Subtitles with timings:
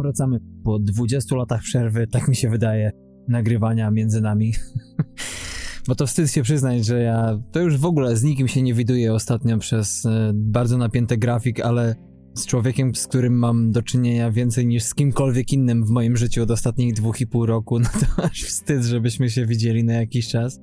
[0.00, 2.90] powracamy po 20 latach przerwy, tak mi się wydaje,
[3.28, 4.52] nagrywania między nami.
[5.88, 8.74] Bo to wstyd się przyznać, że ja to już w ogóle z nikim się nie
[8.74, 11.94] widuję ostatnio przez e, bardzo napięty grafik, ale
[12.34, 16.42] z człowiekiem, z którym mam do czynienia więcej niż z kimkolwiek innym w moim życiu
[16.42, 20.28] od ostatnich dwóch i pół roku, no to aż wstyd, żebyśmy się widzieli na jakiś
[20.28, 20.60] czas.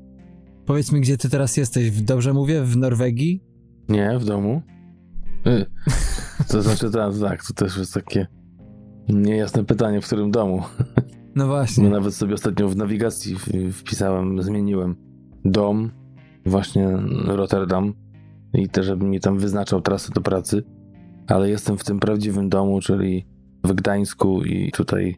[0.65, 2.01] Powiedz mi, gdzie ty teraz jesteś?
[2.01, 2.63] Dobrze mówię?
[2.63, 3.43] W Norwegii?
[3.89, 4.61] Nie, w domu.
[5.47, 5.65] Y.
[6.47, 8.27] To znaczy, tak, tak, to też jest takie
[9.09, 10.63] niejasne pytanie, w którym domu.
[11.35, 11.83] No właśnie.
[11.83, 13.35] No nawet sobie ostatnio w nawigacji
[13.71, 14.95] wpisałem, zmieniłem
[15.45, 15.91] dom,
[16.45, 16.87] właśnie
[17.25, 17.93] Rotterdam
[18.53, 20.63] i też, żeby mi tam wyznaczał trasę do pracy,
[21.27, 23.25] ale jestem w tym prawdziwym domu, czyli
[23.63, 25.15] w Gdańsku i tutaj,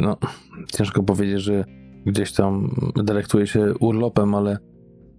[0.00, 0.16] no,
[0.76, 1.64] ciężko powiedzieć, że
[2.06, 4.58] gdzieś tam delektuję się urlopem, ale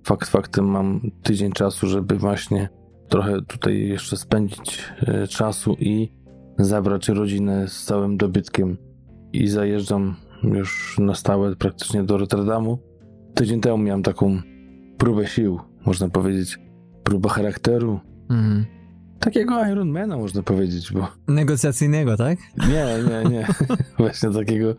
[0.04, 2.70] fakt faktem mam tydzień czasu, żeby właśnie
[3.10, 6.12] trochę tutaj jeszcze spędzić e, czasu i
[6.60, 8.78] zabrać rodzinę z całym dobytkiem
[9.34, 12.80] i zajeżdżam już na stałe praktycznie do Rotterdamu.
[13.34, 14.42] Tydzień temu miałem taką
[14.98, 16.60] próbę sił, można powiedzieć,
[17.04, 18.00] próbę charakteru.
[18.30, 18.66] Mhm.
[19.20, 21.08] Takiego Ironmana można powiedzieć, bo...
[21.28, 22.40] Negocjacyjnego, tak?
[22.58, 23.48] Nie, nie, nie.
[23.98, 24.76] Właśnie takiego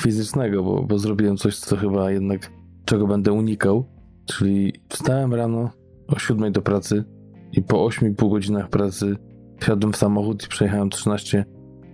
[0.00, 2.50] fizycznego, bo, bo zrobiłem coś, co chyba jednak
[2.84, 3.84] czego będę unikał.
[4.24, 5.70] Czyli wstałem rano
[6.08, 7.04] o 7 do pracy
[7.52, 9.16] i po 8,5 godzinach pracy
[9.58, 11.44] wsiadłem w samochód i przejechałem 13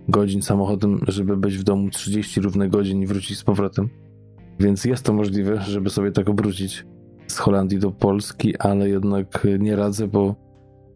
[0.07, 3.89] godzin samochodem, żeby być w domu 30 równych godzin i wrócić z powrotem.
[4.59, 6.85] Więc jest to możliwe, żeby sobie tak obrócić
[7.27, 10.35] z Holandii do Polski, ale jednak nie radzę, bo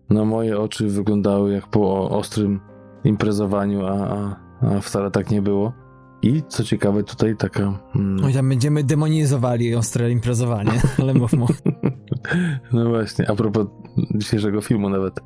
[0.10, 2.60] na moje oczy wyglądały jak po ostrym
[3.04, 5.74] imprezowaniu, a, a, a wcale tak nie było.
[6.22, 7.80] I co ciekawe, tutaj taka.
[7.96, 8.26] Mm...
[8.26, 11.48] Oj, tam będziemy demonizowali ostre imprezowanie, ale mów mu.
[12.74, 13.68] no właśnie, a propos
[14.16, 15.20] dzisiejszego filmu, nawet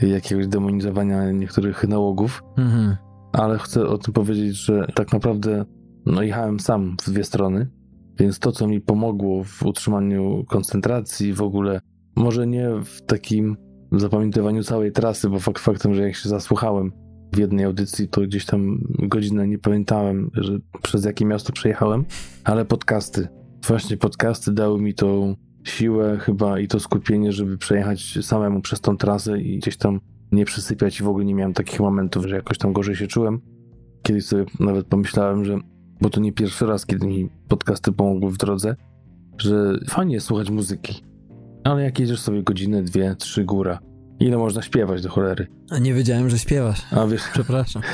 [0.00, 2.42] jakiegoś demonizowania niektórych nałogów.
[2.56, 2.96] Mhm.
[3.32, 5.64] Ale chcę o tym powiedzieć, że tak naprawdę
[6.06, 7.70] no, jechałem sam w dwie strony,
[8.18, 11.80] więc to, co mi pomogło w utrzymaniu koncentracji, w ogóle,
[12.16, 13.56] może nie w takim
[13.92, 16.92] zapamiętywaniu całej trasy, bo fakt faktem, że jak się zasłuchałem
[17.32, 22.04] w jednej audycji, to gdzieś tam godzinę nie pamiętałem, że przez jakie miasto przejechałem,
[22.44, 23.28] ale podcasty.
[23.66, 25.34] Właśnie podcasty dały mi tą
[25.64, 30.00] siłę chyba i to skupienie, żeby przejechać samemu przez tą trasę i gdzieś tam
[30.32, 33.40] nie przysypiać i w ogóle nie miałem takich momentów, że jakoś tam gorzej się czułem.
[34.02, 35.58] Kiedyś sobie nawet pomyślałem, że,
[36.00, 38.76] bo to nie pierwszy raz, kiedy mi podcasty pomogły w drodze,
[39.38, 41.04] że fajnie jest słuchać muzyki.
[41.64, 43.78] Ale jak jedziesz sobie godzinę, dwie, trzy góra,
[44.20, 45.46] ile można śpiewać do cholery?
[45.70, 46.82] A nie wiedziałem, że śpiewasz.
[46.92, 47.22] A wiesz...
[47.32, 47.82] Przepraszam.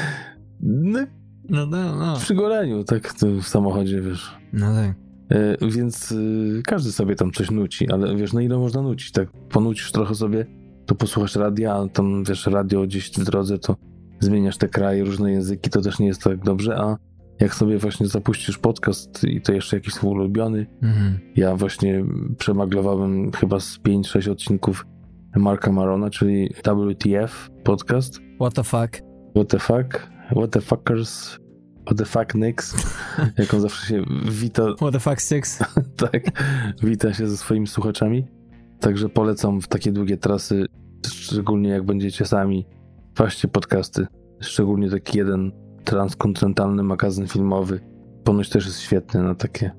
[0.63, 1.01] No,
[1.49, 2.17] no, no, no.
[2.17, 4.37] Przy goleniu, tak, w samochodzie, wiesz.
[4.53, 5.10] No tak.
[5.31, 9.29] E, więc y, każdy sobie tam coś nuci, ale wiesz, na ile można nucić, tak?
[9.49, 10.47] Ponucisz trochę sobie,
[10.87, 13.77] to posłuchasz radia, a tam wiesz, radio gdzieś w drodze, to
[14.21, 16.97] zmieniasz te kraje, różne języki, to też nie jest tak dobrze, a
[17.41, 21.19] jak sobie właśnie zapuścisz podcast i to jeszcze jakiś swój ulubiony, mhm.
[21.37, 22.05] ja właśnie
[22.39, 24.87] przemaglowałem chyba z 5-6 odcinków
[25.37, 28.21] Marka Marona, czyli WTF podcast.
[28.41, 29.03] What the fuck?
[29.35, 30.11] What the fuck?
[30.31, 31.39] What the fuckers?
[31.91, 32.75] What the fuck Nix?
[33.39, 34.75] Jak on zawsze się wita.
[34.75, 35.59] What the fuck Six?
[36.13, 36.23] tak,
[36.83, 38.27] wita się ze swoimi słuchaczami.
[38.81, 40.67] Także polecam w takie długie trasy,
[41.07, 42.67] szczególnie jak będziecie sami.
[43.17, 44.07] Właśnie podcasty,
[44.41, 45.53] szczególnie taki jeden
[45.85, 47.81] transkontynentalny magazyn filmowy.
[48.25, 49.71] Ponoć też jest świetny na takie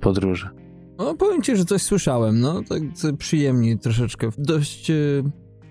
[0.00, 0.50] podróże.
[0.98, 2.82] No, powiem ci, że coś słyszałem, no, tak
[3.18, 5.24] przyjemni troszeczkę, dość yy,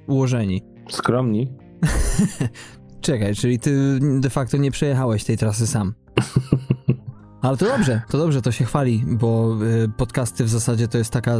[0.07, 0.61] ułożeni.
[0.89, 1.51] Skromni?
[3.03, 5.93] Czekaj, czyli ty de facto nie przejechałeś tej trasy sam.
[7.41, 11.11] Ale to dobrze, to dobrze, to się chwali, bo y, podcasty w zasadzie to jest
[11.11, 11.37] taka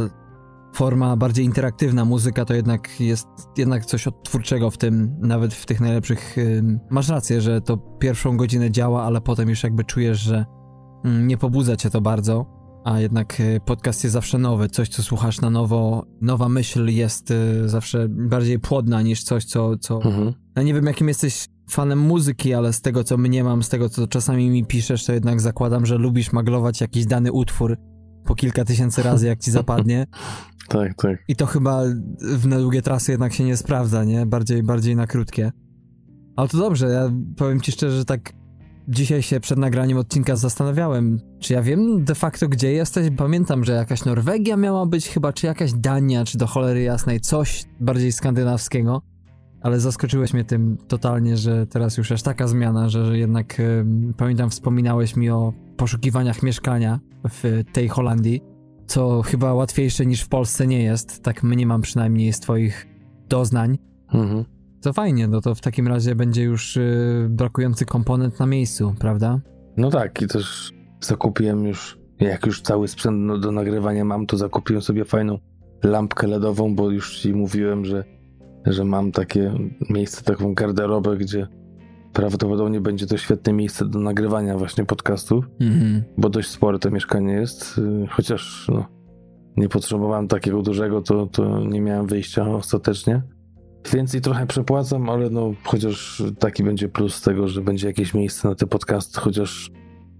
[0.74, 3.26] forma bardziej interaktywna, muzyka to jednak jest
[3.56, 6.36] jednak coś odtwórczego w tym, nawet w tych najlepszych.
[6.90, 10.44] Masz rację, że to pierwszą godzinę działa, ale potem już jakby czujesz, że
[11.04, 12.46] y, nie pobudza cię to bardzo,
[12.84, 17.30] a jednak y, podcast jest zawsze nowy, coś co słuchasz na nowo, nowa myśl jest
[17.30, 19.78] y, zawsze bardziej płodna niż coś, co...
[19.78, 19.96] co...
[19.96, 20.32] Mhm.
[20.56, 23.88] Ja nie wiem, jakim jesteś fanem muzyki, ale z tego co mnie mam, z tego
[23.88, 27.76] co czasami mi piszesz, to jednak zakładam, że lubisz maglować jakiś dany utwór
[28.24, 30.06] po kilka tysięcy razy, jak ci zapadnie.
[30.68, 31.18] tak, tak.
[31.28, 31.82] I to chyba
[32.20, 34.26] w na długie trasy jednak się nie sprawdza, nie?
[34.26, 35.52] Bardziej, bardziej na krótkie.
[36.36, 38.32] Ale to dobrze, ja powiem ci szczerze, że tak
[38.88, 43.10] dzisiaj się przed nagraniem odcinka zastanawiałem, czy ja wiem de facto gdzie jesteś.
[43.16, 47.64] Pamiętam, że jakaś Norwegia miała być chyba, czy jakaś Dania, czy do cholery jasnej, coś
[47.80, 49.02] bardziej skandynawskiego
[49.64, 53.84] ale zaskoczyłeś mnie tym totalnie, że teraz już aż taka zmiana, że, że jednak y,
[54.16, 57.00] pamiętam, wspominałeś mi o poszukiwaniach mieszkania
[57.30, 58.40] w tej Holandii,
[58.86, 61.22] co chyba łatwiejsze niż w Polsce nie jest.
[61.22, 62.86] Tak mnie mam przynajmniej z Twoich
[63.28, 63.78] doznań.
[64.14, 64.44] Mhm.
[64.82, 69.40] To fajnie, no to w takim razie będzie już yy, brakujący komponent na miejscu, prawda?
[69.76, 74.82] No tak, i też zakupiłem już, jak już cały sprzęt do nagrywania mam, to zakupiłem
[74.82, 75.38] sobie fajną
[75.82, 78.04] lampkę LEDową, bo już ci mówiłem, że,
[78.66, 79.52] że mam takie
[79.90, 81.46] miejsce, taką garderobę, gdzie
[82.12, 86.00] prawdopodobnie będzie to świetne miejsce do nagrywania właśnie podcastów, mm-hmm.
[86.18, 88.86] bo dość spore to mieszkanie jest, y, chociaż no,
[89.56, 93.22] nie potrzebowałem takiego dużego, to, to nie miałem wyjścia ostatecznie.
[93.92, 98.54] Więcej trochę przepłacam, ale no chociaż taki będzie plus tego, że będzie jakieś miejsce na
[98.54, 99.70] te podcasty, chociaż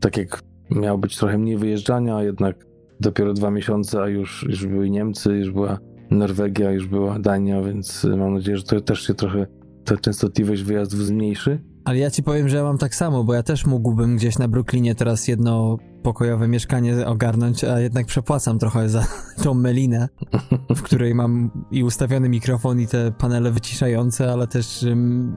[0.00, 2.66] tak jak miało być trochę mniej wyjeżdżania, a jednak
[3.00, 5.78] dopiero dwa miesiące, a już, już były Niemcy, już była
[6.10, 9.46] Norwegia, już była Dania, więc mam nadzieję, że to też się trochę
[9.84, 11.60] ta częstotliwość wyjazdów zmniejszy.
[11.84, 14.48] Ale ja ci powiem, że ja mam tak samo, bo ja też mógłbym gdzieś na
[14.48, 19.06] Brooklynie teraz jedno pokojowe mieszkanie ogarnąć, a jednak przepłacam trochę za
[19.44, 20.08] tą melinę,
[20.76, 24.86] w której mam i ustawiony mikrofon i te panele wyciszające, ale też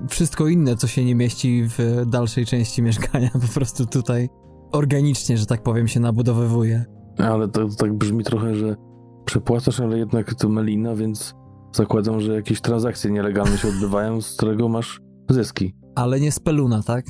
[0.09, 4.29] wszystko inne, co się nie mieści w dalszej części mieszkania, po prostu tutaj
[4.71, 6.85] organicznie, że tak powiem, się nabudowywuje.
[7.17, 8.75] Ale to, to tak brzmi trochę, że
[9.27, 11.35] przepłacasz, ale jednak to melina, więc
[11.73, 15.75] zakładam, że jakieś transakcje nielegalne się odbywają, z którego masz zyski.
[15.95, 17.05] Ale nie z peluna, tak?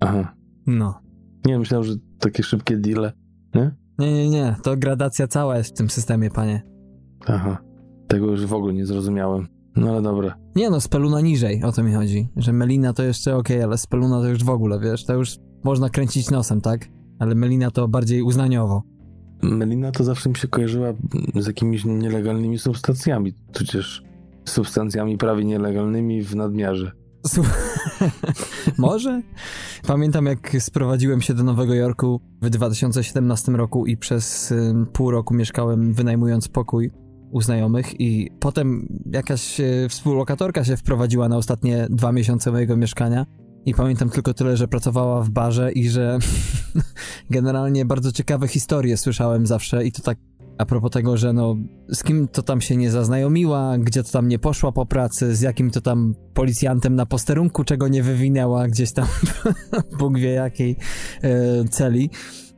[0.00, 0.34] Aha.
[0.66, 1.00] No.
[1.46, 3.12] Nie, myślałem, że takie szybkie deale,
[3.54, 3.74] nie?
[3.98, 4.56] Nie, nie, nie.
[4.62, 6.62] To gradacja cała jest w tym systemie, panie.
[7.26, 7.58] Aha.
[8.08, 9.46] Tego już w ogóle nie zrozumiałem.
[9.76, 10.34] No ale dobra.
[10.56, 12.28] Nie no, speluna niżej, o to mi chodzi.
[12.36, 15.36] Że melina to jeszcze okej, okay, ale speluna to już w ogóle, wiesz, to już
[15.64, 16.88] można kręcić nosem, tak?
[17.18, 18.82] Ale melina to bardziej uznaniowo.
[19.42, 20.92] Melina to zawsze mi się kojarzyła
[21.34, 24.02] z jakimiś nielegalnymi substancjami, tudzież
[24.44, 26.92] substancjami prawie nielegalnymi w nadmiarze.
[28.78, 29.22] Może?
[29.86, 34.54] Pamiętam, jak sprowadziłem się do Nowego Jorku w 2017 roku i przez
[34.92, 36.90] pół roku mieszkałem wynajmując pokój
[37.30, 43.26] u znajomych i potem jakaś e, współlokatorka się wprowadziła na ostatnie dwa miesiące mojego mieszkania
[43.66, 46.18] i pamiętam tylko tyle, że pracowała w barze i że
[47.30, 50.18] generalnie bardzo ciekawe historie słyszałem zawsze i to tak
[50.60, 51.56] a propos tego, że no,
[51.88, 55.40] z kim to tam się nie zaznajomiła, gdzie to tam nie poszła po pracy, z
[55.40, 59.06] jakim to tam policjantem na posterunku czego nie wywinęła, gdzieś tam
[59.98, 60.76] Bóg wie jakiej
[61.22, 62.10] e, celi.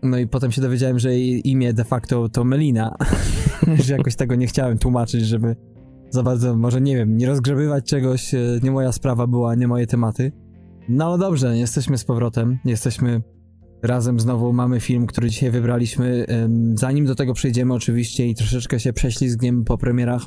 [0.03, 2.97] No i potem się dowiedziałem, że jej imię de facto to Melina,
[3.85, 5.57] że jakoś tego nie chciałem tłumaczyć, żeby
[6.11, 9.87] za bardzo, może nie wiem, nie rozgrzebywać czegoś, e, nie moja sprawa była, nie moje
[9.87, 10.33] tematy.
[10.89, 13.23] No dobrze, jesteśmy z powrotem, jesteśmy
[13.83, 16.27] razem znowu mamy film, który dzisiaj wybraliśmy.
[16.75, 20.23] Zanim do tego przejdziemy oczywiście i troszeczkę się prześlizgniemy po premierach,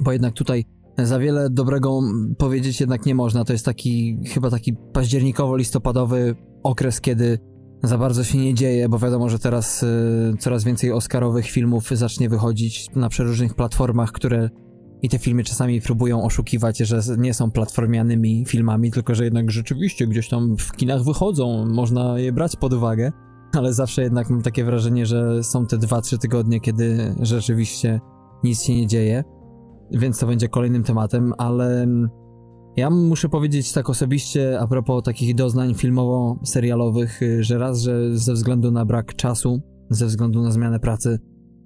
[0.00, 0.64] bo jednak tutaj
[0.98, 2.00] za wiele dobrego
[2.38, 3.44] powiedzieć jednak nie można.
[3.44, 7.38] To jest taki chyba taki październikowo-listopadowy okres, kiedy
[7.82, 9.86] za bardzo się nie dzieje, bo wiadomo, że teraz y,
[10.38, 14.50] coraz więcej oscarowych filmów zacznie wychodzić na przeróżnych platformach, które
[15.02, 20.06] i te filmy czasami próbują oszukiwać, że nie są platformianymi filmami, tylko że jednak rzeczywiście
[20.06, 23.12] gdzieś tam w kinach wychodzą, można je brać pod uwagę,
[23.52, 28.00] ale zawsze jednak mam takie wrażenie, że są te 2-3 tygodnie, kiedy rzeczywiście
[28.44, 29.24] nic się nie dzieje,
[29.90, 31.86] więc to będzie kolejnym tematem, ale
[32.76, 38.70] ja muszę powiedzieć tak osobiście a propos takich doznań filmowo-serialowych, że raz, że ze względu
[38.70, 39.60] na brak czasu,
[39.90, 41.18] ze względu na zmianę pracy,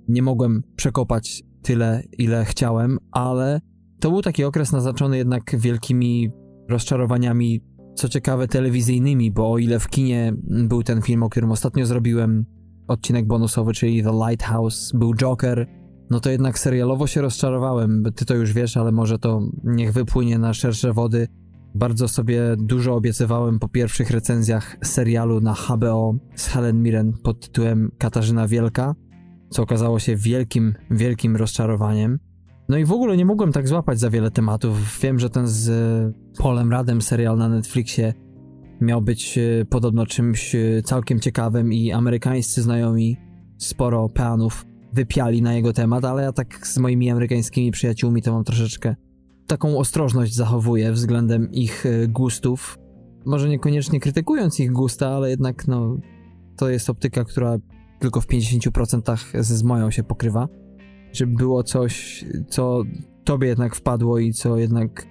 [0.09, 3.61] nie mogłem przekopać tyle, ile chciałem, ale
[4.00, 6.30] to był taki okres naznaczony jednak wielkimi
[6.68, 7.61] rozczarowaniami,
[7.94, 12.44] co ciekawe, telewizyjnymi, bo o ile w kinie był ten film, o którym ostatnio zrobiłem
[12.88, 15.66] odcinek bonusowy, czyli The Lighthouse, był Joker,
[16.11, 18.04] no to jednak serialowo się rozczarowałem.
[18.16, 21.28] Ty to już wiesz, ale może to niech wypłynie na szersze wody.
[21.75, 27.90] Bardzo sobie dużo obiecywałem po pierwszych recenzjach serialu na HBO z Helen Mirren pod tytułem
[27.99, 28.94] Katarzyna Wielka
[29.54, 32.18] co okazało się wielkim, wielkim rozczarowaniem.
[32.68, 34.99] No i w ogóle nie mogłem tak złapać za wiele tematów.
[35.02, 38.14] Wiem, że ten z e, Polem Radem serial na Netflixie
[38.80, 43.16] miał być e, podobno czymś e, całkiem ciekawym i amerykańscy znajomi
[43.58, 48.44] sporo peanów wypiali na jego temat, ale ja tak z moimi amerykańskimi przyjaciółmi to mam
[48.44, 48.96] troszeczkę
[49.46, 52.78] taką ostrożność zachowuję względem ich gustów.
[53.26, 55.96] Może niekoniecznie krytykując ich gusta, ale jednak no
[56.56, 57.58] to jest optyka, która
[57.98, 60.48] tylko w 50% z, z moją się pokrywa.
[61.12, 62.82] Żeby było coś, co
[63.24, 65.06] tobie jednak wpadło i co jednak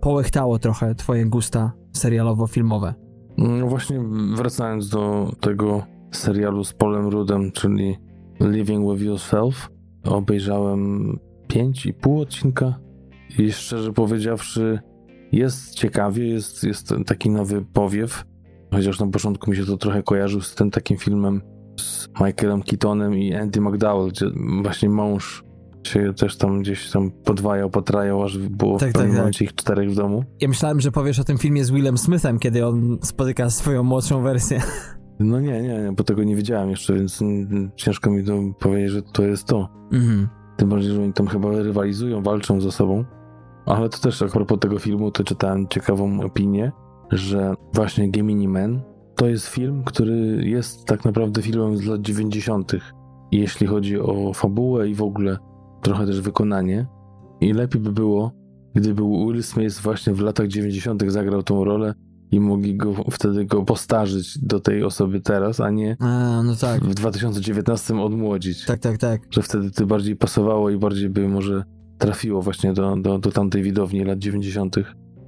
[0.00, 2.94] połechtało trochę twoje gusta serialowo-filmowe.
[3.38, 4.00] No właśnie
[4.36, 7.96] wracając do tego serialu z Polem Rudem, czyli
[8.40, 9.70] Living with Yourself,
[10.04, 11.12] obejrzałem
[11.48, 12.74] 5,5 odcinka
[13.38, 14.78] i szczerze powiedziawszy
[15.32, 18.24] jest ciekawie, jest, jest taki nowy powiew,
[18.70, 21.42] chociaż na początku mi się to trochę kojarzył z tym takim filmem
[21.82, 24.26] z Michaelem Keatonem i Andy McDowell, gdzie
[24.62, 25.44] właśnie mąż
[25.86, 29.18] się też tam gdzieś tam podwajał, potrajał, aż było tak, w pewnym tak, tak.
[29.18, 29.52] momencie tak.
[29.52, 30.24] ich czterech w domu.
[30.40, 34.22] Ja myślałem, że powiesz o tym filmie z Willem Smithem, kiedy on spotyka swoją młodszą
[34.22, 34.60] wersję.
[35.20, 37.20] No nie, nie, nie, bo tego nie wiedziałem jeszcze, więc
[37.76, 39.68] ciężko mi to powiedzieć, że to jest to.
[39.92, 40.28] Mhm.
[40.56, 43.04] Tym bardziej, że oni tam chyba rywalizują, walczą ze sobą.
[43.66, 46.72] Ale to też a propos tego filmu, to czytałem ciekawą opinię,
[47.10, 48.82] że właśnie Gemini Man
[49.16, 52.72] to jest film, który jest tak naprawdę filmem z lat 90.
[53.32, 55.38] Jeśli chodzi o fabułę i w ogóle
[55.82, 56.86] trochę też wykonanie.
[57.40, 58.32] I lepiej by było,
[58.74, 61.02] gdyby Will Smith właśnie w latach 90.
[61.06, 61.94] zagrał tą rolę
[62.30, 66.84] i mogli go wtedy go postarzyć do tej osoby teraz, a nie a, no tak.
[66.84, 68.64] w 2019 odmłodzić.
[68.64, 69.20] Tak, tak, tak.
[69.30, 71.64] Że wtedy to bardziej pasowało i bardziej by może
[71.98, 74.76] trafiło właśnie do, do, do tamtej widowni lat 90.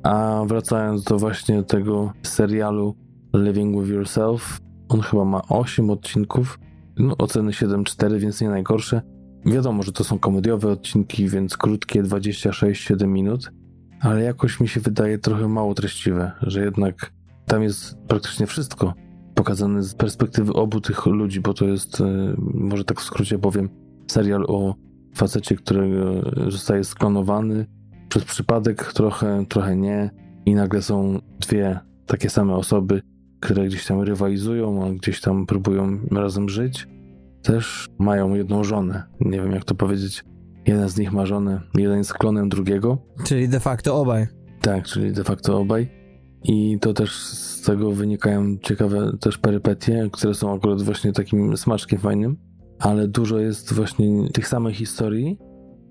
[0.02, 2.94] A wracając do właśnie tego serialu
[3.34, 6.58] Living with Yourself, on chyba ma 8 odcinków,
[6.98, 9.02] no, oceny 7,4, więc nie najgorsze.
[9.46, 13.52] Wiadomo, że to są komediowe odcinki, więc krótkie 26-7 minut,
[14.00, 17.12] ale jakoś mi się wydaje trochę mało treściwe, że jednak
[17.46, 18.94] tam jest praktycznie wszystko
[19.34, 23.68] pokazane z perspektywy obu tych ludzi, bo to jest, e, może tak w skrócie powiem,
[24.06, 24.74] serial o
[25.14, 25.90] facecie, który
[26.48, 27.66] zostaje sklonowany
[28.08, 30.10] przez przypadek, trochę, trochę nie,
[30.46, 33.02] i nagle są dwie takie same osoby,
[33.44, 36.88] które gdzieś tam rywalizują, a gdzieś tam próbują razem żyć.
[37.42, 39.02] Też mają jedną żonę.
[39.20, 40.24] Nie wiem, jak to powiedzieć.
[40.66, 42.98] Jeden z nich ma żonę, jeden jest klonem drugiego.
[43.24, 44.26] Czyli de facto obaj.
[44.60, 45.88] Tak, czyli de facto obaj.
[46.44, 51.98] I to też z tego wynikają ciekawe też perypetie, które są akurat właśnie takim smaczkiem
[51.98, 52.36] fajnym
[52.78, 55.38] ale dużo jest właśnie tych samych historii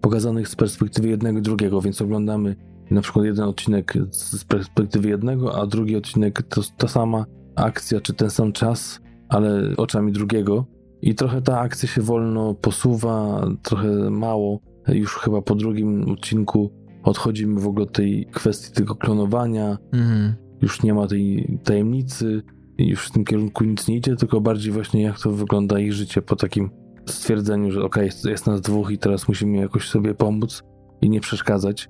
[0.01, 2.55] pokazanych z perspektywy jednego i drugiego, więc oglądamy
[2.91, 8.13] na przykład jeden odcinek z perspektywy jednego, a drugi odcinek to ta sama akcja, czy
[8.13, 10.65] ten sam czas, ale oczami drugiego.
[11.01, 14.59] I trochę ta akcja się wolno posuwa, trochę mało.
[14.87, 16.71] Już chyba po drugim odcinku
[17.03, 19.77] odchodzimy w ogóle od tej kwestii tego klonowania.
[19.93, 20.33] Mhm.
[20.61, 22.43] Już nie ma tej tajemnicy
[22.77, 26.21] już w tym kierunku nic nie idzie, tylko bardziej właśnie jak to wygląda ich życie
[26.21, 26.69] po takim
[27.05, 30.63] stwierdzeniu, że okej, okay, jest nas dwóch i teraz musimy jakoś sobie pomóc
[31.01, 31.89] i nie przeszkadzać.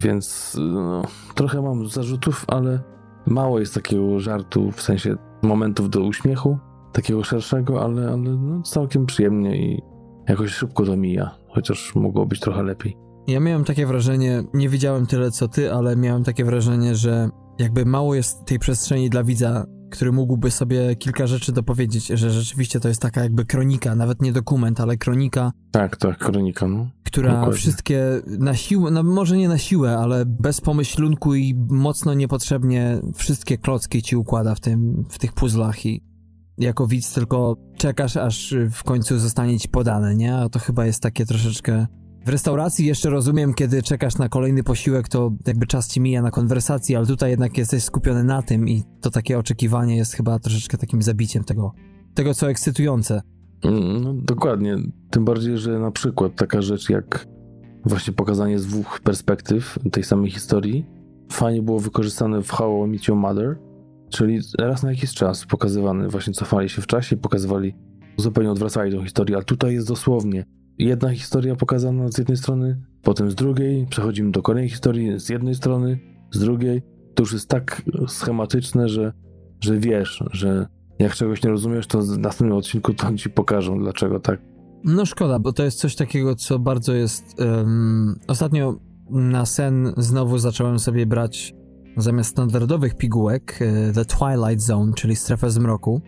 [0.00, 1.02] Więc no,
[1.34, 2.80] trochę mam zarzutów, ale
[3.26, 6.58] mało jest takiego żartu, w sensie momentów do uśmiechu,
[6.92, 9.82] takiego szerszego, ale, ale no, całkiem przyjemnie i
[10.28, 12.96] jakoś szybko to mija, chociaż mogło być trochę lepiej.
[13.26, 17.28] Ja miałem takie wrażenie, nie widziałem tyle co ty, ale miałem takie wrażenie, że
[17.58, 22.80] jakby mało jest tej przestrzeni dla widza który mógłby sobie kilka rzeczy dopowiedzieć, że rzeczywiście
[22.80, 25.52] to jest taka jakby kronika, nawet nie dokument, ale kronika.
[25.70, 26.90] Tak, tak, kronika, no.
[27.04, 27.54] Która Dokładnie.
[27.54, 28.02] wszystkie
[28.38, 34.02] na siłę, no może nie na siłę, ale bez pomyślunku i mocno niepotrzebnie wszystkie klocki
[34.02, 36.02] ci układa w tym, w tych puzzlach i
[36.58, 40.36] jako widz tylko czekasz, aż w końcu zostanie ci podane, nie?
[40.36, 41.86] A to chyba jest takie troszeczkę
[42.26, 46.30] w restauracji jeszcze rozumiem, kiedy czekasz na kolejny posiłek, to jakby czas ci mija na
[46.30, 50.78] konwersacji, ale tutaj jednak jesteś skupiony na tym i to takie oczekiwanie jest chyba troszeczkę
[50.78, 51.72] takim zabiciem tego,
[52.14, 53.22] tego co ekscytujące.
[53.64, 54.76] Mm, no, dokładnie.
[55.10, 57.26] Tym bardziej, że na przykład taka rzecz jak
[57.84, 60.86] właśnie pokazanie z dwóch perspektyw tej samej historii
[61.32, 63.58] fajnie było wykorzystane w How I Meet Your Mother,
[64.10, 67.74] czyli raz na jakiś czas pokazywany, właśnie cofali się w czasie pokazywali,
[68.16, 70.44] zupełnie odwracali tą historię, a tutaj jest dosłownie
[70.78, 75.54] jedna historia pokazana z jednej strony, potem z drugiej, przechodzimy do kolejnej historii z jednej
[75.54, 75.98] strony,
[76.32, 76.82] z drugiej.
[77.14, 79.12] To już jest tak schematyczne, że,
[79.60, 80.66] że wiesz, że
[80.98, 84.40] jak czegoś nie rozumiesz, to w następnym odcinku to ci pokażą, dlaczego tak.
[84.84, 87.40] No szkoda, bo to jest coś takiego, co bardzo jest.
[87.40, 88.78] Um, ostatnio
[89.10, 91.54] na sen znowu zacząłem sobie brać
[91.96, 96.02] zamiast standardowych pigułek e, The Twilight Zone, czyli strefę zmroku.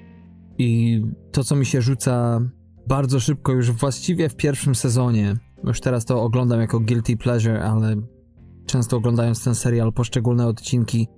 [0.58, 2.40] I to, co mi się rzuca
[2.88, 7.96] bardzo szybko, już właściwie w pierwszym sezonie, już teraz to oglądam jako guilty pleasure, ale
[8.66, 11.08] często oglądając ten serial, poszczególne odcinki,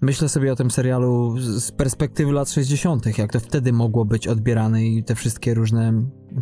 [0.00, 4.84] myślę sobie o tym serialu z perspektywy lat 60., jak to wtedy mogło być odbierane
[4.84, 5.92] i te wszystkie różne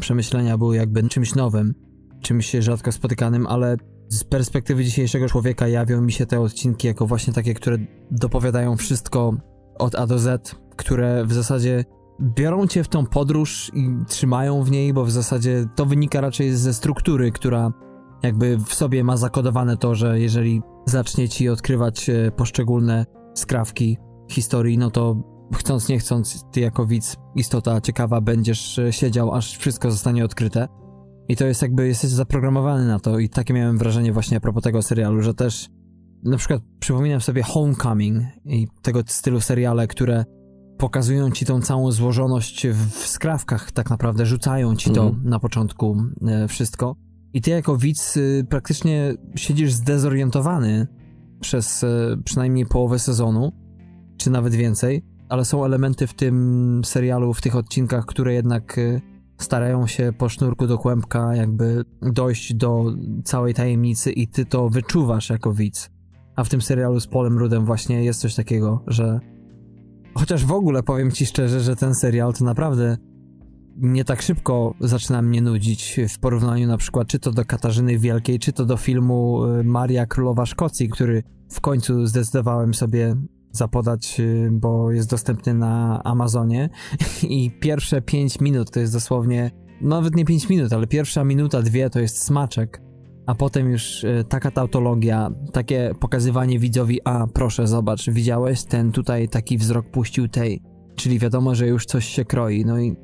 [0.00, 1.74] przemyślenia były jakby czymś nowym,
[2.20, 3.76] czymś rzadko spotykanym, ale
[4.08, 7.78] z perspektywy dzisiejszego człowieka jawią mi się te odcinki jako właśnie takie, które
[8.10, 9.36] dopowiadają wszystko
[9.78, 11.84] od A do Z, które w zasadzie
[12.20, 16.52] biorą cię w tą podróż i trzymają w niej, bo w zasadzie to wynika raczej
[16.52, 17.72] ze struktury, która
[18.22, 23.98] jakby w sobie ma zakodowane to, że jeżeli zacznie ci odkrywać e, poszczególne skrawki
[24.30, 25.16] historii, no to
[25.54, 30.68] chcąc nie chcąc, ty jako widz, istota ciekawa, będziesz e, siedział, aż wszystko zostanie odkryte.
[31.28, 34.62] I to jest jakby, jesteś zaprogramowany na to i takie miałem wrażenie właśnie a propos
[34.62, 35.68] tego serialu, że też
[36.24, 40.24] na przykład przypominam sobie Homecoming i tego stylu seriale, które
[40.84, 45.20] pokazują ci tą całą złożoność w skrawkach, tak naprawdę rzucają ci to mm.
[45.24, 46.96] na początku e, wszystko.
[47.32, 50.86] i ty jako widz y, praktycznie siedzisz zdezorientowany
[51.40, 51.88] przez y,
[52.24, 53.52] przynajmniej połowę sezonu,
[54.16, 58.80] czy nawet więcej, ale są elementy w tym serialu, w tych odcinkach, które jednak
[59.38, 62.84] starają się po sznurku do kłębka jakby dojść do
[63.24, 65.90] całej tajemnicy i ty to wyczuwasz jako widz.
[66.36, 69.20] A w tym serialu z Polem Rudem właśnie jest coś takiego, że
[70.14, 72.96] chociaż w ogóle powiem ci szczerze, że ten serial to naprawdę
[73.76, 78.38] nie tak szybko zaczyna mnie nudzić w porównaniu na przykład czy to do Katarzyny Wielkiej,
[78.38, 83.16] czy to do filmu y, Maria Królowa Szkocji, który w końcu zdecydowałem sobie
[83.50, 86.68] zapodać, y, bo jest dostępny na Amazonie.
[87.22, 91.90] I pierwsze 5 minut to jest dosłownie, nawet nie 5 minut, ale pierwsza minuta, dwie
[91.90, 92.82] to jest smaczek,
[93.26, 99.28] a potem już y, taka tautologia, takie pokazywanie widzowi, a proszę zobacz, widziałeś, ten tutaj
[99.28, 100.62] taki wzrok puścił tej,
[100.96, 102.96] czyli wiadomo, że już coś się kroi, no i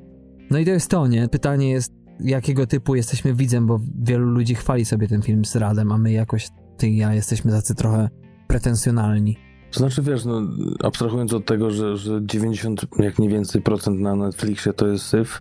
[0.50, 1.28] no i to jest to, nie?
[1.28, 5.92] Pytanie jest, jakiego typu jesteśmy widzem, bo wielu ludzi chwali sobie ten film z Radem,
[5.92, 8.08] a my jakoś, ty i ja, jesteśmy tacy trochę
[8.48, 9.36] pretensjonalni.
[9.72, 10.42] To znaczy, wiesz, no,
[10.82, 15.40] abstrahując od tego, że, że 90, jak nie więcej procent na Netflixie to jest syf,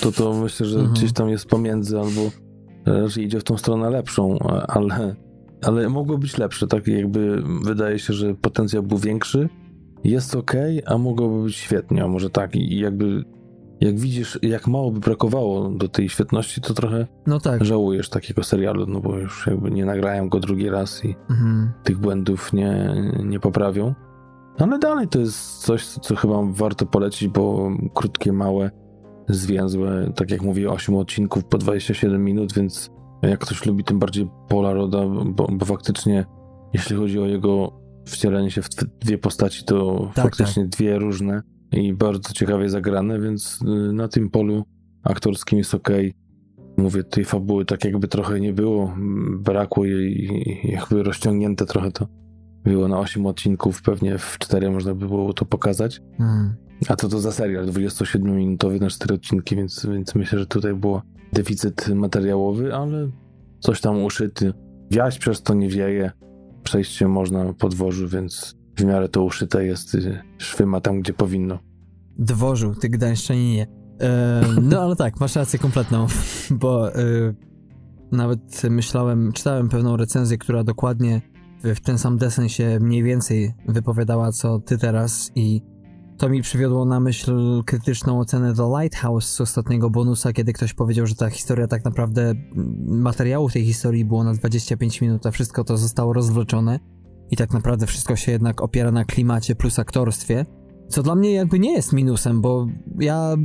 [0.00, 0.94] to to myślę, że mhm.
[0.94, 2.30] gdzieś tam jest pomiędzy albo
[2.86, 5.14] raczej idzie w tą stronę lepszą, ale,
[5.62, 9.48] ale mogło być lepsze, tak jakby wydaje się, że potencjał był większy,
[10.04, 10.52] jest ok,
[10.86, 13.24] a mogłoby być świetnie, a może tak i jakby
[13.80, 17.64] jak widzisz, jak mało by brakowało do tej świetności, to trochę no tak.
[17.64, 21.72] żałujesz takiego serialu, no bo już jakby nie nagrają go drugi raz i mhm.
[21.84, 22.94] tych błędów nie,
[23.24, 23.94] nie poprawią.
[24.58, 28.70] Ale dalej to jest coś, co chyba warto polecić, bo krótkie, małe,
[29.28, 32.90] zwięzłe, tak jak mówię, 8 odcinków po 27 minut, więc
[33.22, 36.24] jak ktoś lubi tym bardziej Paula Roda, bo, bo faktycznie
[36.72, 38.68] jeśli chodzi o jego wcielenie się w
[39.00, 40.70] dwie postaci, to tak, faktycznie tak.
[40.70, 44.64] dwie różne i bardzo ciekawie zagrane, więc y, na tym polu
[45.02, 45.88] aktorskim jest ok.
[46.76, 48.94] Mówię, tej fabuły tak jakby trochę nie było,
[49.38, 50.30] brakło jej,
[50.64, 52.06] jakby rozciągnięte trochę to
[52.64, 56.00] było na 8 odcinków, pewnie w 4 można by było to pokazać.
[56.20, 56.54] Mm.
[56.88, 61.02] A to to za serial 27-minutowy na 4 odcinki, więc, więc myślę, że tutaj było
[61.32, 63.10] deficyt materiałowy, ale
[63.60, 64.52] coś tam uszyty.
[64.90, 66.10] Wiać przez to nie wieje,
[66.62, 71.00] przejść się można po dworzu, więc w miarę to uszyte jest, y, szwy ma tam,
[71.00, 71.58] gdzie powinno.
[72.18, 73.66] Dworzu, ty gdańszczaninie.
[74.00, 76.06] E, no ale tak, masz rację kompletną,
[76.60, 76.98] bo e,
[78.12, 81.20] nawet myślałem, czytałem pewną recenzję, która dokładnie
[81.64, 85.62] w, w ten sam desen się mniej więcej wypowiadała, co ty teraz i
[86.18, 91.06] to mi przywiodło na myśl krytyczną ocenę The Lighthouse z ostatniego bonusa, kiedy ktoś powiedział,
[91.06, 92.34] że ta historia tak naprawdę,
[92.86, 96.80] materiału w tej historii było na 25 minut, a wszystko to zostało rozwleczone.
[97.30, 100.46] I tak naprawdę wszystko się jednak opiera na klimacie plus aktorstwie,
[100.88, 102.66] co dla mnie jakby nie jest minusem, bo
[103.00, 103.36] ja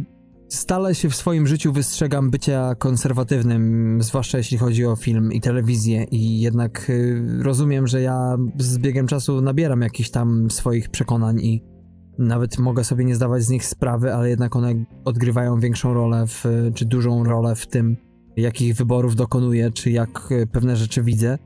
[0.50, 6.04] stale się w swoim życiu wystrzegam bycia konserwatywnym, zwłaszcza jeśli chodzi o film i telewizję.
[6.04, 11.73] I jednak y, rozumiem, że ja z biegiem czasu nabieram jakichś tam swoich przekonań i
[12.18, 14.74] nawet mogę sobie nie zdawać z nich sprawy, ale jednak one
[15.06, 16.46] odgrywają większą rolę w,
[16.76, 17.98] czy dużą rolę w tym,
[18.38, 21.38] jakich wyborów dokonuję, czy jak y, pewne rzeczy widzę.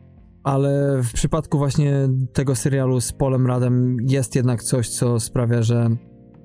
[0.44, 5.90] Ale w przypadku właśnie tego serialu z Polem Radem jest jednak coś, co sprawia, że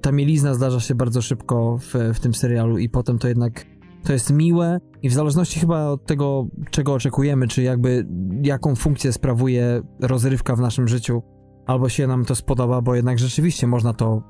[0.01, 3.67] ta mielizna zdarza się bardzo szybko w, w tym serialu i potem to jednak
[4.05, 8.07] to jest miłe i w zależności chyba od tego, czego oczekujemy, czy jakby
[8.43, 11.23] jaką funkcję sprawuje rozrywka w naszym życiu,
[11.67, 14.23] albo się nam to spodoba, bo jednak rzeczywiście można to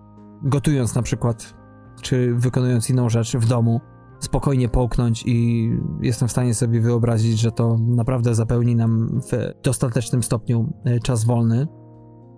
[0.42, 1.55] gotując na przykład,
[2.03, 3.81] czy wykonując inną rzecz w domu,
[4.21, 5.68] spokojnie połknąć i
[6.01, 11.25] jestem w stanie sobie wyobrazić, że to naprawdę zapełni nam w dostatecznym stopniu e, czas
[11.25, 11.66] wolny.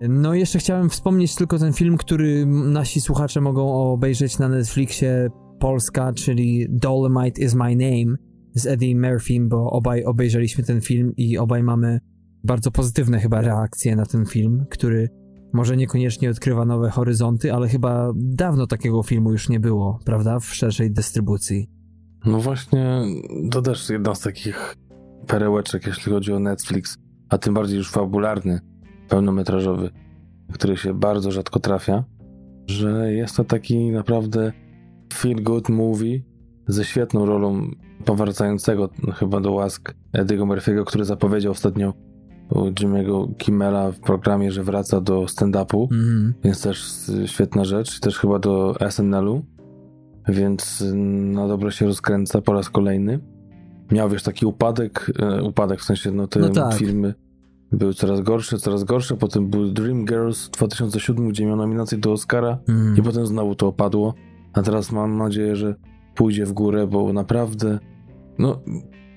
[0.01, 5.29] No i jeszcze chciałem wspomnieć tylko ten film, który nasi słuchacze mogą obejrzeć na Netflixie
[5.59, 8.17] Polska, czyli Dolomite is my name
[8.53, 11.99] z Eddie Murphy, bo obaj obejrzeliśmy ten film i obaj mamy
[12.45, 15.09] bardzo pozytywne chyba reakcje na ten film, który
[15.53, 20.39] może niekoniecznie odkrywa nowe horyzonty, ale chyba dawno takiego filmu już nie było, prawda?
[20.39, 21.69] W szerszej dystrybucji.
[22.25, 23.01] No właśnie,
[23.51, 24.75] to też jedna z takich
[25.27, 26.97] perełeczek, jeśli chodzi o Netflix,
[27.29, 28.59] a tym bardziej już fabularny,
[29.09, 29.89] pełnometrażowy,
[30.53, 32.03] który się bardzo rzadko trafia,
[32.67, 34.51] że jest to taki naprawdę
[35.13, 36.19] feel good movie
[36.67, 37.71] ze świetną rolą
[38.05, 41.93] powracającego chyba do łask Eddie'ego Murphy'ego, który zapowiedział ostatnio
[42.51, 46.33] Jimmy'ego Kimmela w programie, że wraca do stand-upu, mm.
[46.43, 46.93] więc też
[47.25, 49.43] świetna rzecz, też chyba do SNL-u
[50.27, 50.83] więc
[51.33, 53.19] na dobre się rozkręca po raz kolejny.
[53.91, 56.73] Miał, wiesz, taki upadek, e, upadek w sensie, no te no tak.
[56.73, 57.13] filmy
[57.71, 62.11] były coraz gorsze, coraz gorsze, potem był Dream Girls w 2007, gdzie miał nominację do
[62.11, 62.97] Oscara mm.
[62.97, 64.13] i potem znowu to opadło,
[64.53, 65.75] a teraz mam nadzieję, że
[66.15, 67.79] pójdzie w górę, bo naprawdę,
[68.39, 68.61] no,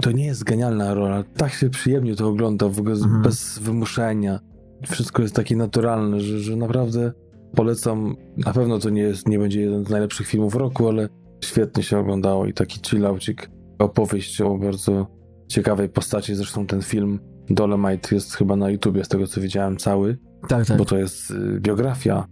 [0.03, 1.25] to nie jest genialna rola.
[1.37, 3.23] Tak się przyjemnie to ogląda, w ogóle mhm.
[3.23, 4.41] bez wymuszenia.
[4.87, 7.13] Wszystko jest takie naturalne, że, że naprawdę
[7.55, 8.17] polecam.
[8.37, 11.09] Na pewno to nie, jest, nie będzie jeden z najlepszych filmów roku, ale
[11.45, 13.51] świetnie się oglądało i taki chillaucik.
[13.79, 15.07] Opowieść o bardzo
[15.49, 16.35] ciekawej postaci.
[16.35, 20.19] Zresztą ten film Dolemite jest chyba na YouTubie, z tego co widziałem, cały.
[20.49, 20.79] Tak, tak.
[20.79, 22.27] Bo to jest y, biografia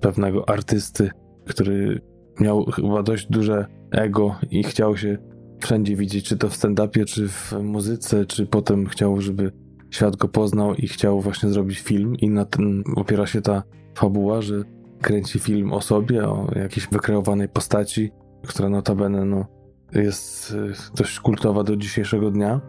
[0.00, 1.10] pewnego artysty,
[1.46, 2.00] który
[2.40, 5.18] miał chyba dość duże ego i chciał się
[5.62, 9.52] wszędzie widzieć, czy to w stand-upie, czy w muzyce, czy potem chciał, żeby
[9.90, 13.62] świat go poznał i chciał właśnie zrobić film i na tym opiera się ta
[13.94, 14.62] fabuła, że
[15.00, 18.10] kręci film o sobie, o jakiejś wykreowanej postaci,
[18.46, 19.46] która notabene no,
[19.92, 22.60] jest y, dość kultowa do dzisiejszego dnia.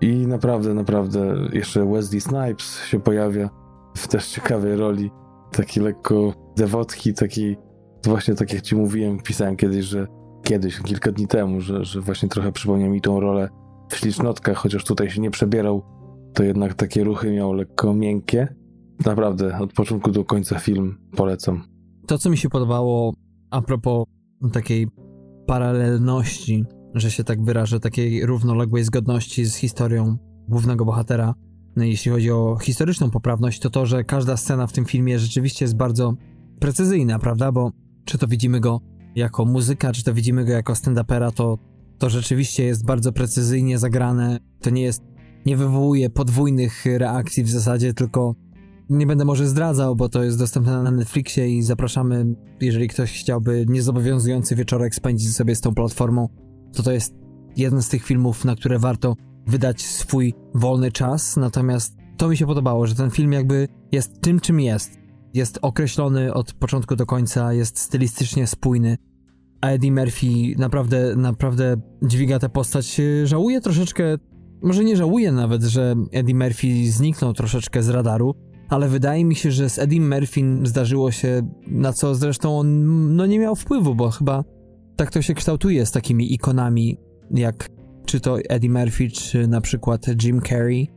[0.00, 3.50] I naprawdę, naprawdę jeszcze Wesley Snipes się pojawia
[3.96, 5.10] w też ciekawej roli.
[5.52, 7.56] Taki lekko dewotki, taki
[8.04, 10.06] właśnie tak jak ci mówiłem, pisałem kiedyś, że
[10.48, 13.48] kiedyś, kilka dni temu, że, że właśnie trochę przypomniał mi tą rolę
[13.88, 15.82] w ślicznotkach, chociaż tutaj się nie przebierał,
[16.34, 18.54] to jednak takie ruchy miał lekko miękkie.
[19.06, 21.64] Naprawdę, od początku do końca film polecam.
[22.06, 23.14] To, co mi się podobało
[23.50, 24.04] a propos
[24.52, 24.88] takiej
[25.46, 30.16] paralelności, że się tak wyrażę, takiej równoległej zgodności z historią
[30.48, 31.34] głównego bohatera,
[31.76, 35.64] no, jeśli chodzi o historyczną poprawność, to to, że każda scena w tym filmie rzeczywiście
[35.64, 36.14] jest bardzo
[36.60, 37.52] precyzyjna, prawda?
[37.52, 37.70] Bo
[38.04, 38.80] czy to widzimy go
[39.18, 41.58] jako muzyka, czy to widzimy go jako stand-upera, to,
[41.98, 44.38] to rzeczywiście jest bardzo precyzyjnie zagrane.
[44.60, 45.02] To nie jest,
[45.46, 48.34] nie wywołuje podwójnych reakcji w zasadzie, tylko
[48.90, 53.66] nie będę może zdradzał, bo to jest dostępne na Netflixie i zapraszamy, jeżeli ktoś chciałby
[53.68, 56.28] niezobowiązujący wieczorek spędzić sobie z tą platformą,
[56.72, 57.14] to to jest
[57.56, 59.14] jeden z tych filmów, na które warto
[59.46, 61.36] wydać swój wolny czas.
[61.36, 64.98] Natomiast to mi się podobało, że ten film jakby jest tym, czym jest.
[65.34, 68.98] Jest określony od początku do końca, jest stylistycznie spójny.
[69.60, 70.26] A Eddie Murphy
[70.58, 73.00] naprawdę, naprawdę dźwiga tę postać.
[73.24, 74.04] Żałuję troszeczkę,
[74.62, 78.34] może nie żałuję nawet, że Eddie Murphy zniknął troszeczkę z radaru,
[78.68, 83.26] ale wydaje mi się, że z Eddie Murphy zdarzyło się, na co zresztą on no,
[83.26, 84.44] nie miał wpływu, bo chyba
[84.96, 86.98] tak to się kształtuje z takimi ikonami,
[87.30, 87.68] jak
[88.06, 90.88] czy to Eddie Murphy, czy na przykład Jim Carrey,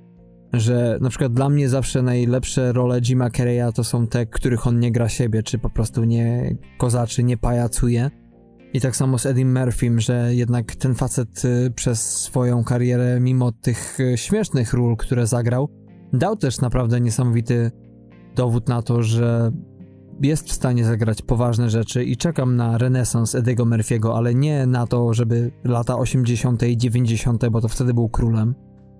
[0.53, 4.79] że na przykład dla mnie zawsze najlepsze role Jima Carreya to są te, których on
[4.79, 8.09] nie gra siebie, czy po prostu nie kozaczy, nie pajacuje.
[8.73, 13.51] I tak samo z Eddie Murphym, że jednak ten facet y, przez swoją karierę, mimo
[13.51, 15.69] tych y, śmiesznych ról, które zagrał,
[16.13, 17.71] dał też naprawdę niesamowity
[18.35, 19.51] dowód na to, że
[20.21, 24.87] jest w stanie zagrać poważne rzeczy i czekam na renesans Ediego Murphy'ego, ale nie na
[24.87, 26.63] to, żeby lata 80.
[26.63, 28.55] i 90., bo to wtedy był królem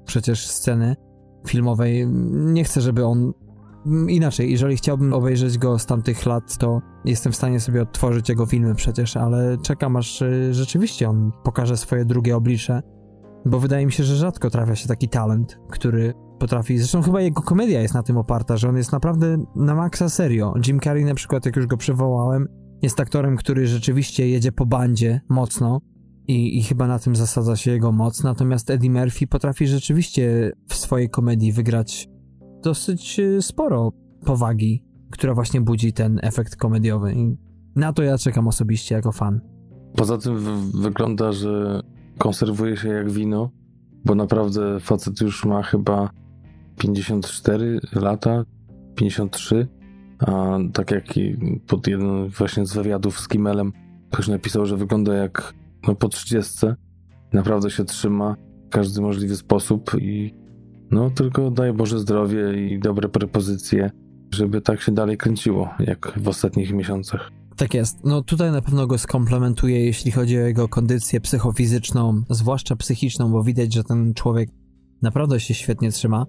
[0.05, 0.95] przecież sceny
[1.47, 2.07] filmowej.
[2.31, 3.34] Nie chcę, żeby on
[4.07, 8.45] inaczej, jeżeli chciałbym obejrzeć go z tamtych lat, to jestem w stanie sobie odtworzyć jego
[8.45, 12.81] filmy przecież, ale czekam aż y, rzeczywiście on pokaże swoje drugie oblicze,
[13.45, 17.41] bo wydaje mi się, że rzadko trafia się taki talent, który potrafi, zresztą chyba jego
[17.41, 20.53] komedia jest na tym oparta, że on jest naprawdę na maksa serio.
[20.67, 22.47] Jim Carrey na przykład, jak już go przywołałem,
[22.81, 25.81] jest aktorem, który rzeczywiście jedzie po bandzie mocno
[26.27, 30.75] i, i chyba na tym zasadza się jego moc, natomiast Eddie Murphy potrafi rzeczywiście w
[30.75, 32.07] swojej komedii wygrać
[32.63, 33.91] dosyć y, sporo
[34.26, 37.38] powagi, która właśnie budzi ten efekt komediowy i
[37.76, 39.41] na to ja czekam osobiście jako fan.
[39.95, 40.38] Poza tym
[40.82, 41.82] wygląda, że
[42.17, 43.52] konserwuje się jak wino,
[44.06, 46.10] bo naprawdę facet już ma chyba
[46.78, 48.45] 54 lata,
[48.95, 49.67] 53,
[50.19, 51.04] a tak jak
[51.67, 53.74] pod jednym właśnie z wywiadów z Kimelem
[54.12, 55.54] ktoś napisał, że wygląda jak
[55.88, 56.67] no, po 30.
[57.34, 58.36] Naprawdę się trzyma
[58.67, 60.40] w każdy możliwy sposób i
[60.91, 63.91] no tylko daj Boże zdrowie i dobre prepozycje,
[64.34, 67.32] żeby tak się dalej kręciło, jak w ostatnich miesiącach.
[67.56, 68.04] Tak jest.
[68.04, 73.43] No tutaj na pewno go skomplementuje, jeśli chodzi o jego kondycję psychofizyczną, zwłaszcza psychiczną, bo
[73.43, 74.49] widać, że ten człowiek
[75.01, 76.25] naprawdę się świetnie trzyma.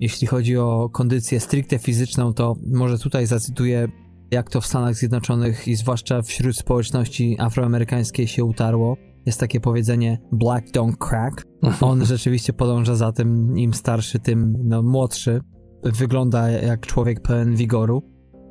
[0.00, 3.88] Jeśli chodzi o kondycję stricte fizyczną, to może tutaj zacytuję,
[4.30, 8.96] jak to w Stanach Zjednoczonych i zwłaszcza wśród społeczności afroamerykańskiej się utarło.
[9.26, 11.46] Jest takie powiedzenie black don't crack.
[11.80, 15.40] On rzeczywiście podąża za tym, im starszy, tym no, młodszy.
[15.84, 18.02] Wygląda jak człowiek pełen wigoru.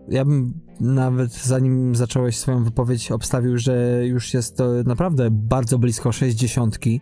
[0.09, 6.11] Ja bym nawet zanim zacząłeś swoją wypowiedź obstawił, że już jest to naprawdę bardzo blisko
[6.11, 7.01] sześćdziesiątki,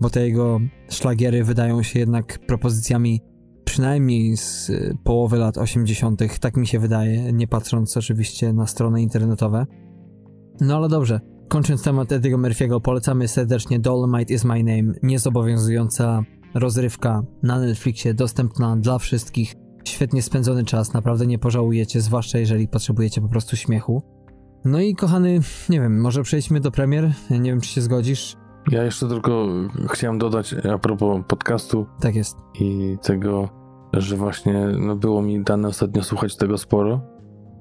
[0.00, 3.20] bo te jego szlagiery wydają się jednak propozycjami
[3.64, 9.02] przynajmniej z y, połowy lat 80., tak mi się wydaje, nie patrząc oczywiście na strony
[9.02, 9.66] internetowe.
[10.60, 16.22] No ale dobrze, kończąc temat Ediego Murphy'ego, polecamy serdecznie Dolomite is my name, niezobowiązująca
[16.54, 19.54] rozrywka na Netflixie, dostępna dla wszystkich.
[19.84, 24.02] Świetnie spędzony czas, naprawdę nie pożałujecie, zwłaszcza jeżeli potrzebujecie po prostu śmiechu.
[24.64, 28.36] No i kochany, nie wiem, może przejdźmy do premier, nie wiem czy się zgodzisz.
[28.70, 29.46] Ja jeszcze tylko
[29.88, 31.86] chciałem dodać a propos podcastu.
[32.00, 32.36] Tak jest.
[32.60, 33.48] I tego,
[33.92, 37.00] że właśnie no, było mi dane ostatnio słuchać tego sporo.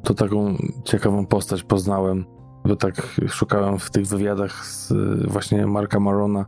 [0.03, 2.25] To taką ciekawą postać poznałem,
[2.69, 4.93] bo tak szukałem w tych wywiadach z
[5.27, 6.45] właśnie Marka Marona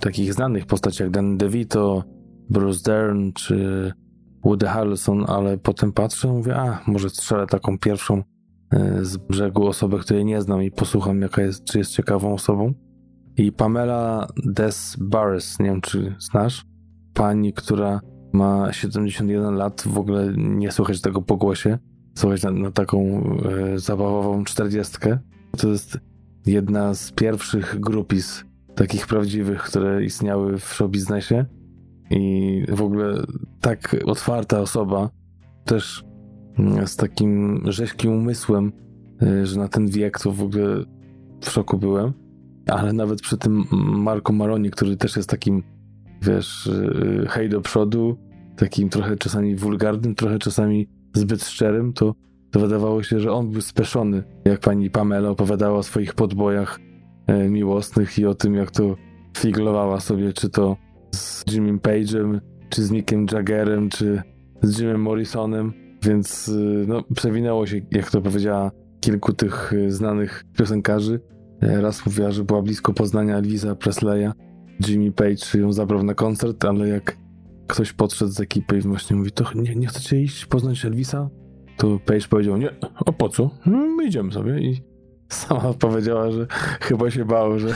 [0.00, 2.04] takich znanych postaci jak Dan DeVito,
[2.50, 3.92] Bruce Dern czy
[4.44, 8.22] Woody Harrelson, ale potem patrzę i mówię, a może strzelę taką pierwszą
[8.70, 12.74] e, z brzegu osobę, której nie znam i posłucham, jaka jest, czy jest ciekawą osobą.
[13.36, 16.64] I Pamela Des Barres, nie wiem czy znasz,
[17.14, 18.00] pani, która
[18.32, 21.78] ma 71 lat, w ogóle nie słychać tego po głosie,
[22.14, 23.00] słuchać na, na taką
[23.74, 25.18] e, zabawową czterdziestkę.
[25.58, 25.98] To jest
[26.46, 31.44] jedna z pierwszych grupis takich prawdziwych, które istniały w show biznesie
[32.10, 33.24] i w ogóle
[33.60, 35.10] tak otwarta osoba,
[35.64, 36.04] też
[36.58, 38.72] mm, z takim rzeźkim umysłem,
[39.22, 40.84] y, że na ten wiek to w ogóle
[41.40, 42.12] w szoku byłem.
[42.66, 45.62] Ale nawet przy tym Marco Maroni, który też jest takim,
[46.22, 48.16] wiesz, y, hej do przodu,
[48.56, 52.14] takim trochę czasami wulgarnym, trochę czasami zbyt szczerym, to,
[52.54, 54.22] to wydawało się, że on był speszony.
[54.44, 56.80] Jak pani Pamela opowiadała o swoich podbojach
[57.26, 58.96] e, miłosnych i o tym, jak to
[59.38, 60.76] figlowała sobie, czy to
[61.14, 64.22] z Jimmy Page'em, czy z Nickiem Jaggerem, czy
[64.62, 70.44] z Jimem Morrisonem, więc y, no, przewinęło się, jak to powiedziała, kilku tych y, znanych
[70.58, 71.20] piosenkarzy.
[71.62, 74.30] E, raz mówiła, że była blisko poznania Elvisa Presleya.
[74.88, 77.16] Jimmy Page ją zabrał na koncert, ale jak
[77.66, 81.30] ktoś podszedł z ekipy i właśnie mówi, to nie, nie chcecie iść poznać Elvisa?
[81.76, 83.50] To Page powiedział, nie, a po co?
[83.66, 84.82] No, my idziemy sobie i
[85.28, 86.46] sama powiedziała, że
[86.80, 87.68] chyba się bał, że,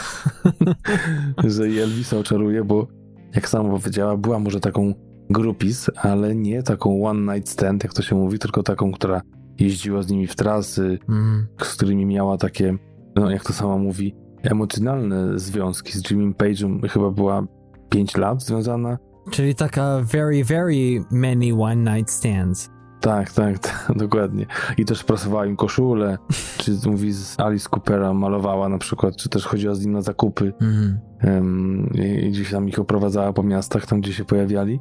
[1.44, 2.86] że Elvisa oczaruje, bo
[3.34, 4.94] jak sama powiedziała, była może taką
[5.30, 9.22] grupis, ale nie taką one night stand, jak to się mówi, tylko taką, która
[9.58, 11.46] jeździła z nimi w trasy, mm.
[11.62, 12.76] z którymi miała takie,
[13.16, 15.92] no jak to sama mówi, emocjonalne związki.
[15.92, 17.46] Z Jimmy Page'em chyba była
[17.90, 18.98] 5 lat związana.
[19.30, 22.70] Czyli taka very, very many one night stands.
[23.00, 24.46] Tak, tak, tak, dokładnie.
[24.78, 26.18] I też prasowała im koszulę,
[26.58, 30.52] czy mówi z Alice Coopera malowała na przykład, czy też chodziła z nim na zakupy
[30.60, 30.98] mm.
[31.24, 34.80] um, i gdzieś tam ich oprowadzała po miastach, tam gdzie się pojawiali.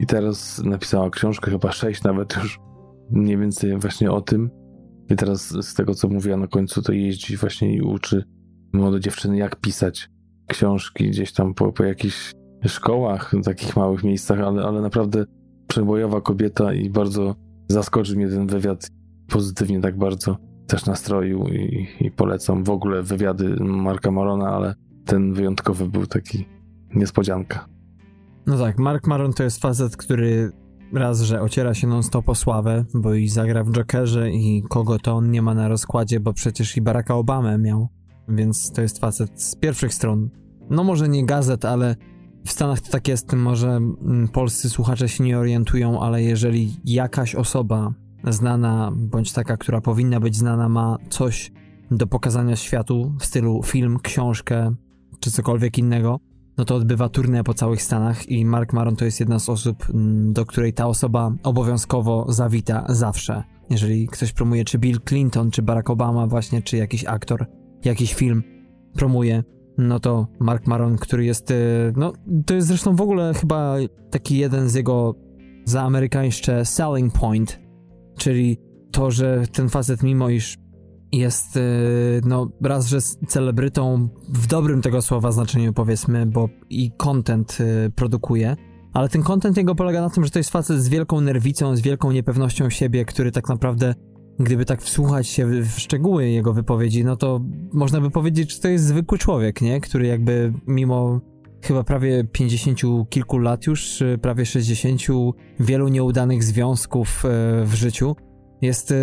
[0.00, 2.58] I teraz napisała książkę, chyba sześć nawet już,
[3.10, 4.50] mniej więcej właśnie o tym.
[5.10, 8.24] I teraz z tego, co mówiła na końcu, to jeździ właśnie i uczy
[8.72, 10.08] młode dziewczyny, jak pisać
[10.48, 12.32] książki gdzieś tam po, po jakichś
[12.66, 15.24] szkołach, takich małych miejscach, ale, ale naprawdę
[15.68, 18.90] przebojowa kobieta i bardzo zaskoczył mnie ten wywiad
[19.28, 20.36] pozytywnie tak bardzo.
[20.66, 24.74] Też nastroił i, i polecam w ogóle wywiady Marka Marona, ale
[25.04, 26.46] ten wyjątkowy był taki
[26.94, 27.68] niespodzianka.
[28.46, 30.52] No tak, Mark Maron to jest facet, który
[30.92, 35.12] raz, że ociera się non-stop o sławę, bo i zagra w Jokerze i kogo to
[35.12, 37.88] on nie ma na rozkładzie, bo przecież i Baracka Obamę miał,
[38.28, 40.30] więc to jest facet z pierwszych stron.
[40.70, 41.96] No może nie gazet, ale
[42.44, 47.34] w Stanach to tak jest, może mm, polscy słuchacze się nie orientują, ale jeżeli jakaś
[47.34, 47.94] osoba
[48.28, 51.52] znana, bądź taka, która powinna być znana, ma coś
[51.90, 54.74] do pokazania światu w stylu film, książkę
[55.20, 56.20] czy cokolwiek innego,
[56.58, 59.86] no to odbywa turnę po całych Stanach i Mark Maron to jest jedna z osób,
[59.90, 63.42] mm, do której ta osoba obowiązkowo zawita zawsze.
[63.70, 67.46] Jeżeli ktoś promuje, czy Bill Clinton, czy Barack Obama właśnie, czy jakiś aktor,
[67.84, 68.42] jakiś film
[68.94, 69.42] promuje,
[69.78, 72.12] no to Mark Maron, który jest, y, no
[72.46, 73.76] to jest zresztą w ogóle chyba
[74.10, 75.14] taki jeden z jego
[75.64, 77.60] zaamerykańszcze selling point,
[78.16, 78.58] czyli
[78.90, 80.58] to, że ten facet mimo iż
[81.12, 87.58] jest, y, no raz, że celebrytą w dobrym tego słowa znaczeniu powiedzmy, bo i content
[87.60, 88.56] y, produkuje,
[88.92, 91.80] ale ten content jego polega na tym, że to jest facet z wielką nerwicą, z
[91.80, 93.94] wielką niepewnością siebie, który tak naprawdę
[94.38, 97.40] gdyby tak wsłuchać się w szczegóły jego wypowiedzi, no to
[97.72, 99.80] można by powiedzieć, że to jest zwykły człowiek, nie?
[99.80, 101.20] Który jakby mimo
[101.62, 105.02] chyba prawie 50 kilku lat już, prawie 60,
[105.60, 107.28] wielu nieudanych związków e,
[107.64, 108.16] w życiu,
[108.62, 108.94] jest e,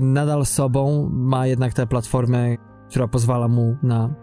[0.00, 2.56] nadal sobą, ma jednak tę platformę,
[2.88, 4.14] która pozwala mu na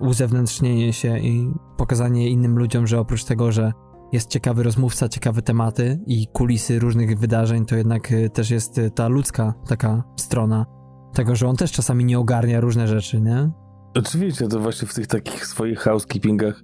[0.00, 3.72] uzewnętrznienie się i pokazanie innym ludziom, że oprócz tego, że
[4.12, 8.90] jest ciekawy rozmówca, ciekawe tematy i kulisy różnych wydarzeń, to jednak y, też jest y,
[8.90, 10.66] ta ludzka taka strona
[11.14, 13.50] tego, że on też czasami nie ogarnia różne rzeczy, nie?
[13.94, 16.62] Oczywiście, to właśnie w tych takich swoich housekeepingach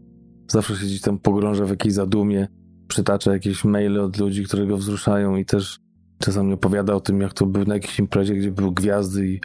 [0.51, 2.49] zawsze się gdzieś tam pogrąża w jakiejś zadumie,
[2.89, 5.79] przytacza jakieś maile od ludzi, które go wzruszają i też
[6.19, 9.41] czasami opowiada o tym, jak to był na jakiejś imprezie, gdzie były gwiazdy i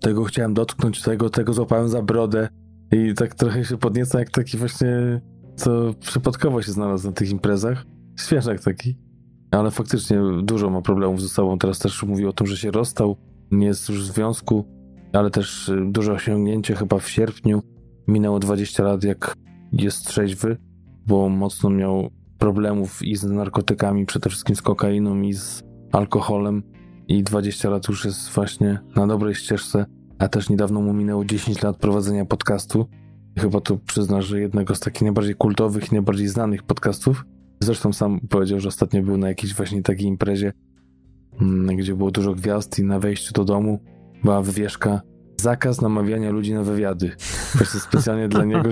[0.00, 2.48] tego chciałem dotknąć, tego, tego złapałem za brodę
[2.92, 5.20] i tak trochę się podnieca jak taki właśnie
[5.60, 7.86] co przypadkowo się znalazł na tych imprezach.
[8.20, 8.96] Świeżak taki.
[9.50, 11.58] Ale faktycznie dużo ma problemów ze sobą.
[11.58, 13.16] Teraz też mówi o tym, że się rozstał,
[13.50, 14.64] nie jest już w związku,
[15.12, 17.62] ale też y, duże osiągnięcie chyba w sierpniu.
[18.08, 19.34] Minęło 20 lat, jak
[19.72, 20.56] jest trzeźwy,
[21.06, 26.62] bo mocno miał problemów i z narkotykami, przede wszystkim z kokainą i z alkoholem
[27.08, 29.86] i 20 lat już jest właśnie na dobrej ścieżce,
[30.18, 32.86] a też niedawno mu minęło 10 lat prowadzenia podcastu.
[33.38, 37.24] Chyba to przyznasz, że jednego z takich najbardziej kultowych najbardziej znanych podcastów.
[37.60, 40.52] Zresztą sam powiedział, że ostatnio był na jakiejś właśnie takiej imprezie,
[41.40, 43.80] mm, gdzie było dużo gwiazd i na wejściu do domu
[44.24, 45.00] była wywieszka
[45.40, 47.12] zakaz namawiania ludzi na wywiady.
[47.54, 48.70] Właśnie specjalnie dla niego,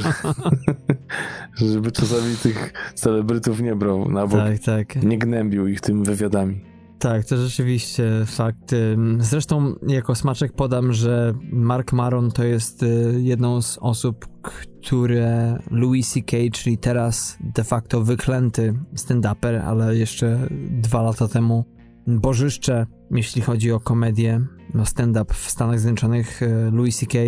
[1.55, 4.41] żeby czasami tych celebrytów nie brał na bok.
[4.41, 5.03] Tak, tak.
[5.03, 6.61] Nie gnębił ich tym wywiadami.
[6.99, 8.75] Tak, to rzeczywiście fakt.
[9.19, 16.13] Zresztą jako smaczek podam, że Mark Maron to jest y, jedną z osób, które Louis
[16.13, 21.65] C.K., czyli teraz de facto wyklęty stand-uper, ale jeszcze dwa lata temu
[22.07, 24.41] bożyszcze, jeśli chodzi o komedię,
[24.75, 27.19] no stand-up w Stanach Zjednoczonych, y, Louis C.K.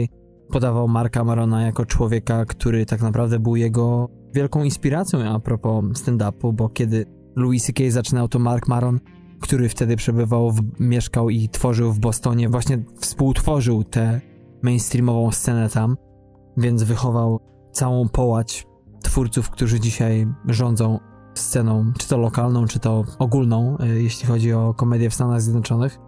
[0.53, 6.53] podawał Marka Marona jako człowieka, który tak naprawdę był jego wielką inspiracją a propos stand-upu,
[6.53, 7.07] bo kiedy
[7.37, 7.91] Louis C.K.
[7.91, 9.01] zaczynał, to Mark Maron
[9.41, 14.21] który wtedy przebywał, w, mieszkał i tworzył w Bostonie, właśnie współtworzył tę
[14.63, 15.97] mainstreamową scenę tam,
[16.57, 17.41] więc wychował
[17.73, 18.67] całą połać
[19.03, 20.99] twórców, którzy dzisiaj rządzą
[21.35, 25.99] sceną, czy to lokalną, czy to ogólną, e, jeśli chodzi o komedię w Stanach Zjednoczonych.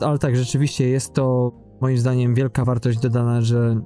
[0.00, 3.80] Ale tak, rzeczywiście jest to moim zdaniem wielka wartość dodana, że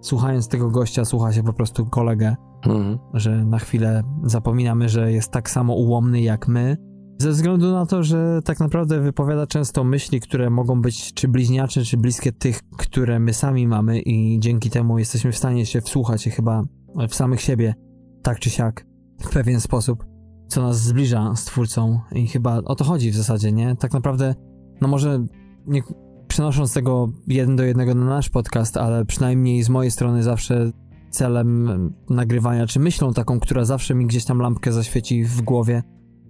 [0.00, 2.98] słuchając tego gościa, słucha się po prostu kolegę, mhm.
[3.14, 6.76] że na chwilę zapominamy, że jest tak samo ułomny jak my,
[7.18, 11.84] ze względu na to, że tak naprawdę wypowiada często myśli, które mogą być czy bliźniacze,
[11.84, 16.24] czy bliskie tych, które my sami mamy i dzięki temu jesteśmy w stanie się wsłuchać
[16.24, 16.62] chyba
[17.08, 17.74] w samych siebie,
[18.22, 18.86] tak czy siak,
[19.20, 20.04] w pewien sposób,
[20.48, 23.76] co nas zbliża z twórcą i chyba o to chodzi w zasadzie, nie?
[23.76, 24.34] Tak naprawdę,
[24.80, 25.26] no może
[25.66, 25.82] nie
[26.28, 30.72] przenosząc tego jeden do jednego na nasz podcast, ale przynajmniej z mojej strony zawsze
[31.10, 31.70] celem
[32.10, 35.82] nagrywania, czy myślą taką, która zawsze mi gdzieś tam lampkę zaświeci w głowie,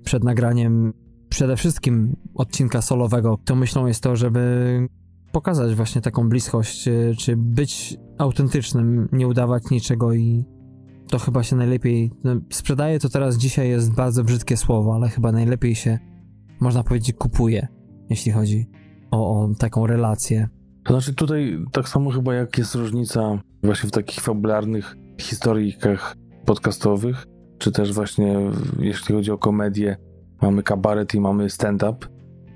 [0.05, 0.93] przed nagraniem
[1.29, 4.89] przede wszystkim odcinka solowego, to myślą jest to, żeby
[5.33, 10.45] pokazać właśnie taką bliskość, e, czy być autentycznym, nie udawać niczego i
[11.09, 15.33] to chyba się najlepiej no, sprzedaje to teraz dzisiaj jest bardzo brzydkie słowo, ale chyba
[15.33, 15.99] najlepiej się
[16.61, 17.69] można powiedzieć kupuje,
[18.11, 18.67] jeśli chodzi
[19.11, 20.49] o, o taką relację.
[20.85, 27.27] To znaczy tutaj tak samo chyba jak jest różnica właśnie w takich fabularnych historikach podcastowych,
[27.59, 28.39] czy też właśnie
[28.79, 29.97] jeśli chodzi o komedię,
[30.43, 32.07] mamy kabaret i mamy stand-up,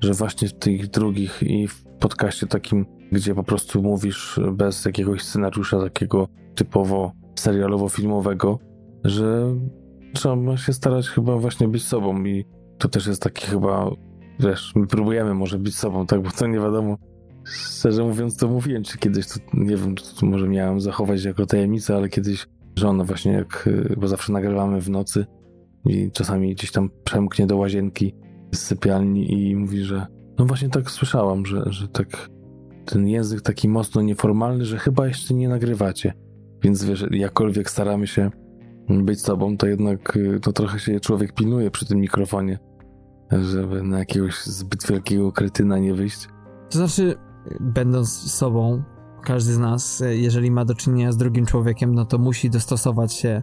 [0.00, 5.22] że właśnie w tych drugich i w podcaście takim, gdzie po prostu mówisz bez jakiegoś
[5.22, 8.58] scenariusza takiego typowo serialowo-filmowego,
[9.04, 9.54] że
[10.12, 12.44] trzeba się starać chyba właśnie być sobą i
[12.78, 13.90] to też jest taki chyba,
[14.40, 16.96] wiesz, my próbujemy może być sobą, tak, bo to nie wiadomo,
[17.44, 21.96] szczerze mówiąc to mówiłem, czy kiedyś to, nie wiem, to może miałem zachować jako tajemnicę,
[21.96, 25.26] ale kiedyś żona właśnie jak, y, bo zawsze nagrywamy w nocy
[25.84, 28.14] i czasami gdzieś tam przemknie do łazienki
[28.54, 30.06] z sypialni i mówi, że
[30.38, 32.28] no właśnie tak słyszałam, że, że tak
[32.84, 36.14] ten język taki mocno nieformalny, że chyba jeszcze nie nagrywacie.
[36.62, 38.30] Więc wiesz, jakkolwiek staramy się
[38.88, 42.58] być sobą, to jednak y, to trochę się człowiek pilnuje przy tym mikrofonie,
[43.30, 46.28] żeby na jakiegoś zbyt wielkiego kretyna nie wyjść.
[46.70, 47.14] To znaczy,
[47.60, 48.82] będąc sobą,
[49.22, 53.14] każdy z nas, e, jeżeli ma do czynienia z drugim człowiekiem, no to musi dostosować
[53.14, 53.42] się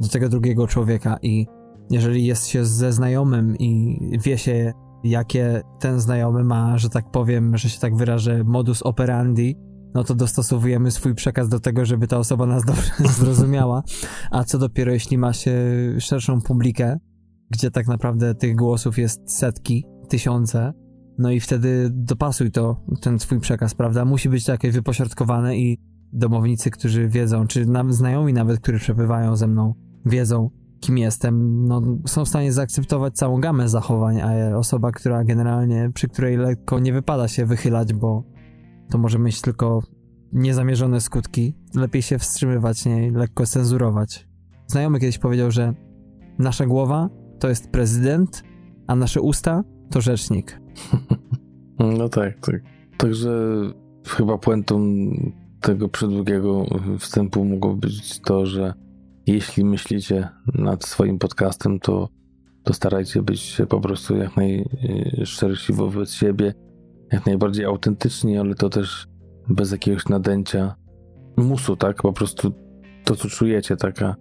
[0.00, 1.46] do tego drugiego człowieka i
[1.90, 4.72] jeżeli jest się ze znajomym i wie się,
[5.04, 9.56] jakie ten znajomy ma, że tak powiem, że się tak wyrażę, modus operandi,
[9.94, 13.82] no to dostosowujemy swój przekaz do tego, żeby ta osoba nas dobrze zrozumiała.
[14.30, 15.54] A co dopiero, jeśli ma się
[15.98, 16.98] szerszą publikę,
[17.50, 20.72] gdzie tak naprawdę tych głosów jest setki, tysiące,
[21.18, 24.04] no i wtedy dopasuj to, ten swój przekaz, prawda?
[24.04, 25.78] Musi być to jakieś wypośrodkowane i
[26.12, 29.74] domownicy, którzy wiedzą, czy nam znajomi nawet, którzy przebywają ze mną,
[30.06, 35.90] wiedzą, kim jestem, no, są w stanie zaakceptować całą gamę zachowań, a osoba, która generalnie,
[35.94, 38.24] przy której lekko nie wypada się wychylać, bo
[38.90, 39.82] to może mieć tylko
[40.32, 44.28] niezamierzone skutki, lepiej się wstrzymywać, nie lekko cenzurować.
[44.66, 45.74] Znajomy kiedyś powiedział, że
[46.38, 48.42] nasza głowa to jest prezydent,
[48.86, 50.65] a nasze usta to rzecznik.
[51.78, 52.62] No tak, tak.
[52.96, 53.30] Także
[54.06, 54.96] chyba puentą
[55.60, 56.64] tego przedługiego
[56.98, 58.74] wstępu mogło być to, że
[59.26, 62.08] jeśli myślicie nad swoim podcastem, to,
[62.62, 66.54] to starajcie być po prostu jak najszczersi wobec siebie,
[67.12, 69.08] jak najbardziej autentyczni, ale to też
[69.48, 70.74] bez jakiegoś nadęcia
[71.36, 72.02] musu, tak?
[72.02, 72.52] Po prostu
[73.04, 74.16] to, co czujecie, taka,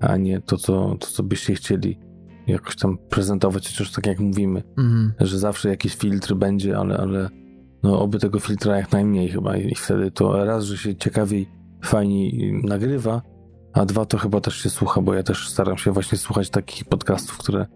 [0.00, 1.98] a nie to, co, to, co byście chcieli
[2.46, 5.12] jakoś tam prezentować, chociaż tak jak mówimy, mm.
[5.20, 7.28] że zawsze jakiś filtr będzie, ale, ale
[7.82, 11.48] no oby tego filtra jak najmniej chyba i wtedy to raz, że się ciekawiej,
[11.84, 13.22] fajniej nagrywa,
[13.72, 16.84] a dwa to chyba też się słucha, bo ja też staram się właśnie słuchać takich
[16.84, 17.66] podcastów, które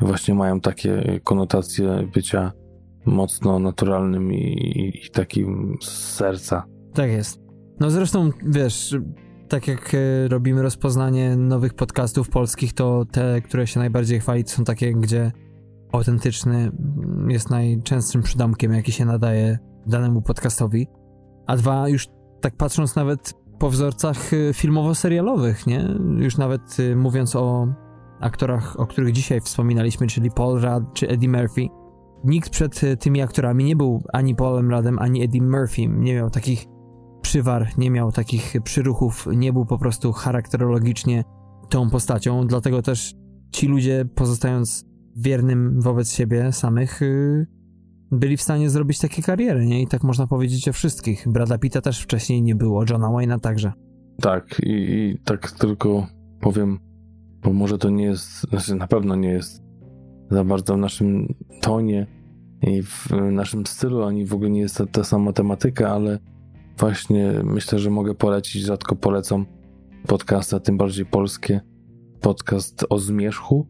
[0.00, 2.52] właśnie mają takie konotacje bycia
[3.06, 6.64] mocno naturalnym i, i takim z serca.
[6.94, 7.40] Tak jest.
[7.80, 8.96] No zresztą, wiesz,
[9.48, 14.64] tak jak e, robimy rozpoznanie nowych podcastów polskich, to te, które się najbardziej chwali, są
[14.64, 15.32] takie, gdzie
[15.92, 16.70] autentyczny
[17.28, 20.88] jest najczęstszym przydomkiem, jaki się nadaje danemu podcastowi.
[21.46, 22.08] A dwa, już
[22.40, 25.88] tak patrząc nawet po wzorcach e, filmowo-serialowych, nie?
[26.18, 27.66] Już nawet e, mówiąc o
[28.20, 31.68] aktorach, o których dzisiaj wspominaliśmy, czyli Paul Rudd czy Eddie Murphy,
[32.24, 35.86] nikt przed tymi aktorami nie był ani Paulem Ruddem, ani Eddie Murphy.
[35.86, 36.66] Nie miał takich
[37.26, 41.24] przywar, nie miał takich przyruchów, nie był po prostu charakterologicznie
[41.68, 43.14] tą postacią, dlatego też
[43.52, 44.84] ci ludzie, pozostając
[45.16, 47.46] wiernym wobec siebie samych, yy,
[48.10, 49.82] byli w stanie zrobić takie kariery, nie?
[49.82, 51.28] I tak można powiedzieć o wszystkich.
[51.28, 53.72] Brada Pitta też wcześniej nie było, Johna Wayne'a także.
[54.20, 56.06] Tak, i, i tak tylko
[56.40, 56.78] powiem,
[57.42, 59.62] bo może to nie jest, znaczy na pewno nie jest
[60.30, 62.06] za bardzo w naszym tonie
[62.62, 66.18] i w naszym stylu, ani w ogóle nie jest ta, ta sama tematyka, ale
[66.78, 69.46] właśnie myślę, że mogę polecić, rzadko polecam
[70.06, 71.60] podcasty, a tym bardziej polskie.
[72.20, 73.66] Podcast o zmierzchu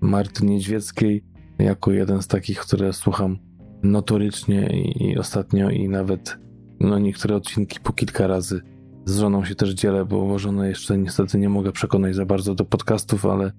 [0.00, 1.24] Marty Niedźwieckiej,
[1.58, 3.38] jako jeden z takich, które słucham
[3.82, 6.38] notorycznie i, ostatnio i nawet
[6.80, 8.60] no, niektóre odcinki po kilka razy.
[9.04, 12.64] Z żoną się też dzielę, bo żonę jeszcze niestety nie mogę przekonać za bardzo do
[12.64, 13.52] podcastów, ale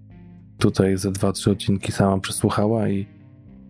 [0.57, 3.07] tutaj ze dwa, trzy odcinki sama przesłuchała i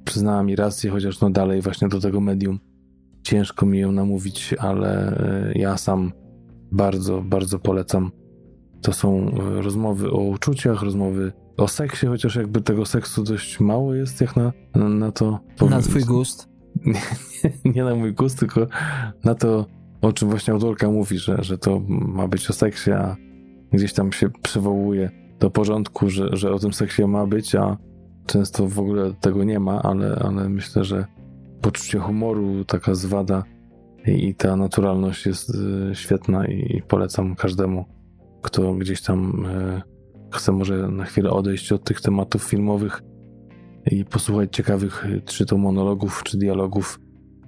[0.05, 2.59] przyznała mi rację, chociaż no dalej właśnie do tego medium
[3.23, 6.11] ciężko mi ją namówić, ale e, ja sam
[6.71, 8.11] bardzo, bardzo polecam.
[8.81, 13.93] To są e, rozmowy o uczuciach, rozmowy o seksie, chociaż jakby tego seksu dość mało
[13.95, 15.39] jest, jak na, na, to.
[15.69, 16.49] Na twój gust?
[16.85, 16.93] Nie,
[17.65, 18.67] nie, nie, na mój gust, tylko
[19.23, 19.65] na to,
[20.01, 23.15] o czym właśnie autorka mówi, że, że to ma być o seksie, a
[23.71, 25.09] gdzieś tam się przywołuje
[25.39, 27.77] do porządku, że, że o tym seksie ma być, a
[28.25, 31.05] często w ogóle tego nie ma, ale, ale myślę, że
[31.61, 33.43] poczucie humoru, taka zwada
[34.07, 37.85] i, i ta naturalność jest y, świetna i, i, polecam każdemu,
[38.41, 39.81] kto gdzieś tam y,
[40.33, 43.01] chce może na chwilę odejść od tych tematów filmowych
[43.91, 46.99] i posłuchać ciekawych y, czy to monologów, czy dialogów,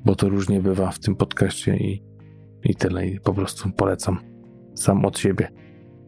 [0.05, 2.03] bo to różnie bywa w tym podcaście i,
[2.63, 3.07] i tyle.
[3.07, 4.17] I po prostu polecam
[4.75, 5.49] sam od siebie.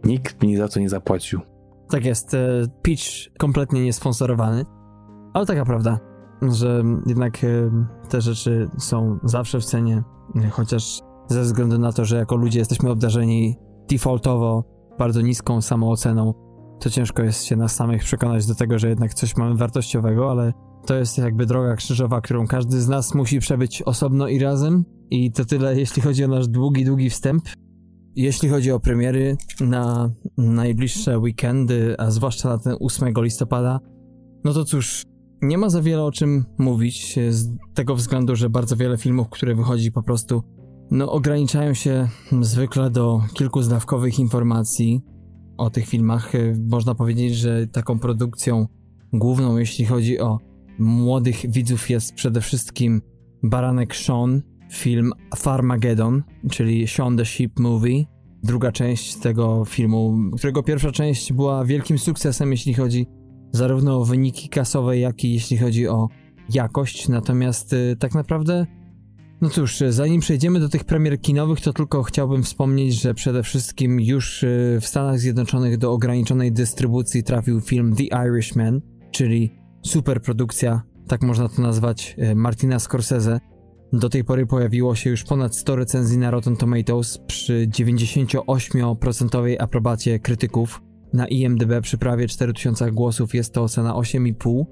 [0.03, 1.39] Nikt mi za to nie zapłacił.
[1.89, 2.35] Tak jest.
[2.81, 3.03] Pitch
[3.37, 4.65] kompletnie niesponsorowany,
[5.33, 7.47] ale taka prawda że jednak e,
[8.09, 10.03] te rzeczy są zawsze w cenie,
[10.51, 13.55] chociaż ze względu na to, że jako ludzie jesteśmy obdarzeni
[13.89, 14.63] defaultowo
[14.99, 16.33] bardzo niską samooceną,
[16.79, 20.53] to ciężko jest się nas samych przekonać do tego, że jednak coś mamy wartościowego, ale
[20.85, 24.85] to jest jakby droga krzyżowa, którą każdy z nas musi przebyć osobno i razem.
[25.09, 27.43] I to tyle, jeśli chodzi o nasz długi, długi wstęp.
[28.15, 33.79] Jeśli chodzi o premiery na najbliższe weekendy, a zwłaszcza na ten 8 listopada,
[34.43, 35.03] no to cóż,
[35.41, 39.55] nie ma za wiele o czym mówić, z tego względu, że bardzo wiele filmów, które
[39.55, 40.43] wychodzi po prostu,
[40.91, 42.07] no ograniczają się
[42.41, 45.01] zwykle do kilku zdawkowych informacji
[45.57, 46.31] o tych filmach.
[46.69, 48.67] Można powiedzieć, że taką produkcją
[49.13, 50.37] główną, jeśli chodzi o
[50.79, 53.01] młodych widzów, jest przede wszystkim
[53.43, 58.05] Baranek Sean, film Farmageddon, czyli Sean the Sheep Movie.
[58.43, 63.07] Druga część tego filmu, którego pierwsza część była wielkim sukcesem, jeśli chodzi
[63.55, 66.09] zarówno o wyniki kasowe, jak i jeśli chodzi o
[66.49, 67.09] jakość.
[67.09, 68.65] Natomiast y, tak naprawdę,
[69.41, 73.99] no cóż, zanim przejdziemy do tych premier kinowych, to tylko chciałbym wspomnieć, że przede wszystkim
[73.99, 78.81] już y, w Stanach Zjednoczonych do ograniczonej dystrybucji trafił film The Irishman,
[79.11, 79.51] czyli
[79.81, 83.39] superprodukcja, tak można to nazwać, y, Martina Scorsese.
[83.93, 90.19] Do tej pory pojawiło się już ponad 100 recenzji na Rotten Tomatoes przy 98% aprobacie
[90.19, 90.81] krytyków.
[91.13, 94.65] Na IMDb przy prawie 4000 głosów jest to ocena 8,5.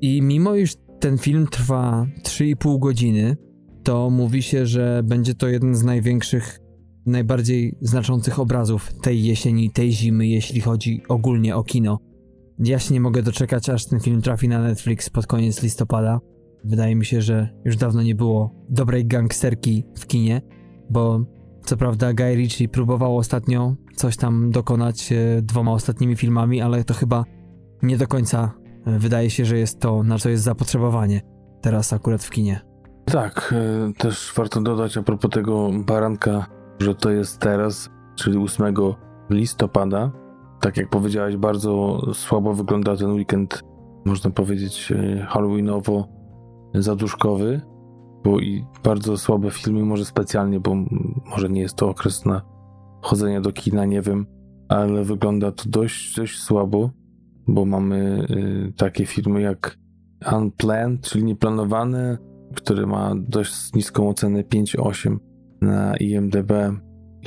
[0.00, 3.36] I mimo iż ten film trwa 3,5 godziny,
[3.82, 6.60] to mówi się, że będzie to jeden z największych,
[7.06, 11.98] najbardziej znaczących obrazów tej jesieni, tej zimy, jeśli chodzi ogólnie o kino.
[12.58, 16.20] Ja się nie mogę doczekać, aż ten film trafi na Netflix pod koniec listopada.
[16.64, 20.42] Wydaje mi się, że już dawno nie było dobrej gangsterki w kinie,
[20.90, 21.24] bo
[21.64, 26.94] co prawda Guy Ritchie próbował ostatnio coś tam dokonać e, dwoma ostatnimi filmami, ale to
[26.94, 27.24] chyba
[27.82, 28.52] nie do końca
[28.86, 31.20] e, wydaje się, że jest to, na co jest zapotrzebowanie
[31.60, 32.60] teraz akurat w kinie.
[33.04, 36.46] Tak, e, też warto dodać a propos tego baranka,
[36.78, 38.74] że to jest teraz, czyli 8
[39.30, 40.12] listopada.
[40.60, 43.62] Tak jak powiedziałeś, bardzo słabo wygląda ten weekend,
[44.04, 44.92] można powiedzieć,
[45.28, 47.60] halloweenowo-zaduszkowy
[48.24, 50.74] bo i bardzo słabe filmy, może specjalnie, bo
[51.30, 52.42] może nie jest to okres na
[53.02, 54.26] chodzenie do kina, nie wiem,
[54.68, 56.90] ale wygląda to dość, dość słabo,
[57.48, 59.78] bo mamy y, takie filmy jak
[60.32, 62.18] Unplanned, czyli nieplanowane,
[62.54, 65.16] który ma dość niską ocenę 5,8
[65.60, 66.52] na IMDb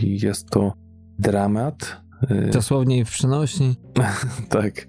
[0.03, 0.73] i jest to
[1.19, 2.01] dramat.
[2.31, 3.75] Y, Dosłownie w przenośni.
[4.49, 4.87] tak,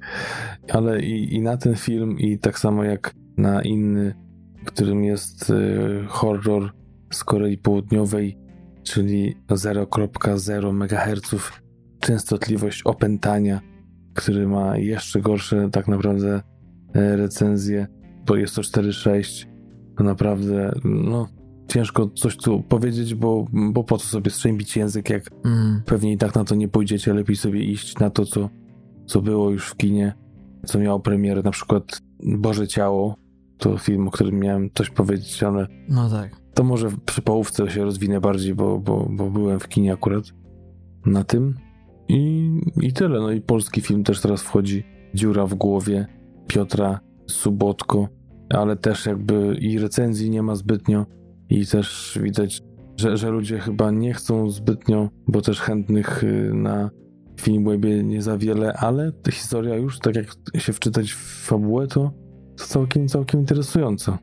[0.72, 4.14] ale i, i na ten film i tak samo jak na inny,
[4.64, 6.72] którym jest y, horror
[7.12, 8.38] z Korei Południowej,
[8.82, 11.52] czyli 0.0 MHz
[12.00, 13.60] częstotliwość opętania,
[14.14, 16.42] który ma jeszcze gorsze tak naprawdę
[16.94, 17.86] e, recenzje,
[18.26, 19.46] bo jest to 4.6.
[19.96, 21.28] To naprawdę, no,
[21.68, 25.82] ciężko coś tu powiedzieć, bo, bo po co sobie strzębić język, jak mm.
[25.86, 28.50] pewnie i tak na to nie pójdziecie, lepiej sobie iść na to, co,
[29.06, 30.14] co było już w kinie,
[30.66, 33.16] co miało premierę, na przykład Boże Ciało,
[33.58, 36.40] to film, o którym miałem coś powiedzieć, ale no tak.
[36.54, 40.24] to może przy połówce się rozwinę bardziej, bo, bo, bo byłem w kinie akurat
[41.06, 41.54] na tym.
[42.08, 42.50] I,
[42.80, 43.20] I tyle.
[43.20, 44.84] No i polski film też teraz wchodzi.
[45.14, 46.06] Dziura w głowie
[46.46, 48.08] Piotra Subotko,
[48.50, 51.06] ale też jakby i recenzji nie ma zbytnio
[51.50, 52.62] i też widać,
[52.96, 56.90] że, że ludzie chyba nie chcą zbytnio, bo też chętnych y, na
[57.40, 60.26] Filmwebie nie za wiele, ale historia już, tak jak
[60.62, 62.10] się wczytać w fabułę, to,
[62.58, 64.18] to całkiem, całkiem interesująca.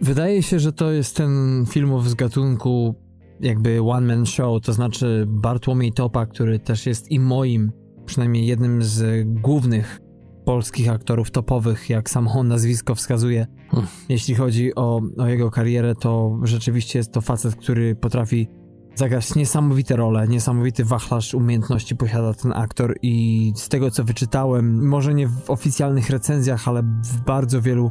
[0.00, 2.94] Wydaje się, że to jest ten filmów z gatunku
[3.40, 7.72] jakby one-man show, to znaczy Bartłomiej Topa, który też jest i moim,
[8.06, 10.00] przynajmniej jednym z głównych
[10.44, 13.46] polskich aktorów topowych, jak sam on nazwisko wskazuje.
[13.68, 13.88] Hmm.
[14.08, 18.48] Jeśli chodzi o, o jego karierę, to rzeczywiście jest to facet, który potrafi
[18.96, 25.14] zagrać niesamowite role, niesamowity wachlarz umiejętności posiada ten aktor i z tego co wyczytałem, może
[25.14, 27.90] nie w oficjalnych recenzjach, ale w bardzo wielu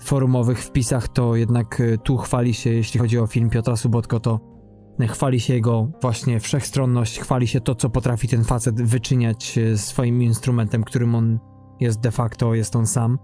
[0.00, 4.40] forumowych wpisach, to jednak e, tu chwali się, jeśli chodzi o film Piotra Subotko, to
[5.08, 10.22] chwali się jego właśnie wszechstronność, chwali się to, co potrafi ten facet wyczyniać e, swoim
[10.22, 11.38] instrumentem, którym on
[11.80, 13.18] jest de facto, jest on sam.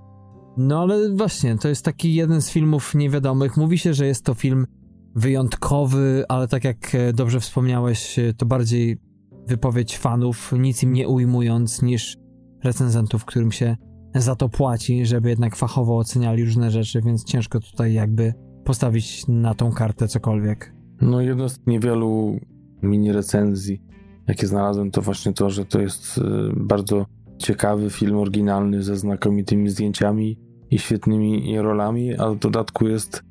[0.57, 3.57] No ale właśnie, to jest taki jeden z filmów niewiadomych.
[3.57, 4.67] Mówi się, że jest to film
[5.15, 8.99] wyjątkowy, ale tak jak e, dobrze wspomniałeś, e, to bardziej
[9.47, 12.17] wypowiedź fanów, nic im nie ujmując, niż
[12.65, 13.77] recenzentów, którym się
[14.15, 18.35] za to płaci, żeby jednak fachowo oceniali różne rzeczy, więc ciężko tutaj jakby
[18.65, 20.75] postawić na tą kartę cokolwiek.
[21.01, 22.41] No jedno z niewielu
[22.83, 23.83] mini recenzji,
[24.29, 26.23] jakie znalazłem, to właśnie to, że to jest y,
[26.57, 27.07] bardzo
[27.39, 30.39] ciekawy film oryginalny ze znakomitymi zdjęciami
[30.71, 33.23] i świetnymi rolami, ale w dodatku jest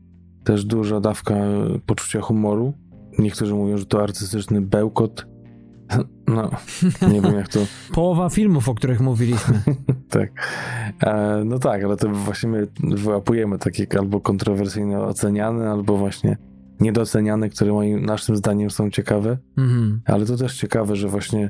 [0.44, 1.36] też duża dawka
[1.86, 2.74] poczucia humoru.
[3.20, 5.26] Niektórzy mówią, że to artystyczny bełkot.
[6.28, 6.52] No,
[7.12, 7.60] nie wiem jak to.
[7.94, 9.62] Połowa filmów, o których mówiliśmy.
[10.10, 10.32] tak.
[11.04, 16.38] E, no tak, ale to właśnie my wyłapujemy takie albo kontrowersyjne oceniane, albo właśnie
[16.80, 19.38] niedoceniane, które moim naszym zdaniem są ciekawe.
[19.58, 20.02] Mhm.
[20.06, 21.50] Ale to też ciekawe, że właśnie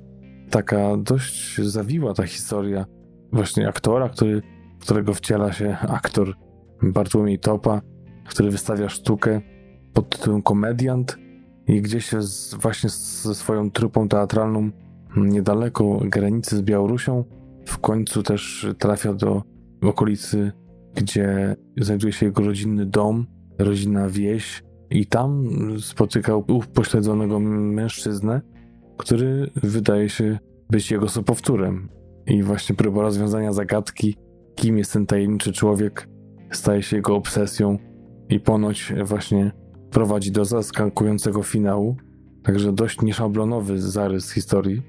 [0.49, 2.85] taka dość zawiła ta historia
[3.33, 4.41] właśnie aktora, który,
[4.79, 6.35] którego wciela się aktor
[6.83, 7.81] Bartłomiej Topa,
[8.26, 9.41] który wystawia sztukę
[9.93, 11.17] pod tytułem Komediant
[11.67, 14.69] i gdzieś z, właśnie ze swoją trupą teatralną
[15.17, 17.24] niedaleko granicy z Białorusią.
[17.65, 19.43] W końcu też trafia do
[19.82, 20.51] okolicy,
[20.95, 23.28] gdzie znajduje się jego rodzinny dom,
[23.59, 25.49] rodzina wieś, i tam
[25.80, 28.41] spotykał upośledzonego mężczyznę,
[28.97, 31.89] który wydaje się być jego sopowtórem.
[32.28, 34.15] I właśnie próba rozwiązania zagadki,
[34.55, 36.07] kim jest ten tajemniczy człowiek,
[36.51, 37.78] staje się jego obsesją
[38.32, 39.51] i ponoć właśnie
[39.91, 41.95] prowadzi do zaskakującego finału.
[42.43, 44.82] Także dość nieszablonowy zarys historii,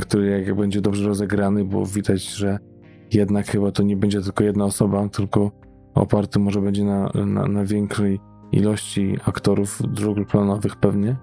[0.00, 2.58] który jak będzie dobrze rozegrany, bo widać, że
[3.12, 5.50] jednak chyba to nie będzie tylko jedna osoba, tylko
[5.94, 8.20] oparty może będzie na, na, na większej
[8.52, 11.16] ilości aktorów drugoplanowych pewnie,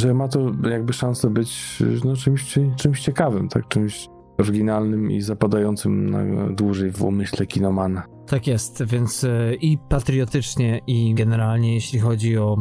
[0.00, 4.08] że ma to jakby szansę być no, czymś, czymś ciekawym, tak, czymś
[4.38, 8.17] oryginalnym i zapadającym na dłużej w umyśle kinomana.
[8.28, 12.56] Tak jest, więc e, i patriotycznie, i generalnie jeśli chodzi o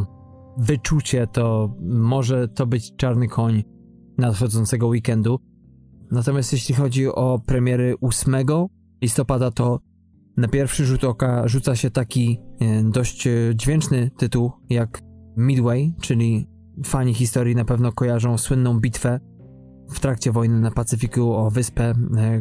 [0.57, 3.63] wyczucie, to może to być czarny koń
[4.17, 5.39] nadchodzącego weekendu.
[6.11, 8.35] Natomiast jeśli chodzi o premiery 8
[9.01, 9.79] listopada, to
[10.37, 15.01] na pierwszy rzut oka rzuca się taki e, dość e, dźwięczny tytuł jak
[15.37, 16.47] Midway, czyli
[16.85, 19.19] fani historii na pewno kojarzą słynną bitwę
[19.89, 21.93] w trakcie wojny na Pacyfiku o wyspę,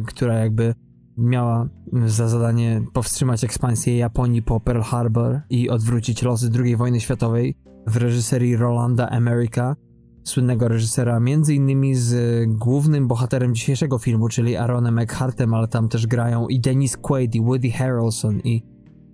[0.07, 0.73] która jakby
[1.17, 1.69] miała
[2.05, 7.57] za zadanie powstrzymać ekspansję Japonii po Pearl Harbor i odwrócić losy II wojny światowej
[7.87, 9.75] w reżyserii Rolanda America
[10.23, 12.15] słynnego reżysera, innymi z
[12.49, 17.41] głównym bohaterem dzisiejszego filmu, czyli Aaronem Eckhartem, ale tam też grają i Dennis Quaid, i
[17.41, 18.63] Woody Harrelson, i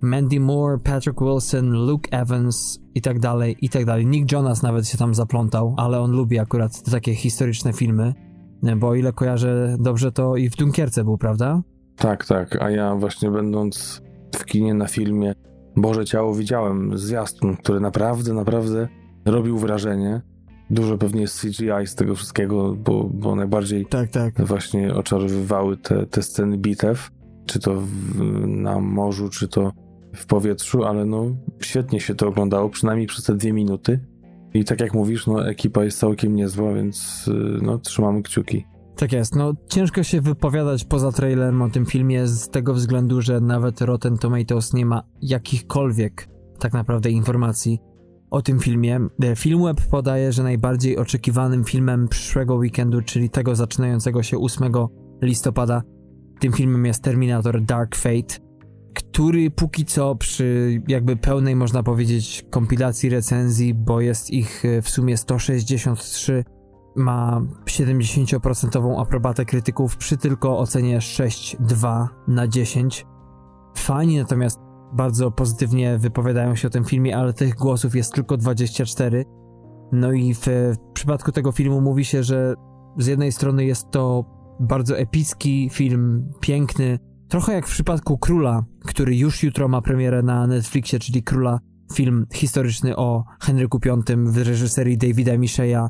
[0.02, 4.06] Mandy Moore, Patrick Wilson, Luke Evans i tak dalej, i tak dalej.
[4.06, 8.14] Nick Jonas nawet się tam zaplątał, ale on lubi akurat takie historyczne filmy.
[8.76, 11.62] bo o ile kojarzę dobrze, to i w Dunkierce był, prawda?
[11.96, 14.02] Tak, tak, a ja właśnie będąc
[14.36, 15.34] w kinie na filmie
[15.76, 18.88] Boże Ciało widziałem zwiastun, który naprawdę, naprawdę
[19.24, 20.20] robił wrażenie.
[20.70, 24.46] Dużo pewnie jest CGI z tego wszystkiego, bo, bo najbardziej tak, tak.
[24.46, 27.10] właśnie oczarowywały te, te sceny bitew,
[27.46, 27.86] czy to w,
[28.46, 29.72] na morzu, czy to
[30.16, 31.26] w powietrzu, ale no
[31.60, 34.00] świetnie się to oglądało, przynajmniej przez te dwie minuty.
[34.54, 37.30] I tak jak mówisz, no ekipa jest całkiem niezła, więc
[37.62, 38.66] no trzymamy kciuki.
[38.96, 43.40] Tak jest, no ciężko się wypowiadać poza trailerem o tym filmie z tego względu, że
[43.40, 46.28] nawet Rotten Tomatoes nie ma jakichkolwiek
[46.58, 47.78] tak naprawdę informacji
[48.30, 49.00] o tym filmie.
[49.22, 54.72] E, Filmweb podaje, że najbardziej oczekiwanym filmem przyszłego weekendu, czyli tego zaczynającego się 8
[55.22, 55.82] listopada,
[56.40, 58.34] tym filmem jest Terminator Dark Fate,
[58.94, 64.88] który póki co przy jakby pełnej można powiedzieć kompilacji recenzji, bo jest ich e, w
[64.88, 66.44] sumie 163,
[66.96, 73.06] ma 70% aprobatę krytyków przy tylko ocenie 6,2 na 10.
[73.76, 74.60] Fani natomiast
[74.92, 79.24] bardzo pozytywnie wypowiadają się o tym filmie, ale tych głosów jest tylko 24.
[79.92, 82.54] No i w, w przypadku tego filmu mówi się, że
[82.98, 84.24] z jednej strony jest to
[84.60, 90.46] bardzo epicki film, piękny, trochę jak w przypadku Króla, który już jutro ma premierę na
[90.46, 91.58] Netflixie, czyli Króla,
[91.94, 95.88] film historyczny o Henryku V w reżyserii Davida Micheya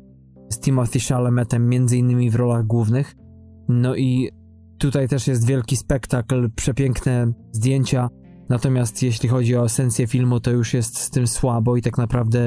[0.54, 3.14] z Timothy Chalametem między innymi w rolach głównych.
[3.68, 4.30] No i
[4.78, 8.08] tutaj też jest wielki spektakl, przepiękne zdjęcia,
[8.48, 12.40] Natomiast jeśli chodzi o esencję filmu, to już jest z tym słabo i tak naprawdę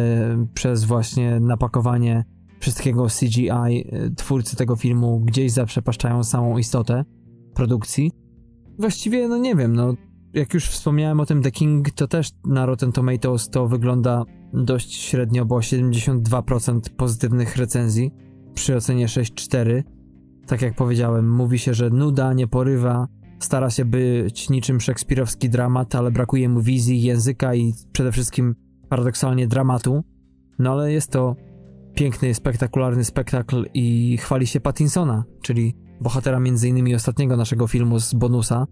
[0.53, 2.23] przez właśnie napakowanie
[2.59, 3.49] wszystkiego CGI
[3.93, 7.05] y, twórcy tego filmu gdzieś zaprzepaszczają samą istotę
[7.53, 8.11] produkcji.
[8.79, 9.93] Właściwie, no nie wiem, no
[10.33, 14.23] jak już wspomniałem o tym The King, to też na Rotten Tomatoes to wygląda
[14.53, 18.11] dość średnio, bo 72% pozytywnych recenzji
[18.53, 19.83] przy ocenie 6,4.
[20.47, 23.07] Tak jak powiedziałem, mówi się, że nuda nie porywa,
[23.39, 28.55] Stara się być niczym szekspirowski dramat, ale brakuje mu wizji, języka i przede wszystkim
[28.89, 30.03] paradoksalnie dramatu.
[30.59, 31.35] No ale jest to
[31.93, 36.95] piękny, spektakularny spektakl i chwali się Pattinsona, czyli bohatera m.in.
[36.95, 38.67] ostatniego naszego filmu z bonusa,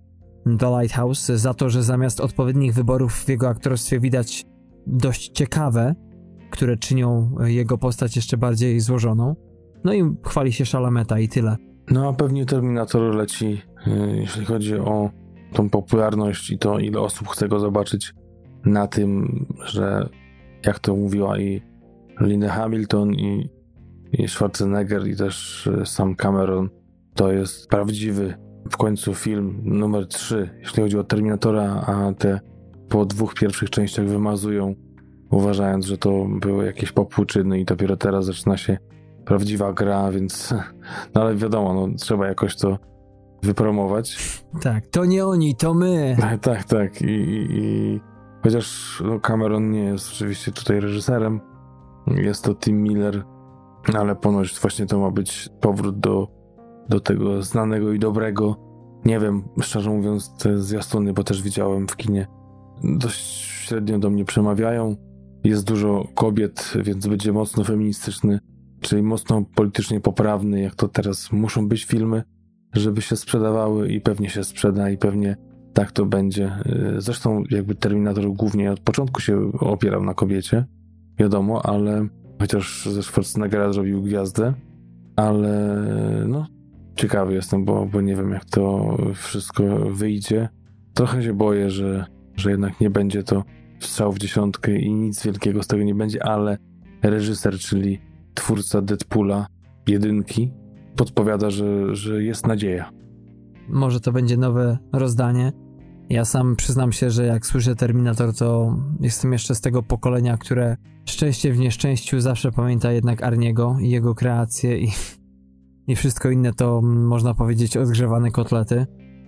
[0.60, 4.44] The Lighthouse, za to, że zamiast odpowiednich wyborów w jego aktorstwie widać
[4.88, 5.96] dość ciekawe,
[6.52, 9.36] które czynią jego postać jeszcze bardziej złożoną.
[9.84, 11.58] No i chwali się Szalameta i tyle.
[11.92, 15.10] No a pewnie Terminator leci E, jeśli chodzi o
[15.54, 18.14] tą popularność i to, ile osób chce go zobaczyć
[18.66, 20.10] na tym, że
[20.66, 21.62] jak to mówiła i
[22.22, 23.50] Linda Hamilton i,
[24.12, 26.70] i Schwarzenegger i też e, sam Cameron,
[27.14, 28.34] to jest prawdziwy
[28.72, 32.40] w końcu film numer 3, jeśli chodzi o Terminatora, a te
[32.90, 34.76] po dwóch pierwszych częściach wymazują,
[35.32, 38.78] uważając, że to były jakieś popłuczyny i dopiero teraz zaczyna się
[39.26, 40.54] prawdziwa gra, więc
[41.16, 42.78] no ale wiadomo, no, trzeba jakoś to
[43.44, 44.18] wypromować.
[44.62, 46.18] Tak, to nie oni, to my.
[46.42, 47.02] tak, tak.
[47.02, 48.00] I, i, i
[48.44, 51.42] chociaż no, Cameron nie jest oczywiście tutaj reżyserem,
[52.08, 53.24] jest to Tim Miller,
[53.94, 56.28] ale ponoć właśnie to ma być powrót do,
[56.90, 58.56] do tego znanego i dobrego.
[59.06, 62.28] Nie wiem, szczerze mówiąc, te zwiastuny, bo też widziałem w kinie,
[62.84, 64.96] dość średnio do mnie przemawiają.
[65.44, 68.40] Jest dużo kobiet, więc będzie mocno feministyczny,
[68.82, 72.24] czyli mocno politycznie poprawny, jak to teraz muszą być filmy
[72.76, 75.38] żeby się sprzedawały i pewnie się sprzeda i pewnie
[75.74, 76.52] tak to będzie.
[76.98, 80.66] Y, zresztą jakby Terminator głównie od początku się opierał na kobiecie,
[81.20, 82.08] wiadomo, ale
[82.40, 84.54] chociaż ze Schwarzeneggera zrobił gwiazdę,
[85.16, 85.76] ale
[86.28, 86.46] no
[86.96, 90.50] ciekawy jestem, bo, bo nie wiem jak to wszystko wyjdzie.
[90.94, 93.44] Trochę się boję, że, że jednak nie będzie to
[93.80, 96.58] strzał w dziesiątkę i nic wielkiego z tego nie będzie, ale
[97.04, 98.02] reżyser, czyli
[98.34, 99.48] twórca Deadpoola
[99.88, 100.52] jedynki,
[100.96, 102.92] podpowiada, że, że jest nadzieja.
[103.70, 105.52] Może to będzie nowe rozdanie.
[106.10, 110.78] Ja sam przyznam się, że jak słyszę Terminator, to jestem jeszcze z tego pokolenia, które
[111.06, 114.88] szczęście w nieszczęściu zawsze pamięta jednak Arniego i jego kreacje i,
[115.88, 118.86] i wszystko inne to można powiedzieć odgrzewane kotlety.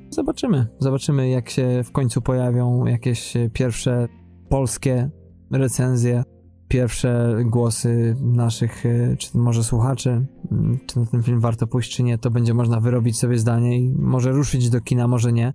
[0.10, 4.08] Zobaczymy, zobaczymy jak się w końcu pojawią jakieś pierwsze
[4.50, 5.10] polskie
[5.52, 6.24] recenzje
[6.68, 12.04] pierwsze głosy naszych, e, czy może słuchaczy, mm, czy na ten film warto pójść, czy
[12.04, 15.54] nie, to będzie można wyrobić sobie zdanie i może ruszyć do kina, może nie.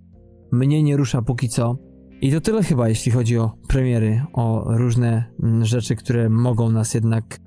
[0.51, 1.77] Mnie nie rusza póki co.
[2.21, 6.93] I to tyle chyba, jeśli chodzi o premiery, o różne mm, rzeczy, które mogą nas
[6.93, 7.39] jednak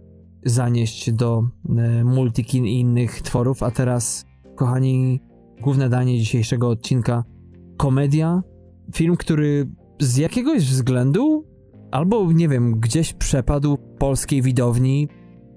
[0.46, 3.62] zanieść do e, multikin i innych tworów.
[3.62, 4.24] A teraz,
[4.54, 5.20] kochani,
[5.60, 7.24] główne danie dzisiejszego odcinka
[7.76, 8.42] komedia.
[8.94, 9.68] Film, który
[10.00, 11.44] z jakiegoś względu
[11.90, 15.08] albo nie wiem, gdzieś przepadł polskiej widowni,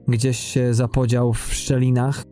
[0.08, 2.24] gdzieś się zapodział w szczelinach.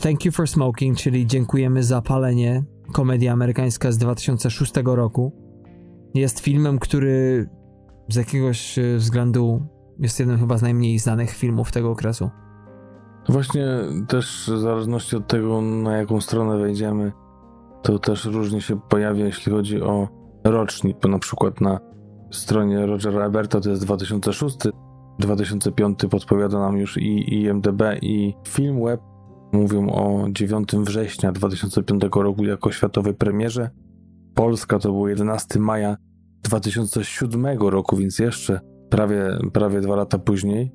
[0.00, 5.32] Thank You for Smoking, czyli Dziękujemy za palenie, komedia amerykańska z 2006 roku.
[6.14, 7.48] Jest filmem, który
[8.08, 9.66] z jakiegoś e, względu
[9.98, 12.30] jest jednym chyba z najmniej znanych filmów tego okresu.
[13.28, 13.66] Właśnie
[14.08, 17.12] też w zależności od tego, na jaką stronę wejdziemy,
[17.82, 20.08] to też różnie się pojawia, jeśli chodzi o
[20.44, 21.80] rocznik, bo na przykład na
[22.30, 24.56] stronie Rogera Eberta to jest 2006,
[25.18, 29.00] 2005 podpowiada nam już i IMDB i Filmweb
[29.52, 33.70] mówią o 9 września 2005 roku jako światowej premierze.
[34.34, 35.96] Polska to było 11 maja
[36.42, 38.60] 2007 roku, więc jeszcze
[38.94, 40.72] prawie, prawie dwa lata później.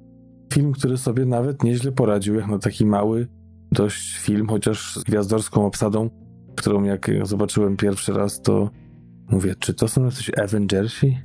[0.54, 3.28] Film, który sobie nawet nieźle poradził, jak na taki mały
[3.72, 6.10] dość film, chociaż z gwiazdorską obsadą,
[6.56, 8.70] którą jak zobaczyłem pierwszy raz, to
[9.32, 11.18] mówię, czy to są jacyś Avengersi?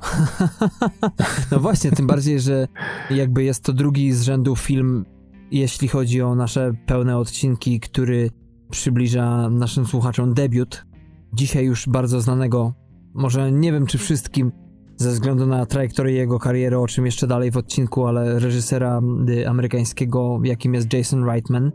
[1.53, 2.69] no właśnie, tym bardziej, że
[3.11, 5.05] jakby jest to drugi z rzędu film,
[5.51, 8.31] jeśli chodzi o nasze pełne odcinki, który
[8.71, 10.87] przybliża naszym słuchaczom debiut.
[11.33, 12.75] Dzisiaj już bardzo znanego,
[13.15, 14.53] może nie wiem czy wszystkim,
[14.97, 19.49] ze względu na trajektorię jego kariery, o czym jeszcze dalej w odcinku, ale reżysera y,
[19.49, 21.73] amerykańskiego, jakim jest Jason Reitman.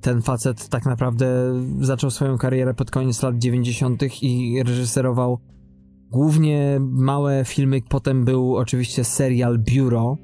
[0.00, 1.26] Ten facet tak naprawdę
[1.80, 4.22] zaczął swoją karierę pod koniec lat 90.
[4.22, 5.38] i reżyserował
[6.10, 7.80] głównie małe filmy.
[7.88, 10.16] Potem był oczywiście serial Bureau,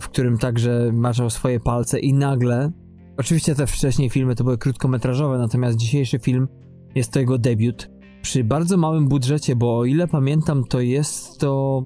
[0.00, 2.72] w którym także maczał swoje palce i nagle,
[3.16, 6.48] oczywiście te wcześniej filmy to były krótkometrażowe, natomiast dzisiejszy film
[6.94, 7.90] jest to jego debiut
[8.22, 11.82] przy bardzo małym budżecie, bo o ile pamiętam, to jest to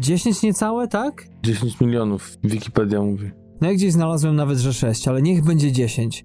[0.00, 1.28] 10 niecałe, tak?
[1.42, 3.30] 10 milionów, Wikipedia mówi.
[3.60, 6.24] No ja gdzieś znalazłem nawet, że 6, ale niech będzie 10.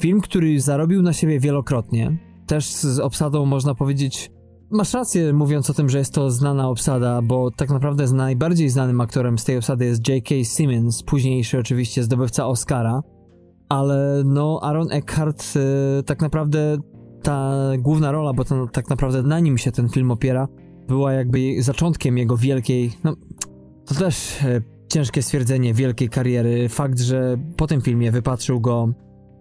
[0.00, 4.30] Film, który zarobił na siebie wielokrotnie, też z obsadą można powiedzieć
[4.72, 8.68] Masz rację mówiąc o tym, że jest to znana obsada, bo tak naprawdę z najbardziej
[8.68, 10.34] znanym aktorem z tej obsady jest J.K.
[10.44, 13.02] Simmons, późniejszy oczywiście zdobywca Oscara,
[13.68, 16.78] ale no Aaron Eckhart y, tak naprawdę
[17.22, 20.48] ta główna rola, bo to tak naprawdę na nim się ten film opiera,
[20.88, 23.16] była jakby zaczątkiem jego wielkiej, no
[23.86, 26.68] to też e, ciężkie stwierdzenie wielkiej kariery.
[26.68, 28.88] Fakt, że po tym filmie wypatrzył go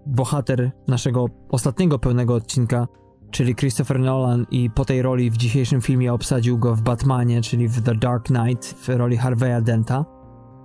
[0.05, 2.87] bohater naszego ostatniego pełnego odcinka,
[3.31, 7.67] czyli Christopher Nolan i po tej roli w dzisiejszym filmie obsadził go w Batmanie, czyli
[7.67, 10.05] w The Dark Knight w roli Harveya Denta.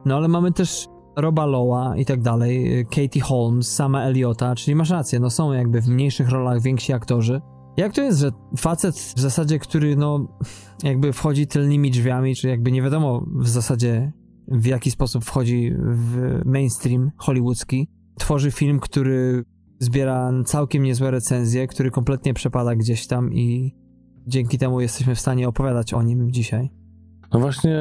[0.05, 4.91] No ale mamy też Roba Lowa i tak dalej, Katie Holmes, sama Eliota, czyli masz
[4.91, 7.41] rację, no są jakby w mniejszych rolach więksi aktorzy.
[7.77, 10.39] Jak to jest, że facet w zasadzie, który no
[10.83, 14.13] jakby wchodzi tylnymi drzwiami, czy jakby nie wiadomo w zasadzie
[14.49, 17.89] w jaki sposób wchodzi w mainstream hollywoodzki,
[18.19, 19.45] tworzy film, który
[19.79, 23.75] zbiera całkiem niezłe recenzje, który kompletnie przepada gdzieś tam i
[24.27, 26.71] dzięki temu jesteśmy w stanie opowiadać o nim dzisiaj.
[27.33, 27.77] No właśnie,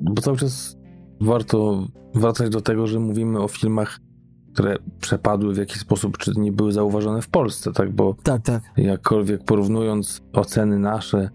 [0.00, 0.78] bo cały czas
[1.20, 4.00] warto wracać do tego, że mówimy o filmach,
[4.52, 7.92] które przepadły w jakiś sposób, czy nie były zauważone w Polsce, tak?
[7.92, 8.62] Bo tak, tak.
[8.76, 11.30] jakkolwiek porównując oceny nasze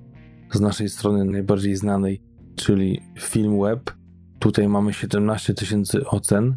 [0.54, 2.22] z naszej strony najbardziej znanej,
[2.56, 3.92] czyli Film Web,
[4.40, 6.56] tutaj mamy 17 tysięcy ocen,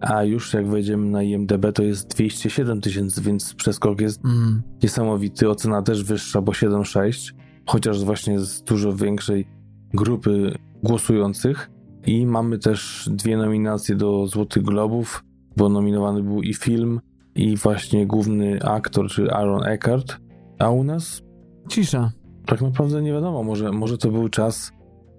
[0.00, 4.62] a już jak wejdziemy na IMDB to jest 207 tysięcy, więc przeskok jest mm.
[4.82, 5.50] niesamowity.
[5.50, 7.34] Ocena też wyższa, bo 7,6,
[7.66, 9.48] chociaż właśnie z dużo większej
[9.94, 11.70] grupy głosujących.
[12.08, 15.24] I mamy też dwie nominacje do Złotych Globów,
[15.56, 17.00] bo nominowany był i film,
[17.34, 20.16] i właśnie główny aktor, czyli Aaron Eckhart.
[20.58, 21.22] A u nas?
[21.68, 22.12] Cisza.
[22.46, 24.72] Tak naprawdę nie wiadomo, może, może to był czas,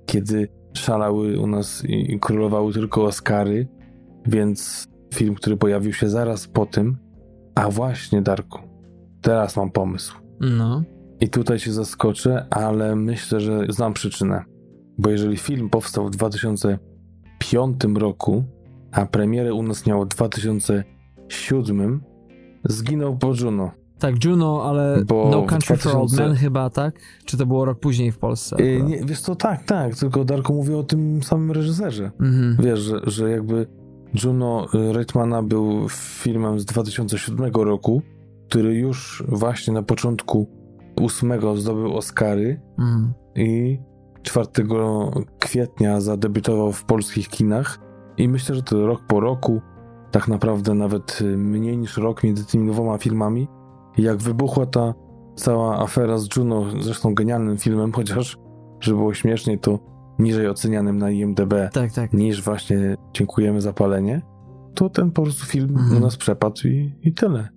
[0.06, 3.68] kiedy szalały u nas i królowały tylko Oscary,
[4.26, 6.98] więc film, który pojawił się zaraz po tym,
[7.56, 8.60] a właśnie Darku,
[9.22, 10.16] teraz mam pomysł.
[10.40, 10.84] No.
[11.20, 14.44] I tutaj się zaskoczę, ale myślę, że znam przyczynę.
[15.00, 18.44] Bo jeżeli film powstał w 2005 roku,
[18.92, 22.02] a premierę u nas miało w 2007,
[22.66, 23.72] zginął po Juno.
[24.00, 25.90] Tak, Juno, ale Bo No Country 2000...
[25.90, 27.00] for Old Men chyba, tak?
[27.26, 28.64] Czy to było rok później w Polsce?
[28.64, 32.12] Yy, nie, wiesz co, tak, tak, tylko Darko mówi o tym samym reżyserze.
[32.20, 32.58] Mhm.
[32.60, 33.68] Wiesz, że, że jakby
[34.24, 38.02] Juno Reitmana był filmem z 2007 roku,
[38.50, 40.48] który już właśnie na początku
[40.96, 43.14] 8 zdobył Oscary mhm.
[43.36, 43.80] i
[44.22, 44.48] 4
[45.40, 47.80] kwietnia zadebiutował w polskich kinach
[48.18, 49.62] i myślę, że to rok po roku,
[50.12, 53.48] tak naprawdę nawet y, mniej niż rok między tymi dwoma filmami,
[53.98, 54.94] jak wybuchła ta
[55.36, 58.38] cała afera z Juno, zresztą genialnym filmem, chociaż,
[58.80, 59.80] żeby było śmieszniej, to
[60.20, 62.14] niżej ocenianym na IMDB tak, tak.
[62.14, 64.22] niż właśnie Dziękujemy za palenie,
[64.76, 65.98] to ten po prostu film mhm.
[65.98, 67.50] u nas przepadł i, i tyle.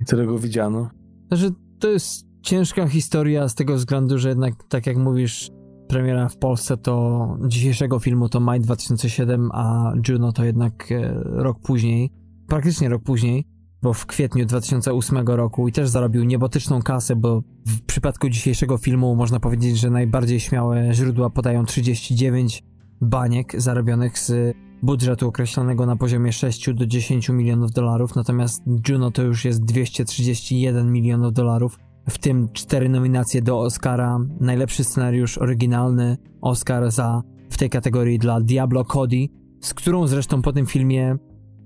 [0.00, 0.90] I tyle go widziano.
[1.28, 5.50] Znaczy, to jest ciężka historia z tego względu, że jednak, tak jak mówisz,
[5.88, 11.60] premiera w Polsce to dzisiejszego filmu to maj 2007, a Juno to jednak e, rok
[11.60, 12.12] później,
[12.48, 13.46] praktycznie rok później,
[13.82, 19.16] bo w kwietniu 2008 roku i też zarobił niebotyczną kasę, bo w przypadku dzisiejszego filmu
[19.16, 22.62] można powiedzieć, że najbardziej śmiałe źródła podają 39
[23.00, 29.22] baniek zarobionych z budżetu określonego na poziomie 6 do 10 milionów dolarów, natomiast Juno to
[29.22, 31.78] już jest 231 milionów dolarów,
[32.08, 38.40] w tym cztery nominacje do Oscara, najlepszy scenariusz oryginalny, Oscar za w tej kategorii dla
[38.40, 39.26] Diablo Cody,
[39.60, 41.16] z którą zresztą po tym filmie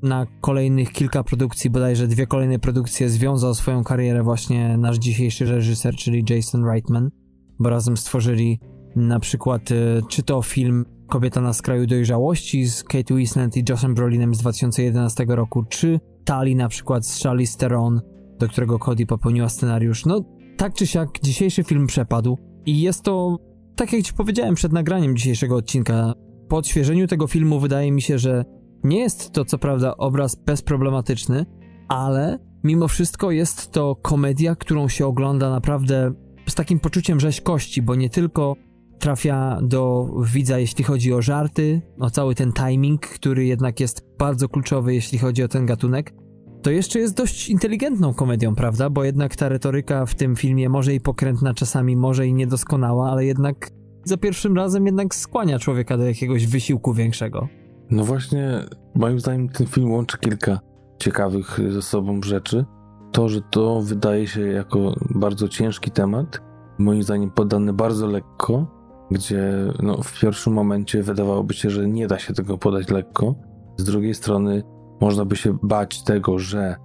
[0.02, 5.94] na kolejnych kilka produkcji, bodajże dwie kolejne produkcje związał swoją karierę właśnie nasz dzisiejszy reżyser,
[5.94, 7.10] czyli Jason Reitman,
[7.58, 8.60] bo razem stworzyli
[8.96, 13.94] na przykład y, czy to film Kobieta na skraju dojrzałości z Kate Winslet i Joshem
[13.94, 18.00] Brolinem z 2011 roku, czy Tali na przykład z Charlize Theron,
[18.40, 20.06] do którego Cody popełniła scenariusz.
[20.06, 20.24] No,
[20.56, 23.38] tak czy siak, dzisiejszy film przepadł i jest to,
[23.76, 26.12] tak jak ci powiedziałem przed nagraniem dzisiejszego odcinka,
[26.48, 28.44] po odświeżeniu tego filmu wydaje mi się, że
[28.84, 31.46] nie jest to co prawda obraz bezproblematyczny,
[31.88, 36.12] ale mimo wszystko jest to komedia, którą się ogląda naprawdę
[36.48, 38.56] z takim poczuciem rzeźkości, bo nie tylko
[38.98, 44.48] trafia do widza, jeśli chodzi o żarty, o cały ten timing, który jednak jest bardzo
[44.48, 46.14] kluczowy, jeśli chodzi o ten gatunek,
[46.62, 48.90] to jeszcze jest dość inteligentną komedią, prawda?
[48.90, 53.24] Bo jednak ta retoryka w tym filmie może i pokrętna czasami, może i niedoskonała, ale
[53.24, 53.70] jednak
[54.04, 57.48] za pierwszym razem jednak skłania człowieka do jakiegoś wysiłku większego.
[57.90, 60.60] No właśnie, moim zdaniem ten film łączy kilka
[60.98, 62.64] ciekawych ze sobą rzeczy.
[63.12, 66.40] To, że to wydaje się jako bardzo ciężki temat,
[66.78, 68.66] moim zdaniem podany bardzo lekko,
[69.10, 73.34] gdzie no, w pierwszym momencie wydawałoby się, że nie da się tego podać lekko.
[73.76, 74.62] Z drugiej strony
[75.00, 76.76] można by się bać tego, że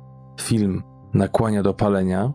[0.42, 2.34] film nakłania do palenia,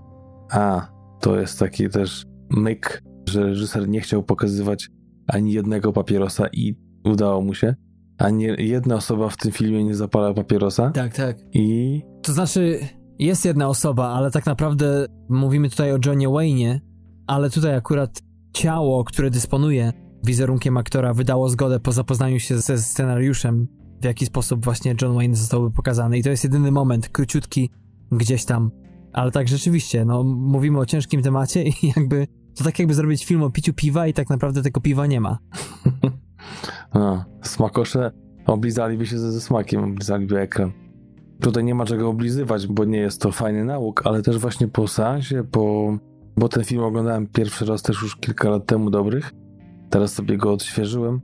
[0.50, 0.88] a
[1.20, 4.90] to jest taki też myk, że reżyser nie chciał pokazywać
[5.26, 6.74] ani jednego papierosa i
[7.04, 7.74] udało mu się.
[8.18, 10.90] Ani jedna osoba w tym filmie nie zapala papierosa.
[10.90, 11.36] Tak, tak.
[11.52, 12.02] I.
[12.22, 12.80] To znaczy,
[13.18, 16.78] jest jedna osoba, ale tak naprawdę mówimy tutaj o Johnie Wayne'ie,
[17.26, 18.22] ale tutaj akurat
[18.52, 19.92] ciało, które dysponuje
[20.24, 23.68] wizerunkiem aktora, wydało zgodę po zapoznaniu się ze scenariuszem,
[24.00, 26.18] w jaki sposób właśnie John Wayne zostałby pokazany.
[26.18, 27.70] I to jest jedyny moment, króciutki,
[28.12, 28.70] gdzieś tam.
[29.12, 33.42] Ale tak rzeczywiście, no mówimy o ciężkim temacie i jakby to tak jakby zrobić film
[33.42, 35.38] o piciu piwa i tak naprawdę tego piwa nie ma.
[36.92, 38.12] A, smakosze
[38.46, 40.72] oblizaliby się ze, ze smakiem, oblizaliby ekran.
[41.40, 44.88] Tutaj nie ma czego oblizywać, bo nie jest to fajny nauk, ale też właśnie po
[44.88, 45.96] seansie, po
[46.36, 49.32] bo ten film oglądałem pierwszy raz też już kilka lat temu dobrych.
[49.90, 51.20] Teraz sobie go odświeżyłem,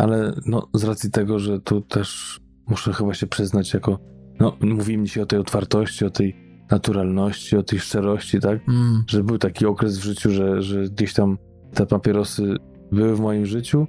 [0.00, 3.98] ale no, z racji tego, że tu też muszę chyba się przyznać jako,
[4.40, 6.36] no mówimy dzisiaj o tej otwartości, o tej
[6.70, 8.68] naturalności, o tej szczerości, tak?
[8.68, 9.04] Mm.
[9.06, 11.38] Że był taki okres w życiu, że, że gdzieś tam
[11.74, 12.56] te papierosy
[12.92, 13.86] były w moim życiu,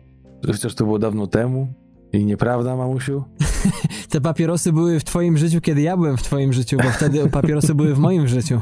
[0.48, 1.74] chociaż to było dawno temu,
[2.14, 3.24] i nieprawda, mamusiu?
[4.10, 7.76] Te papierosy były w twoim życiu, kiedy ja byłem w twoim życiu, bo wtedy papierosy
[7.76, 8.62] były w moim życiu.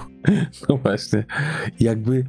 [0.70, 1.26] No właśnie.
[1.80, 2.26] Jakby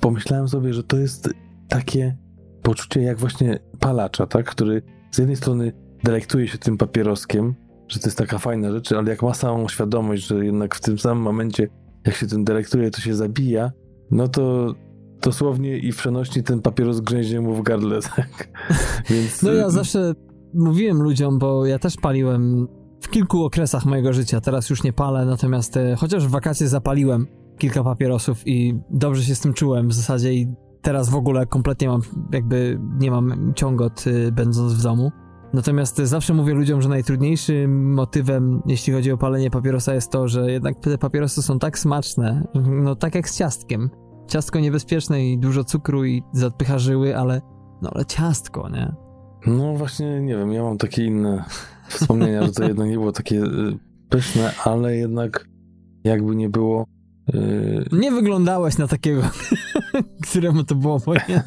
[0.00, 1.28] pomyślałem sobie, że to jest
[1.68, 2.16] takie
[2.64, 4.46] poczucie jak właśnie palacza, tak?
[4.46, 5.72] Który z jednej strony
[6.04, 7.54] delektuje się tym papieroskiem,
[7.88, 10.98] że to jest taka fajna rzecz, ale jak ma samą świadomość, że jednak w tym
[10.98, 11.68] samym momencie,
[12.06, 13.72] jak się tym delektuje, to się zabija,
[14.10, 14.74] no to
[15.22, 18.48] dosłownie i w przenośni ten papieros grzęzie mu w gardle, tak?
[19.10, 19.42] Więc...
[19.42, 20.12] No ja zawsze
[20.54, 22.68] mówiłem ludziom, bo ja też paliłem
[23.00, 24.40] w kilku okresach mojego życia.
[24.40, 27.26] Teraz już nie palę, natomiast e, chociaż w wakacje zapaliłem
[27.58, 30.54] kilka papierosów i dobrze się z tym czułem w zasadzie i
[30.84, 35.12] teraz w ogóle kompletnie mam, jakby nie mam ciągot y, będąc w domu.
[35.52, 40.52] Natomiast zawsze mówię ludziom, że najtrudniejszym motywem, jeśli chodzi o palenie papierosa, jest to, że
[40.52, 43.90] jednak te papierosy są tak smaczne, no tak jak z ciastkiem.
[44.26, 47.40] Ciastko niebezpieczne i dużo cukru i zadpycha żyły, ale
[47.82, 48.92] no ale ciastko, nie?
[49.46, 51.44] No właśnie, nie wiem, ja mam takie inne
[51.88, 53.78] wspomnienia, że to jedno nie było takie y,
[54.08, 55.48] pyszne, ale jednak
[56.04, 56.84] jakby nie było...
[57.32, 57.84] Yy...
[57.92, 59.22] Nie wyglądałeś na takiego,
[60.30, 61.42] któremu to było pojęte.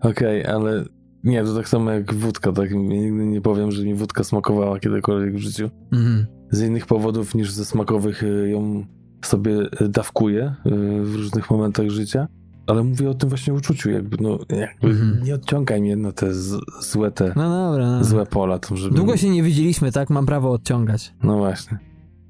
[0.00, 0.84] Okej, okay, ale
[1.24, 2.74] nie, to tak samo jak wódka, tak?
[2.74, 5.70] Nigdy nie powiem, że mi wódka smakowała kiedykolwiek w życiu.
[5.92, 6.26] Mhm.
[6.50, 8.84] Z innych powodów niż ze smakowych y, ją
[9.24, 9.56] sobie
[9.88, 10.70] dawkuję y,
[11.04, 12.28] w różnych momentach życia
[12.70, 15.24] ale mówię o tym właśnie uczuciu, jakby, no, jakby mhm.
[15.24, 18.04] nie odciągaj mnie na te z, złe te, no dobra, no.
[18.04, 18.58] złe pola.
[18.58, 18.96] To, żeby...
[18.96, 20.10] Długo się nie widzieliśmy, tak?
[20.10, 21.14] Mam prawo odciągać.
[21.22, 21.78] No właśnie,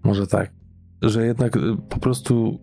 [0.04, 0.52] może tak.
[1.02, 2.60] Że jednak y, po prostu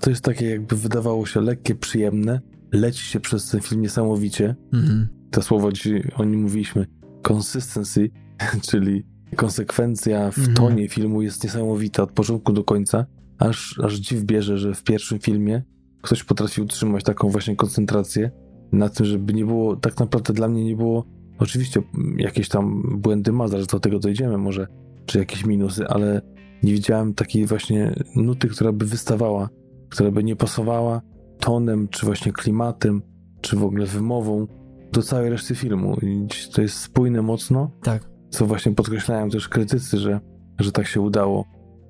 [0.00, 2.40] to jest takie jakby wydawało się lekkie, przyjemne,
[2.72, 4.56] leci się przez ten film niesamowicie.
[4.72, 5.08] Mhm.
[5.30, 6.86] To słowo dzisiaj o nim mówiliśmy,
[7.30, 8.10] consistency,
[8.70, 9.04] czyli
[9.36, 10.56] konsekwencja w mhm.
[10.56, 13.06] tonie filmu jest niesamowita od początku do końca,
[13.38, 15.62] aż, aż dziw bierze, że w pierwszym filmie
[16.02, 18.30] ktoś potrafi utrzymać taką właśnie koncentrację
[18.72, 21.04] na tym, żeby nie było, tak naprawdę dla mnie nie było,
[21.38, 21.82] oczywiście
[22.16, 24.66] jakieś tam błędy ma, zaraz do tego dojdziemy może,
[25.06, 26.22] czy jakieś minusy, ale
[26.62, 29.48] nie widziałem takiej właśnie nuty, która by wystawała,
[29.88, 31.00] która by nie pasowała
[31.40, 33.02] tonem, czy właśnie klimatem,
[33.40, 34.46] czy w ogóle wymową
[34.92, 35.96] do całej reszty filmu.
[36.02, 37.70] I to jest spójne mocno.
[37.82, 38.10] Tak.
[38.30, 40.20] Co właśnie podkreślają też krytycy, że,
[40.58, 41.44] że tak się udało.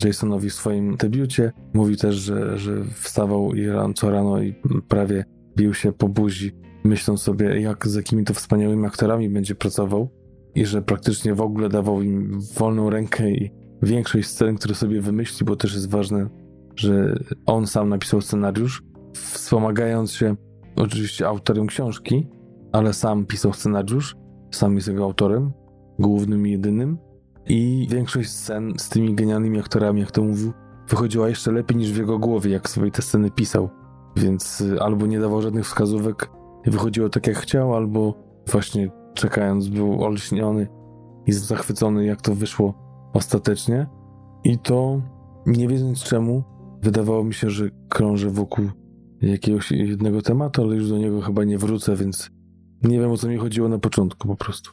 [0.05, 1.53] Jasonowi w swoim debiucie.
[1.75, 4.55] Mówi też, że, że wstawał i ran, co rano i
[4.89, 5.25] prawie
[5.57, 6.53] bił się po buzi,
[6.85, 10.09] myśląc sobie, jak z jakimi to wspaniałymi aktorami będzie pracował
[10.55, 13.51] i że praktycznie w ogóle dawał im wolną rękę i
[13.83, 16.29] większość scen, które sobie wymyśli, bo też jest ważne,
[16.79, 18.83] że on sam napisał scenariusz,
[19.15, 20.37] wspomagając się
[20.77, 22.29] oczywiście autorem książki,
[22.73, 24.17] ale sam pisał scenariusz,
[24.51, 25.53] sam jest jego autorem,
[25.99, 26.99] głównym i jedynym.
[27.49, 30.53] I większość scen z tymi genialnymi aktorami, jak to mówił,
[30.89, 33.69] wychodziła jeszcze lepiej niż w jego głowie, jak sobie te sceny pisał.
[34.17, 36.31] Więc y, albo nie dawał żadnych wskazówek
[36.67, 38.15] wychodziło tak jak chciał, albo
[38.51, 40.69] właśnie czekając był olśniony
[41.27, 42.75] i zachwycony, jak to wyszło
[43.13, 43.87] ostatecznie.
[44.45, 45.01] I to,
[45.47, 46.43] nie wiedząc czemu,
[46.83, 48.71] wydawało mi się, że krążę wokół
[49.23, 52.31] jakiegoś jednego tematu, ale już do niego chyba nie wrócę, więc
[52.83, 54.71] nie wiem o co mi chodziło na początku po prostu.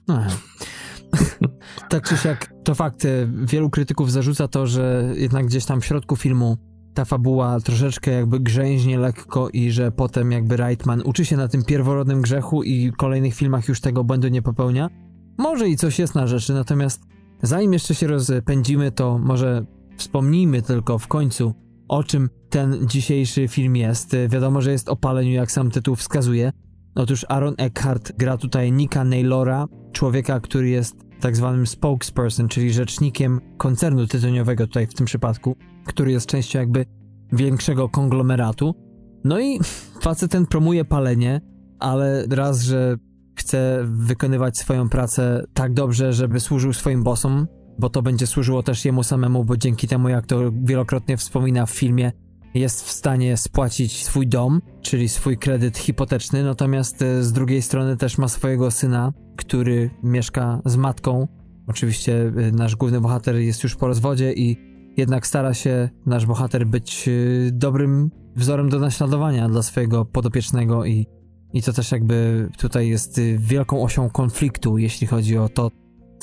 [1.90, 3.08] tak czy siak, to fakt.
[3.28, 6.58] Wielu krytyków zarzuca to, że jednak gdzieś tam w środku filmu
[6.94, 11.64] ta fabuła troszeczkę jakby grzęźnie lekko i że potem jakby Reitman uczy się na tym
[11.64, 14.90] pierworodnym grzechu i w kolejnych filmach już tego błędu nie popełnia.
[15.38, 17.02] Może i coś jest na rzeczy, natomiast
[17.42, 19.66] zanim jeszcze się rozpędzimy, to może
[19.98, 21.54] wspomnijmy tylko w końcu,
[21.88, 24.16] o czym ten dzisiejszy film jest.
[24.30, 26.52] Wiadomo, że jest o paleniu, jak sam tytuł wskazuje.
[26.96, 33.42] Otóż Aaron Eckhart gra tutaj Nika Naylora, człowieka, który jest tak zwanym spokesperson, czyli rzecznikiem
[33.58, 35.56] koncernu tytoniowego tutaj w tym przypadku,
[35.86, 36.86] który jest częścią jakby
[37.32, 38.76] większego konglomeratu.
[39.24, 39.60] No i
[40.02, 41.42] facet ten promuje palenie,
[41.80, 42.98] ale raz, że
[43.36, 47.48] chce wykonywać swoją pracę tak dobrze, żeby służył swoim bossom,
[47.80, 51.72] bo to będzie służyło też jemu samemu, bo dzięki temu, jak to wielokrotnie wspomina w
[51.72, 52.12] filmie,
[52.54, 57.98] jest w stanie spłacić swój dom, czyli swój kredyt hipoteczny, natomiast e, z drugiej strony
[57.98, 61.28] też ma swojego syna, który mieszka z matką.
[61.68, 64.58] Oczywiście e, nasz główny bohater jest już po rozwodzie i
[64.98, 67.12] jednak stara się nasz bohater być e,
[67.52, 71.08] dobrym wzorem do naśladowania dla swojego podopiecznego i,
[71.54, 75.72] i to też jakby tutaj jest wielką osią konfliktu, jeśli chodzi o to,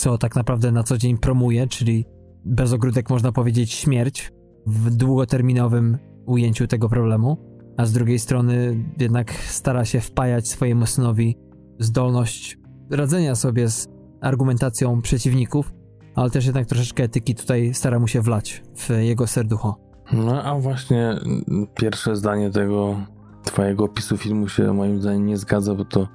[0.03, 2.05] co tak naprawdę na co dzień promuje, czyli
[2.45, 4.33] bez ogródek można powiedzieć śmierć
[4.67, 7.37] w długoterminowym ujęciu tego problemu,
[7.77, 11.37] a z drugiej strony jednak stara się wpajać swojemu synowi
[11.79, 12.59] zdolność
[12.91, 13.89] radzenia sobie z
[14.21, 15.73] argumentacją przeciwników,
[16.15, 19.77] ale też jednak troszeczkę etyki tutaj stara mu się wlać w jego serducho.
[20.13, 21.17] No a właśnie
[21.75, 22.97] pierwsze zdanie tego
[23.45, 26.09] twojego opisu filmu się moim zdaniem nie zgadza, bo to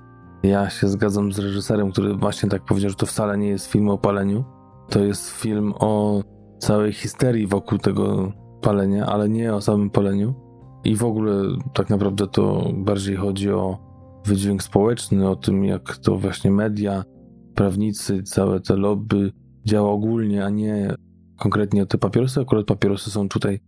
[0.43, 3.89] ja się zgadzam z reżyserem, który właśnie tak powiedział, że to wcale nie jest film
[3.89, 4.43] o paleniu.
[4.89, 6.21] To jest film o
[6.59, 8.31] całej histerii wokół tego
[8.61, 10.33] palenia, ale nie o samym paleniu.
[10.83, 13.77] I w ogóle tak naprawdę to bardziej chodzi o
[14.25, 17.03] wydźwięk społeczny, o tym, jak to właśnie media,
[17.55, 19.31] prawnicy, całe te lobby
[19.65, 20.95] działa ogólnie, a nie
[21.37, 22.41] konkretnie o te papierosy.
[22.41, 23.59] Akurat papierosy są tutaj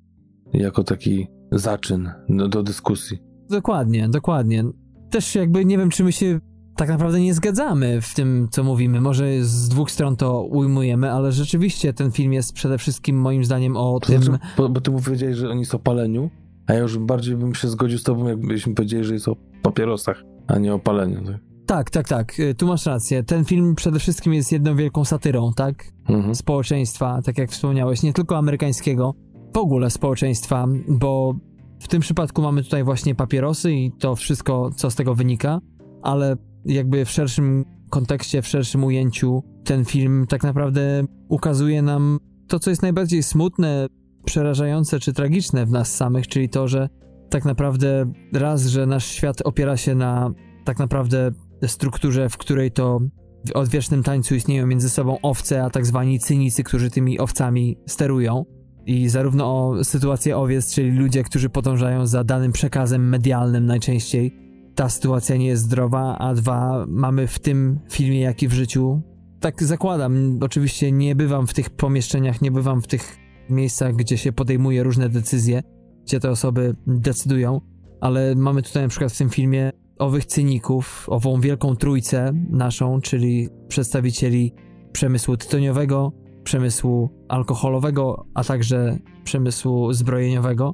[0.53, 3.17] jako taki zaczyn do, do dyskusji.
[3.49, 4.63] Dokładnie, dokładnie.
[5.09, 6.39] Też jakby nie wiem, czy my się
[6.79, 9.01] tak naprawdę nie zgadzamy w tym, co mówimy.
[9.01, 13.77] Może z dwóch stron to ujmujemy, ale rzeczywiście ten film jest przede wszystkim moim zdaniem
[13.77, 14.23] o to tym...
[14.23, 16.29] Znaczy, bo, bo ty mu powiedziałeś, że on jest o paleniu,
[16.67, 20.23] a ja już bardziej bym się zgodził z tobą, jakbyśmy powiedzieli, że jest o papierosach,
[20.47, 21.25] a nie o paleniu.
[21.25, 21.39] Tak?
[21.65, 22.39] Tak, tak, tak.
[22.39, 23.23] Y, tu masz rację.
[23.23, 25.83] Ten film przede wszystkim jest jedną wielką satyrą, tak?
[26.09, 26.35] Mhm.
[26.35, 29.13] Społeczeństwa, tak jak wspomniałeś, nie tylko amerykańskiego,
[29.53, 31.35] w ogóle społeczeństwa, bo
[31.79, 35.59] w tym przypadku mamy tutaj właśnie papierosy i to wszystko, co z tego wynika,
[36.01, 36.35] ale
[36.65, 42.69] jakby w szerszym kontekście, w szerszym ujęciu ten film tak naprawdę ukazuje nam to, co
[42.69, 43.87] jest najbardziej smutne,
[44.25, 46.89] przerażające czy tragiczne w nas samych, czyli to, że
[47.29, 50.31] tak naprawdę raz, że nasz świat opiera się na
[50.65, 51.31] tak naprawdę
[51.67, 52.99] strukturze, w której to
[53.47, 58.45] w odwiecznym tańcu istnieją między sobą owce, a tak zwani cynicy, którzy tymi owcami sterują.
[58.85, 64.89] I zarówno o sytuację owiec, czyli ludzie, którzy podążają za danym przekazem medialnym najczęściej, ta
[64.89, 69.01] sytuacja nie jest zdrowa, a dwa, mamy w tym filmie, jak i w życiu,
[69.39, 73.17] tak zakładam, oczywiście nie bywam w tych pomieszczeniach, nie bywam w tych
[73.49, 75.63] miejscach, gdzie się podejmuje różne decyzje,
[76.05, 77.61] gdzie te osoby decydują,
[78.01, 83.49] ale mamy tutaj na przykład w tym filmie owych cyników, ową wielką trójcę naszą, czyli
[83.67, 84.53] przedstawicieli
[84.91, 86.11] przemysłu tytoniowego,
[86.43, 90.73] przemysłu alkoholowego, a także przemysłu zbrojeniowego,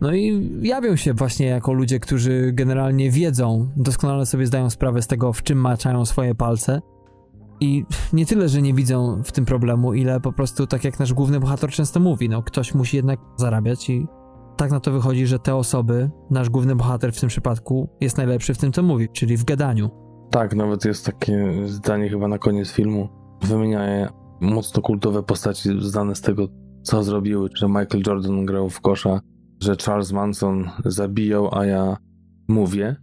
[0.00, 5.06] no i jawią się właśnie jako ludzie, którzy generalnie wiedzą, doskonale sobie zdają sprawę z
[5.06, 6.80] tego, w czym maczają swoje palce.
[7.60, 11.12] i nie tyle, że nie widzą w tym problemu, ile po prostu, tak jak nasz
[11.12, 14.06] główny bohater często mówi, no ktoś musi jednak zarabiać i
[14.56, 18.54] tak na to wychodzi, że te osoby, nasz główny bohater w tym przypadku, jest najlepszy
[18.54, 19.90] w tym, co mówi, czyli w gadaniu.
[20.30, 23.08] Tak, nawet jest takie zdanie chyba na koniec filmu.
[23.42, 26.48] Wymienia mocno kultowe postaci znane z tego,
[26.82, 29.20] co zrobiły, że Michael Jordan grał w kosza,
[29.60, 31.96] że Charles Manson zabijał, a ja
[32.48, 32.96] mówię,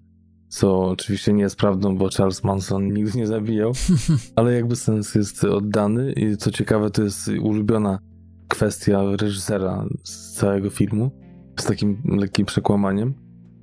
[0.47, 3.71] co oczywiście nie jest prawdą, bo Charles Manson nigdy nie zabijał,
[4.35, 7.99] ale jakby sens jest oddany i co ciekawe, to jest ulubiona
[8.47, 11.11] kwestia reżysera z całego filmu,
[11.59, 13.13] z takim lekkim przekłamaniem,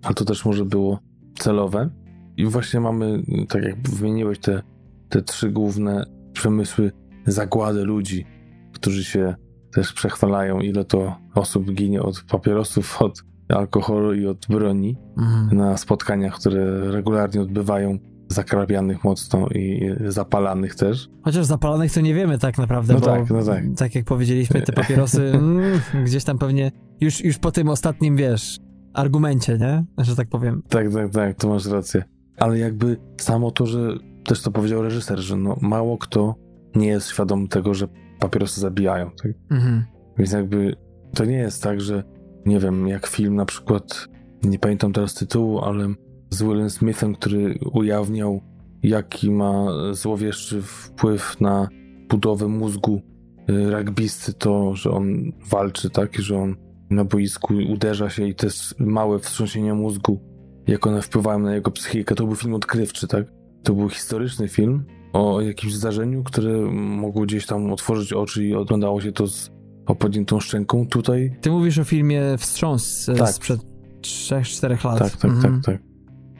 [0.03, 0.99] ale to też może było
[1.39, 1.91] celowe.
[2.37, 4.63] I właśnie mamy, tak jak wymieniłeś, te,
[5.09, 6.93] te trzy główne przemysły
[7.27, 8.27] zagłady ludzi,
[8.73, 9.35] którzy się
[9.73, 15.57] też przechwalają, ile to osób ginie od papierosów, od alkoholu i od broni mhm.
[15.57, 17.99] na spotkaniach, które regularnie odbywają,
[18.29, 21.09] zakrabianych mocno i zapalanych też.
[21.23, 23.65] Chociaż zapalanych to nie wiemy tak naprawdę, no bo tak, no tak.
[23.77, 28.59] tak jak powiedzieliśmy, te papierosy mm, gdzieś tam pewnie już, już po tym ostatnim, wiesz,
[28.95, 29.85] argumencie, nie?
[29.99, 30.63] Że tak powiem.
[30.69, 32.05] Tak, tak, tak, to masz rację.
[32.37, 36.35] Ale jakby samo to, że też to powiedział reżyser, że no mało kto
[36.75, 37.89] nie jest świadom tego, że
[38.21, 39.11] papierosy zabijają.
[39.23, 39.33] Tak?
[39.51, 39.85] Mhm.
[40.19, 40.77] Więc jakby
[41.15, 42.05] to nie jest tak, że
[42.47, 44.09] nie wiem, jak film na przykład,
[44.43, 45.95] nie pamiętam teraz tytułu, ale
[46.31, 48.41] z Willem Smithem, który ujawniał,
[48.83, 51.69] jaki ma złowieszczy wpływ na
[52.09, 53.03] budowę mózgu
[53.51, 56.57] y, rugbysty, to, że on walczy, tak, że on
[56.91, 58.47] na boisku uderza się i te
[58.79, 60.21] małe wstrząsienia mózgu,
[60.67, 62.15] jak one wpływają na jego psychikę.
[62.15, 63.27] To był film odkrywczy, tak?
[63.63, 69.01] To był historyczny film o jakimś zdarzeniu, które mogło gdzieś tam otworzyć oczy i oglądało
[69.01, 69.51] się to z
[69.87, 70.87] opodniętą szczęką.
[70.87, 71.37] Tutaj...
[71.41, 73.29] Ty mówisz o filmie Wstrząs tak.
[73.29, 73.61] sprzed
[74.01, 74.99] 3-4 lat.
[74.99, 75.63] Tak, tak, mhm.
[75.63, 75.83] tak, tak.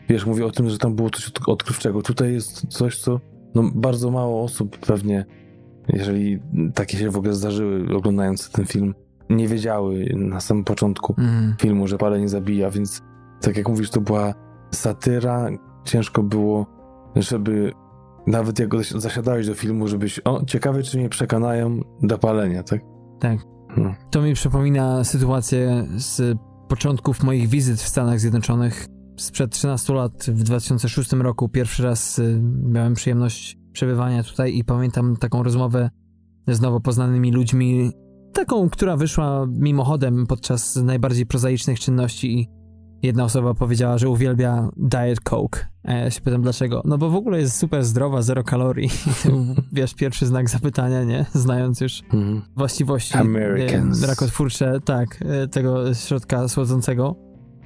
[0.09, 2.03] Wiesz, mówię o tym, że tam było coś odkrywczego.
[2.03, 3.21] Tutaj jest coś, co
[3.55, 5.25] no, bardzo mało osób pewnie,
[5.89, 6.39] jeżeli
[6.75, 8.95] takie się w ogóle zdarzyły oglądając ten film,
[9.31, 11.55] nie wiedziały na samym początku mm.
[11.61, 13.03] filmu, że palenie zabija, więc
[13.41, 14.35] tak jak mówisz, to była
[14.71, 15.49] satyra.
[15.85, 16.67] Ciężko było,
[17.17, 17.73] żeby
[18.27, 22.81] nawet jak zasiadałeś do filmu, żebyś, o, ciekawe, czy mnie przekonają do palenia, tak?
[23.21, 23.39] Tak.
[23.69, 23.95] Hmm.
[24.11, 28.87] To mi przypomina sytuację z początków moich wizyt w Stanach Zjednoczonych.
[29.17, 35.17] Sprzed 13 lat, w 2006 roku, pierwszy raz y, miałem przyjemność przebywania tutaj i pamiętam
[35.17, 35.91] taką rozmowę
[36.49, 37.93] z nowo poznanymi ludźmi,
[38.33, 42.49] taką, która wyszła mimochodem podczas najbardziej prozaicznych czynności i
[43.03, 45.67] jedna osoba powiedziała, że uwielbia Diet Coke.
[45.85, 46.83] A ja się pytam dlaczego.
[46.85, 48.91] No bo w ogóle jest super zdrowa, zero kalorii.
[49.73, 51.27] Wiesz, pierwszy znak zapytania, nie?
[51.33, 52.43] Znając już mm.
[52.57, 54.05] właściwości Americans.
[54.05, 57.17] rakotwórcze, tak, e, tego środka słodzącego.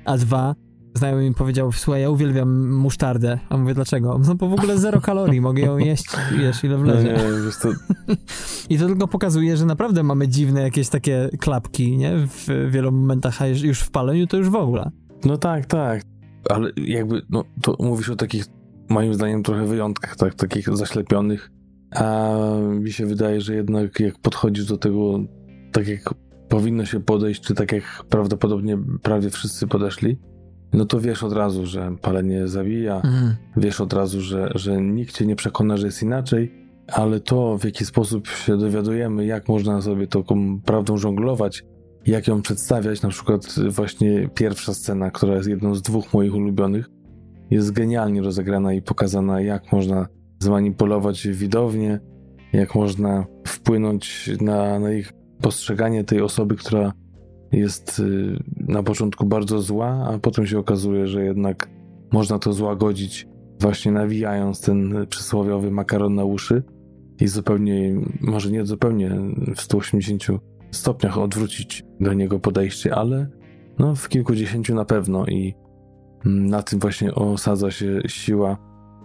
[0.04, 0.54] A dwa,
[0.94, 3.38] znajomy mi powiedział, słuchaj, ja uwielbiam musztardę.
[3.48, 4.20] A mówię, dlaczego?
[4.26, 6.06] No bo w ogóle zero kalorii, mogę ją jeść,
[6.38, 7.12] wiesz, ile wlezie.
[7.12, 7.68] No nie, to...
[8.70, 12.12] I to tylko pokazuje, że naprawdę mamy dziwne jakieś takie klapki, nie?
[12.16, 14.90] W wielu momentach, a już w paleniu to już w ogóle.
[15.24, 16.02] No tak, tak.
[16.50, 18.44] Ale jakby, no to mówisz o takich,
[18.88, 21.50] moim zdaniem, trochę wyjątkach, tak, takich zaślepionych.
[21.96, 22.36] A
[22.68, 25.20] mi się wydaje, że jednak jak podchodzisz do tego
[25.72, 26.14] tak jak
[26.48, 30.18] powinno się podejść, czy tak jak prawdopodobnie prawie wszyscy podeszli,
[30.72, 33.36] no to wiesz od razu, że palenie zabija, mhm.
[33.56, 36.52] wiesz od razu, że, że nikt cię nie przekona, że jest inaczej,
[36.92, 41.64] ale to w jaki sposób się dowiadujemy, jak można sobie taką prawdą żonglować,
[42.06, 43.02] jak ją przedstawiać.
[43.02, 46.90] Na przykład właśnie pierwsza scena, która jest jedną z dwóch moich ulubionych,
[47.50, 50.06] jest genialnie rozegrana i pokazana, jak można
[50.40, 52.00] zmanipulować widownię,
[52.52, 55.12] jak można wpłynąć na, na ich
[55.42, 56.92] postrzeganie tej osoby, która
[57.52, 61.70] jest y, na początku bardzo zła, a potem się okazuje, że jednak
[62.12, 63.28] można to złagodzić
[63.60, 66.62] właśnie nawijając ten przysłowiowy makaron na uszy
[67.20, 69.10] i zupełnie, może nie zupełnie
[69.56, 70.24] w 180
[70.74, 73.26] stopniach odwrócić do niego podejście, ale
[73.78, 75.54] no, w kilkudziesięciu na pewno i
[76.24, 78.56] na tym właśnie osadza się siła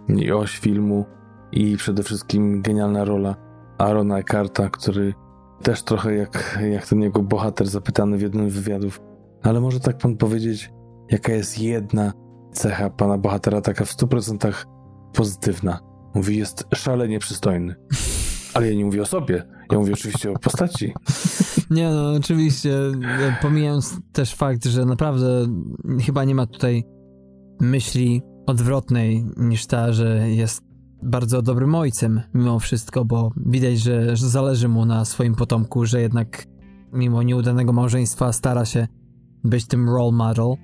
[0.08, 1.04] i oś filmu
[1.52, 3.36] i przede wszystkim genialna rola
[3.78, 5.14] Arona Eckharta, który
[5.62, 9.00] też trochę jak, jak ten jego bohater zapytany w jednym z wywiadów.
[9.42, 10.70] Ale może tak pan powiedzieć,
[11.10, 12.12] jaka jest jedna
[12.52, 14.52] cecha pana bohatera, taka w 100%
[15.12, 15.80] pozytywna.
[16.14, 17.74] Mówi, jest szalenie przystojny.
[18.54, 20.92] Ale ja nie mówię o sobie, ja mówię oczywiście o postaci.
[21.70, 22.76] Nie no, oczywiście,
[23.42, 25.46] pomijając też fakt, że naprawdę
[26.00, 26.84] chyba nie ma tutaj
[27.60, 30.62] myśli odwrotnej niż ta, że jest
[31.02, 36.00] bardzo dobrym ojcem mimo wszystko, bo widać, że, że zależy mu na swoim potomku, że
[36.00, 36.44] jednak
[36.92, 38.88] mimo nieudanego małżeństwa stara się
[39.44, 40.54] być tym role model.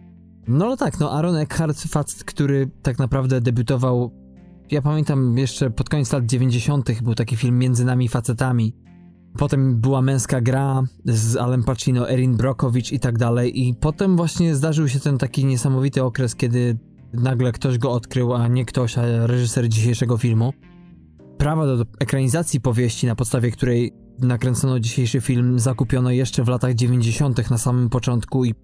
[0.49, 4.11] No ale tak, no Aaron Eckhart, facet, który tak naprawdę debiutował
[4.71, 7.03] Ja pamiętam jeszcze pod koniec lat 90.
[7.03, 8.75] był taki film Między nami facetami.
[9.39, 13.69] Potem była męska gra z Alem Pacino, Erin Brockovich i tak dalej.
[13.69, 16.79] I potem właśnie zdarzył się ten taki niesamowity okres, kiedy
[17.13, 20.53] nagle ktoś go odkrył, a nie ktoś, a reżyser dzisiejszego filmu.
[21.39, 27.51] Prawa do ekranizacji powieści, na podstawie której nakręcono dzisiejszy film, zakupiono jeszcze w latach 90.
[27.51, 28.55] na samym początku i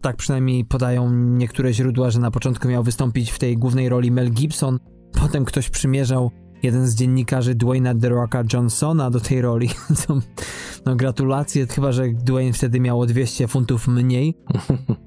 [0.00, 4.30] tak przynajmniej podają niektóre źródła, że na początku miał wystąpić w tej głównej roli Mel
[4.30, 4.78] Gibson,
[5.20, 6.30] potem ktoś przymierzał
[6.64, 9.68] jeden z dziennikarzy Dwayna The Rocka Johnsona do tej roli.
[10.86, 14.38] no gratulacje, chyba że Dwayne wtedy miało 200 funtów mniej.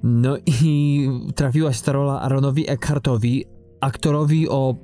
[0.03, 3.45] No i trafiła się ta rola Aaronowi Eckhartowi,
[3.81, 4.75] aktorowi o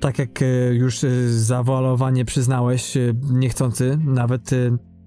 [0.00, 4.50] tak jak e, już e, zawalowanie przyznałeś, e, niechcący, nawet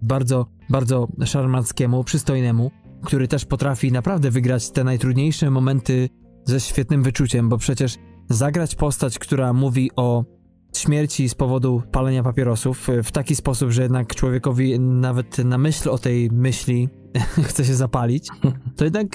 [0.02, 2.72] bardzo, bardzo szarmackiemu, przystojnemu,
[3.04, 6.10] który też potrafi naprawdę wygrać te najtrudniejsze momenty
[6.46, 7.96] ze świetnym wyczuciem, bo przecież
[8.30, 10.37] zagrać postać, która mówi o
[10.76, 15.98] śmierci z powodu palenia papierosów w taki sposób, że jednak człowiekowi nawet na myśl o
[15.98, 16.90] tej myśli
[17.50, 18.30] chce się zapalić,
[18.76, 19.08] to jednak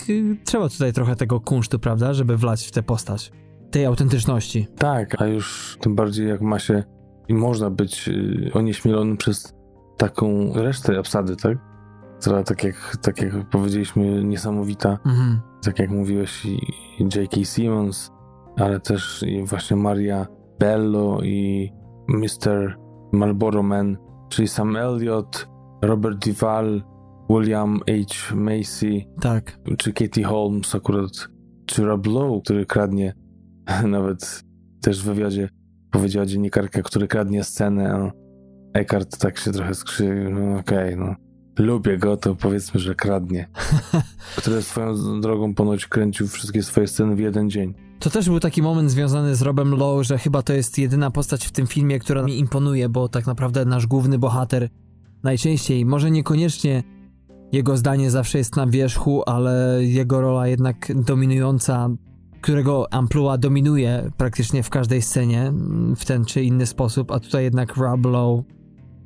[0.44, 3.32] trzeba tutaj trochę tego kunsztu, prawda, żeby wlać w tę postać
[3.70, 4.66] tej autentyczności.
[4.78, 6.84] Tak, a już tym bardziej jak ma się
[7.28, 9.54] i można być y, onieśmielonym przez
[9.96, 11.58] taką resztę obsady, tak?
[12.20, 14.98] Która, tak jak, tak jak powiedzieliśmy, niesamowita.
[15.06, 15.40] Mhm.
[15.64, 16.58] Tak jak mówiłeś, i,
[16.98, 17.44] J.K.
[17.44, 18.10] Simmons,
[18.56, 20.26] ale też i właśnie Maria
[20.58, 21.70] Bello i
[22.08, 22.78] Mr.
[23.12, 23.96] Marlboro Man,
[24.28, 25.48] czyli Sam Elliott,
[25.82, 26.82] Robert Duvall,
[27.30, 28.34] William H.
[28.34, 29.58] Macy, tak.
[29.78, 31.28] czy Katie Holmes akurat,
[31.66, 33.14] czy Rob Lowe, który kradnie
[33.88, 34.44] Nawet
[34.80, 35.48] też w wywiadzie
[35.90, 38.12] powiedziała dziennikarka, który kradnie scenę, a
[38.78, 41.14] Eckhart tak się trochę skrzywił, no okej, okay, no.
[41.58, 43.48] Lubię go, to powiedzmy, że kradnie.
[44.36, 47.74] Który swoją drogą ponoć kręcił wszystkie swoje sceny w jeden dzień.
[48.02, 51.46] To też był taki moment związany z Robem Lowe, że chyba to jest jedyna postać
[51.46, 54.68] w tym filmie, która mi imponuje, bo tak naprawdę nasz główny bohater
[55.22, 56.82] najczęściej, może niekoniecznie
[57.52, 61.90] jego zdanie zawsze jest na wierzchu, ale jego rola jednak dominująca
[62.40, 67.44] którego amplua dominuje praktycznie w każdej scenie mm, w ten czy inny sposób, a tutaj
[67.44, 68.42] jednak Rob Lowe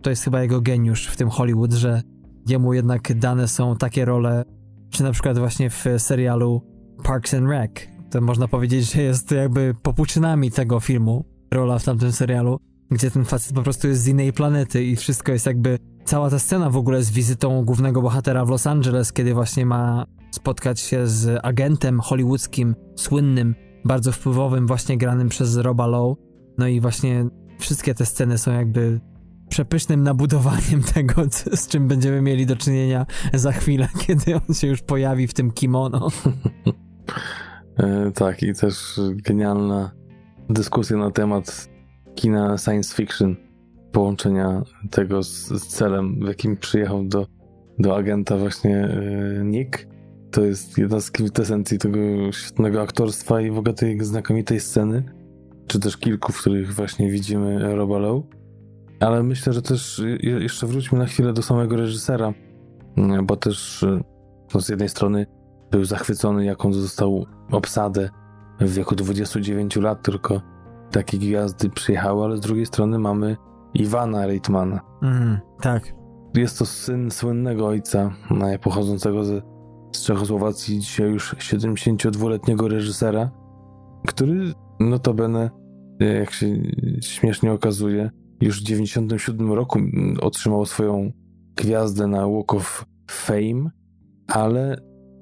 [0.02, 2.02] to jest chyba jego geniusz w tym Hollywood, że
[2.48, 4.44] jemu jednak dane są takie role,
[4.90, 6.62] czy na przykład właśnie w serialu
[7.05, 7.95] Parks and Rec.
[8.10, 12.60] To można powiedzieć, że jest jakby popłuczynami tego filmu, rola w tamtym serialu,
[12.90, 16.38] gdzie ten facet po prostu jest z innej planety i wszystko jest jakby cała ta
[16.38, 21.06] scena w ogóle z wizytą głównego bohatera w Los Angeles, kiedy właśnie ma spotkać się
[21.06, 23.54] z agentem hollywoodzkim, słynnym,
[23.84, 26.14] bardzo wpływowym, właśnie granym przez Roba Lowe.
[26.58, 27.26] No i właśnie
[27.58, 29.00] wszystkie te sceny są jakby
[29.48, 31.22] przepysznym nabudowaniem tego,
[31.54, 35.50] z czym będziemy mieli do czynienia za chwilę, kiedy on się już pojawi w tym
[35.50, 36.08] kimono.
[37.78, 39.90] e, tak, i też genialna
[40.50, 41.68] dyskusja na temat
[42.14, 43.36] kina science fiction,
[43.92, 47.26] połączenia tego z, z celem, w jakim przyjechał do,
[47.78, 49.86] do agenta właśnie e, Nick
[50.30, 51.98] to jest jedna z kwintesencji tego
[52.32, 55.02] świetnego aktorstwa i w ogóle tej znakomitej sceny,
[55.66, 58.26] czy też kilku, w których właśnie widzimy Roba Lowe.
[59.00, 62.34] Ale myślę, że też jeszcze wróćmy na chwilę do samego reżysera,
[63.22, 63.84] bo też
[64.54, 65.26] no z jednej strony
[65.76, 68.10] był zachwycony, jaką został obsadę
[68.60, 70.42] w wieku 29 lat, tylko
[70.90, 73.36] takie gwiazdy przyjechały, ale z drugiej strony mamy
[73.74, 74.80] Iwana Reitmana.
[75.02, 75.94] Mm, tak.
[76.34, 78.10] Jest to syn słynnego ojca,
[78.62, 79.42] pochodzącego ze
[79.96, 83.30] z Czechosłowacji, dzisiaj już 72-letniego reżysera,
[84.06, 85.50] który notabene,
[86.00, 86.46] jak się
[87.00, 89.78] śmiesznie okazuje, już w 97 roku
[90.20, 91.12] otrzymał swoją
[91.56, 93.70] gwiazdę na Walk of Fame,
[94.28, 94.76] ale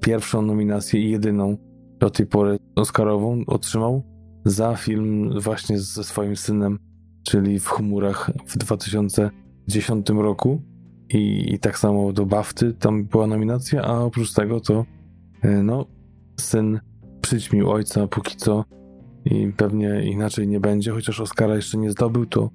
[0.04, 1.56] pierwszą nominację i jedyną
[1.98, 4.02] do tej pory Oscarową otrzymał
[4.44, 6.78] za film właśnie ze swoim synem,
[7.26, 10.62] czyli w chmurach w 2010 roku.
[11.08, 14.84] I, I tak samo do Bafty tam była nominacja, a oprócz tego to
[15.42, 15.86] e, no,
[16.40, 16.80] syn
[17.20, 18.64] przyćmił ojca póki co
[19.24, 22.50] i pewnie inaczej nie będzie, chociaż Oscara jeszcze nie zdobył, to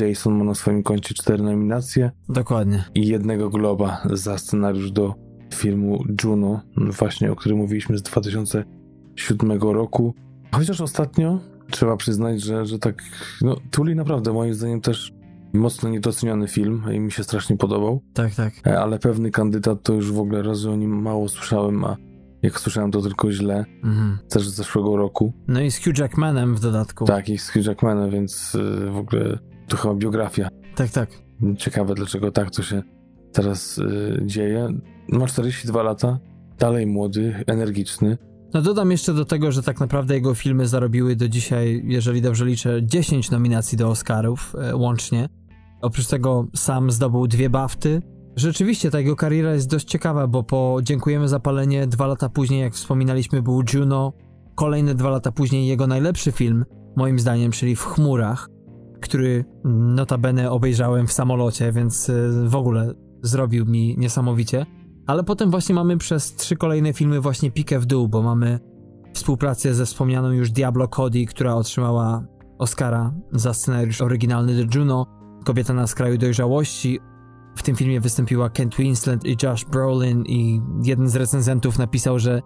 [0.00, 2.10] Jason ma na swoim koncie cztery nominacje.
[2.28, 2.84] Dokładnie.
[2.94, 10.14] I jednego globa za scenariusz do filmu Juno, właśnie o którym mówiliśmy z 2007 roku.
[10.52, 13.02] Chociaż ostatnio trzeba przyznać, że, że tak,
[13.42, 15.12] no, Tuli naprawdę moim zdaniem też
[15.52, 18.02] mocno niedoceniony film i mi się strasznie podobał.
[18.14, 18.52] Tak, tak.
[18.66, 21.96] E, ale pewny kandydat to już w ogóle razy o nim mało słyszałem, a
[22.42, 23.64] jak słyszałem to tylko źle.
[23.84, 24.18] Mhm.
[24.28, 25.32] Też z zeszłego roku.
[25.48, 27.04] No i z Hugh Jackmanem w dodatku.
[27.04, 29.38] Tak, i z Hugh Jackmanem, więc e, w ogóle
[29.68, 30.48] to chyba biografia.
[30.74, 31.10] Tak, tak.
[31.56, 32.82] Ciekawe dlaczego tak to się
[33.32, 34.68] teraz y, dzieje.
[35.08, 36.18] Ma 42 lata,
[36.58, 38.18] dalej młody, energiczny,
[38.54, 42.44] No dodam jeszcze do tego, że tak naprawdę jego filmy zarobiły do dzisiaj, jeżeli dobrze
[42.44, 45.28] liczę, 10 nominacji do Oscarów e, łącznie.
[45.82, 48.02] Oprócz tego sam zdobył dwie BAFTY.
[48.36, 52.60] Rzeczywiście ta jego kariera jest dość ciekawa, bo po Dziękujemy za palenie dwa lata później,
[52.60, 54.12] jak wspominaliśmy, był Juno.
[54.54, 56.64] Kolejne dwa lata później jego najlepszy film,
[56.96, 58.48] moim zdaniem, czyli W chmurach,
[59.00, 62.14] który notabene obejrzałem w samolocie, więc e,
[62.48, 64.66] w ogóle zrobił mi niesamowicie.
[65.06, 68.58] Ale potem właśnie mamy przez trzy kolejne filmy właśnie pikę w dół, bo mamy
[69.14, 72.24] współpracę ze wspomnianą już Diablo Cody, która otrzymała
[72.58, 75.06] Oscara za scenariusz oryginalny do Juno,
[75.44, 77.00] Kobieta na skraju dojrzałości.
[77.56, 82.42] W tym filmie wystąpiła Kent Winslet i Josh Brolin i jeden z recenzentów napisał, że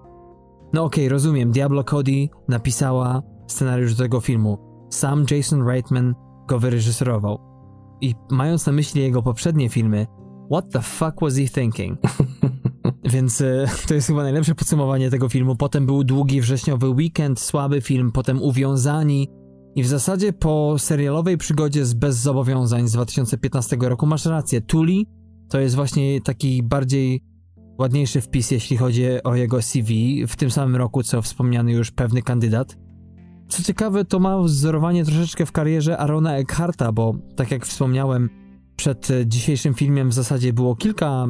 [0.73, 4.59] no okej, okay, rozumiem, Diablo Cody napisała scenariusz do tego filmu.
[4.91, 6.15] Sam Jason Reitman
[6.49, 7.39] go wyreżyserował.
[8.01, 10.07] I mając na myśli jego poprzednie filmy,
[10.51, 11.99] what the fuck was he thinking?
[13.13, 15.57] Więc e, to jest chyba najlepsze podsumowanie tego filmu.
[15.57, 19.29] Potem był długi wrześniowy weekend, słaby film, potem Uwiązani.
[19.75, 24.61] I w zasadzie po serialowej przygodzie z Bez Zobowiązań z 2015 roku masz rację.
[24.61, 25.07] Tuli
[25.49, 27.23] to jest właśnie taki bardziej
[27.79, 32.23] ładniejszy wpis, jeśli chodzi o jego CV, w tym samym roku, co wspomniany już pewny
[32.23, 32.77] kandydat.
[33.49, 38.31] Co ciekawe, to ma wzorowanie troszeczkę w karierze Arona Eckharta, bo tak jak wspomniałem,
[38.77, 41.27] przed dzisiejszym filmem w zasadzie było kilka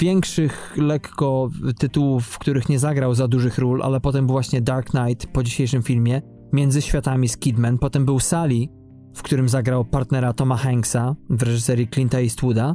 [0.00, 4.90] większych lekko tytułów, w których nie zagrał za dużych ról, ale potem był właśnie Dark
[4.90, 6.22] Knight po dzisiejszym filmie,
[6.52, 8.68] Między Światami z Kidman, potem był Sally,
[9.14, 12.74] w którym zagrał partnera Toma Hanksa w reżyserii Clint'a Eastwooda.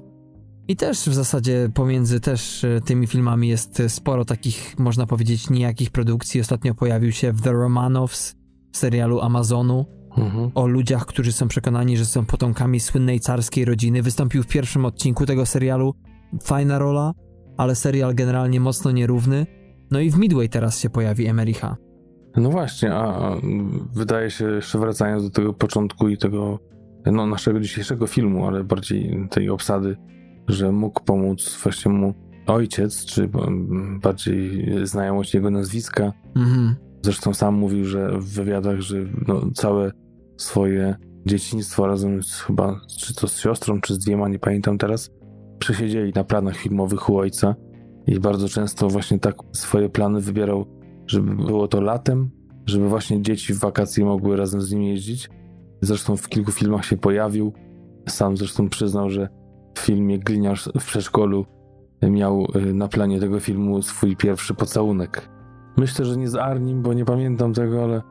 [0.68, 5.92] I też w zasadzie pomiędzy też e, tymi filmami jest sporo takich, można powiedzieć, nijakich
[5.92, 6.42] produkcji.
[6.42, 8.36] Ostatnio pojawił się The Romanovs,
[8.72, 9.86] serialu Amazonu,
[10.18, 10.52] mhm.
[10.56, 14.02] o ludziach, którzy są przekonani, że są potomkami słynnej carskiej rodziny.
[14.02, 15.94] Wystąpił w pierwszym odcinku tego serialu,
[16.44, 17.12] fajna rola,
[17.58, 19.46] ale serial generalnie mocno nierówny.
[19.92, 21.78] No i w Midway teraz się pojawi Emericha.
[22.38, 23.32] No właśnie, a
[23.94, 26.60] wydaje się, jeszcze wracając do tego początku i tego
[27.06, 29.98] no, naszego dzisiejszego filmu, ale bardziej tej obsady,
[30.48, 32.14] że mógł pomóc właśnie mu
[32.48, 33.30] ojciec, czy
[34.02, 36.14] bardziej znajomość jego nazwiska.
[36.36, 36.76] Mhm.
[37.02, 39.92] Zresztą sam mówił, że w wywiadach, że no, całe
[40.38, 40.96] swoje
[41.26, 45.10] dzieciństwo razem z chyba, czy to z siostrą, czy z dwiema, nie pamiętam teraz,
[45.60, 47.56] przesiedzieli na planach filmowych u ojca
[48.08, 50.66] i bardzo często właśnie tak swoje plany wybierał,
[51.08, 52.30] żeby było to latem,
[52.66, 55.30] żeby właśnie dzieci w wakacje mogły razem z nim jeździć.
[55.82, 57.54] Zresztą w kilku filmach się pojawił.
[58.10, 59.30] Sam zresztą przyznał, że
[59.76, 61.46] w filmie Gliniarz w przedszkolu
[62.02, 65.30] miał y, na planie tego filmu swój pierwszy pocałunek.
[65.78, 68.02] Myślę, że nie z Arnim, bo nie pamiętam tego, ale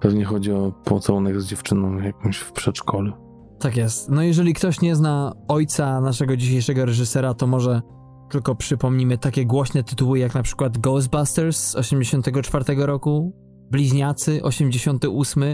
[0.00, 3.12] pewnie chodzi o pocałunek z dziewczyną jakąś w przedszkolu.
[3.58, 4.10] Tak jest.
[4.10, 7.82] No jeżeli ktoś nie zna ojca naszego dzisiejszego reżysera, to może
[8.30, 13.32] tylko przypomnimy takie głośne tytuły jak na przykład Ghostbusters z 84 roku,
[13.70, 15.44] Bliźniacy 88,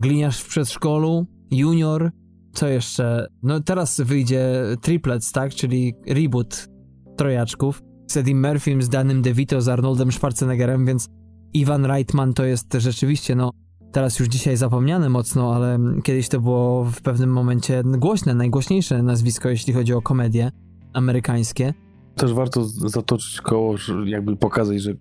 [0.00, 2.10] Gliniarz w przedszkolu, Junior,
[2.52, 3.26] co jeszcze?
[3.42, 4.52] No teraz wyjdzie
[4.82, 5.54] Triplets, tak?
[5.54, 6.68] Czyli reboot
[7.16, 11.08] trojaczków z Eddie Murphym, z Danym DeVito, z Arnoldem Schwarzeneggerem, więc
[11.52, 13.50] Ivan Reitman to jest rzeczywiście, no
[13.92, 19.48] teraz już dzisiaj zapomniane mocno, ale kiedyś to było w pewnym momencie głośne, najgłośniejsze nazwisko,
[19.48, 20.50] jeśli chodzi o komedie
[20.92, 21.74] amerykańskie.
[22.14, 24.92] Też warto zatoczyć koło, jakby pokazać, że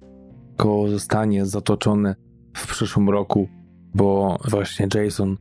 [0.58, 2.16] koło zostanie zatoczone
[2.58, 3.48] w przyszłym roku,
[3.96, 5.38] bo właśnie Jason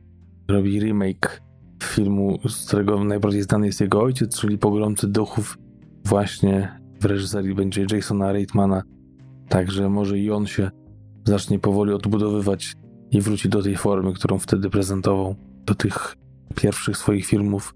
[0.47, 1.41] robi remake
[1.83, 5.57] filmu, z którego najbardziej znany jest jego ojciec, czyli Pogromcy Duchów.
[6.05, 8.83] Właśnie w reżyserii będzie Jasona Reitmana,
[9.49, 10.71] także może i on się
[11.25, 12.73] zacznie powoli odbudowywać
[13.11, 16.15] i wróci do tej formy, którą wtedy prezentował, do tych
[16.55, 17.75] pierwszych swoich filmów.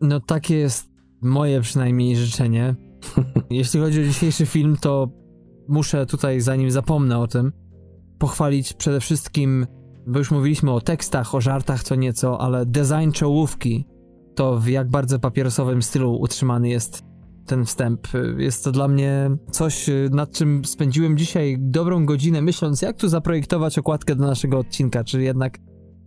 [0.00, 0.88] No takie jest
[1.22, 2.74] moje przynajmniej życzenie.
[3.50, 5.10] Jeśli chodzi o dzisiejszy film, to
[5.68, 7.52] muszę tutaj, zanim zapomnę o tym,
[8.18, 9.66] pochwalić przede wszystkim,
[10.06, 13.86] bo już mówiliśmy o tekstach, o żartach co nieco, ale design czołówki,
[14.34, 17.07] to w jak bardzo papierosowym stylu utrzymany jest
[17.48, 18.08] ten wstęp.
[18.38, 23.78] Jest to dla mnie coś, nad czym spędziłem dzisiaj dobrą godzinę, myśląc, jak tu zaprojektować
[23.78, 25.58] okładkę do naszego odcinka, czy jednak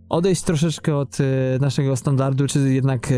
[0.08, 1.24] odejść troszeczkę od e,
[1.60, 3.14] naszego standardu, czy jednak e,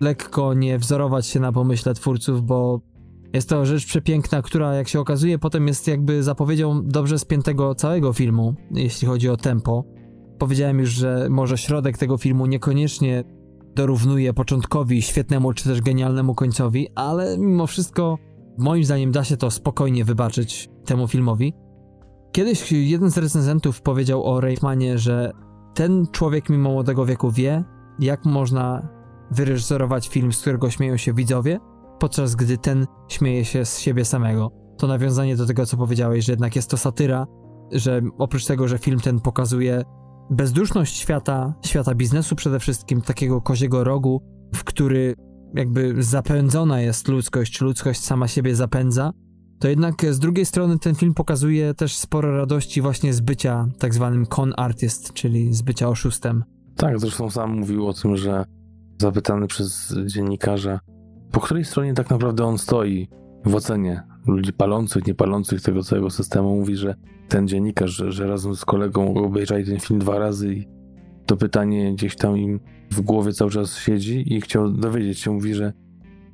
[0.00, 2.80] lekko nie wzorować się na pomyśle twórców, bo
[3.32, 8.12] jest to rzecz przepiękna, która jak się okazuje potem jest jakby zapowiedzią dobrze spiętego całego
[8.12, 9.84] filmu, jeśli chodzi o tempo.
[10.38, 13.24] Powiedziałem już, że może środek tego filmu niekoniecznie
[13.74, 18.18] dorównuje początkowi świetnemu czy też genialnemu końcowi, ale mimo wszystko
[18.58, 21.54] moim zdaniem da się to spokojnie wybaczyć temu filmowi.
[22.32, 25.32] Kiedyś jeden z recenzentów powiedział o Reitmanie, że
[25.74, 27.64] ten człowiek mimo młodego wieku wie,
[27.98, 28.88] jak można
[29.30, 31.60] wyreżyserować film, z którego śmieją się widzowie,
[31.98, 34.50] podczas gdy ten śmieje się z siebie samego.
[34.78, 37.26] To nawiązanie do tego, co powiedziałeś, że jednak jest to satyra,
[37.72, 39.82] że oprócz tego, że film ten pokazuje
[40.30, 44.22] bezduszność świata, świata biznesu przede wszystkim, takiego koziego rogu,
[44.54, 45.14] w który
[45.54, 49.12] jakby zapędzona jest ludzkość, ludzkość sama siebie zapędza,
[49.60, 53.94] to jednak z drugiej strony ten film pokazuje też sporo radości właśnie z bycia tak
[53.94, 56.44] zwanym con artist, czyli z bycia oszustem.
[56.76, 58.44] Tak, zresztą sam mówił o tym, że
[59.00, 60.80] zapytany przez dziennikarza,
[61.32, 63.08] po której stronie tak naprawdę on stoi
[63.44, 66.94] w ocenie ludzi palących, niepalących tego całego systemu, mówi, że
[67.28, 70.68] ten dziennikarz, że, że razem z kolegą obejrzeli ten film dwa razy i
[71.26, 75.54] to pytanie gdzieś tam im w głowie cały czas siedzi i chciał dowiedzieć się, mówi,
[75.54, 75.72] że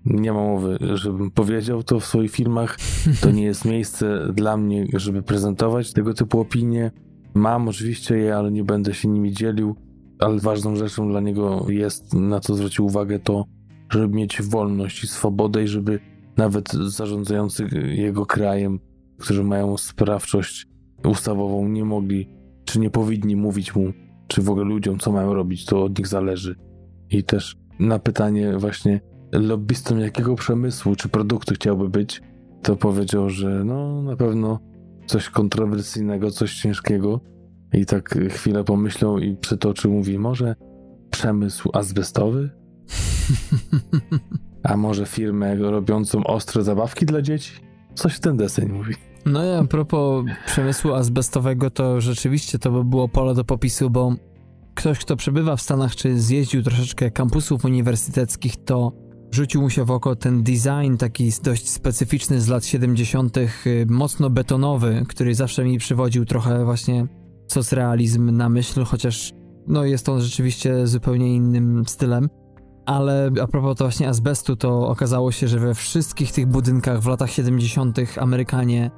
[0.06, 2.78] nie ma mowy, żebym powiedział to w swoich filmach.
[3.20, 6.90] To nie jest miejsce dla mnie, żeby prezentować tego typu opinie.
[7.34, 9.76] Mam oczywiście je, ale nie będę się nimi dzielił.
[10.18, 13.44] Ale ważną rzeczą dla niego jest, na co zwrócił uwagę, to,
[13.90, 16.00] żeby mieć wolność i swobodę i żeby
[16.36, 18.80] nawet zarządzający jego krajem,
[19.18, 20.66] którzy mają sprawczość
[21.04, 22.36] ustawową, nie mogli
[22.66, 23.92] czy nie powinni mówić mu,
[24.28, 26.56] czy w ogóle ludziom, co mają robić, to od nich zależy.
[27.10, 29.00] I też na pytanie właśnie
[29.32, 32.22] lobbystą jakiego przemysłu czy produktu chciałby być,
[32.62, 34.58] to powiedział, że no na pewno
[35.06, 37.20] coś kontrowersyjnego, coś ciężkiego.
[37.72, 40.56] I tak chwilę pomyślał i przytoczył, mówi, może
[41.10, 42.50] przemysł azbestowy?
[44.68, 47.52] A może firmę robiącą ostre zabawki dla dzieci?
[47.94, 48.94] Coś w ten deseń mówi.
[49.26, 54.14] No i a propos przemysłu azbestowego, to rzeczywiście to by było pole do popisu, bo
[54.74, 58.92] ktoś, kto przebywa w Stanach, czy zjeździł troszeczkę kampusów uniwersyteckich, to
[59.30, 64.30] rzucił mu się w oko ten design taki dość specyficzny z lat 70., y, mocno
[64.30, 67.06] betonowy, który zawsze mi przywodził trochę właśnie
[67.48, 69.32] socrealizm na myśl, chociaż
[69.66, 72.28] no jest on rzeczywiście zupełnie innym stylem.
[72.86, 77.06] Ale a propos to właśnie azbestu, to okazało się, że we wszystkich tych budynkach w
[77.06, 77.98] latach 70.
[78.20, 78.90] Amerykanie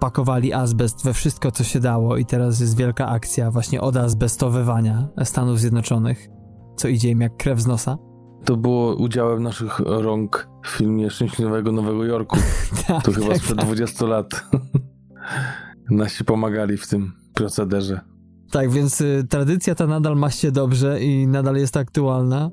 [0.00, 5.60] pakowali azbest we wszystko, co się dało, i teraz jest wielka akcja właśnie azbestowywania Stanów
[5.60, 6.28] Zjednoczonych,
[6.76, 7.98] co idzie im jak krew z nosa.
[8.44, 12.36] To było udziałem naszych rąk w filmie Szczęśliwego Nowego Jorku.
[12.86, 13.66] tak, to chyba tak, sprzed tak.
[13.66, 14.26] 20 lat.
[15.90, 18.00] Nasi pomagali w tym procederze.
[18.50, 22.50] Tak, więc y, tradycja ta nadal ma się dobrze i nadal jest aktualna.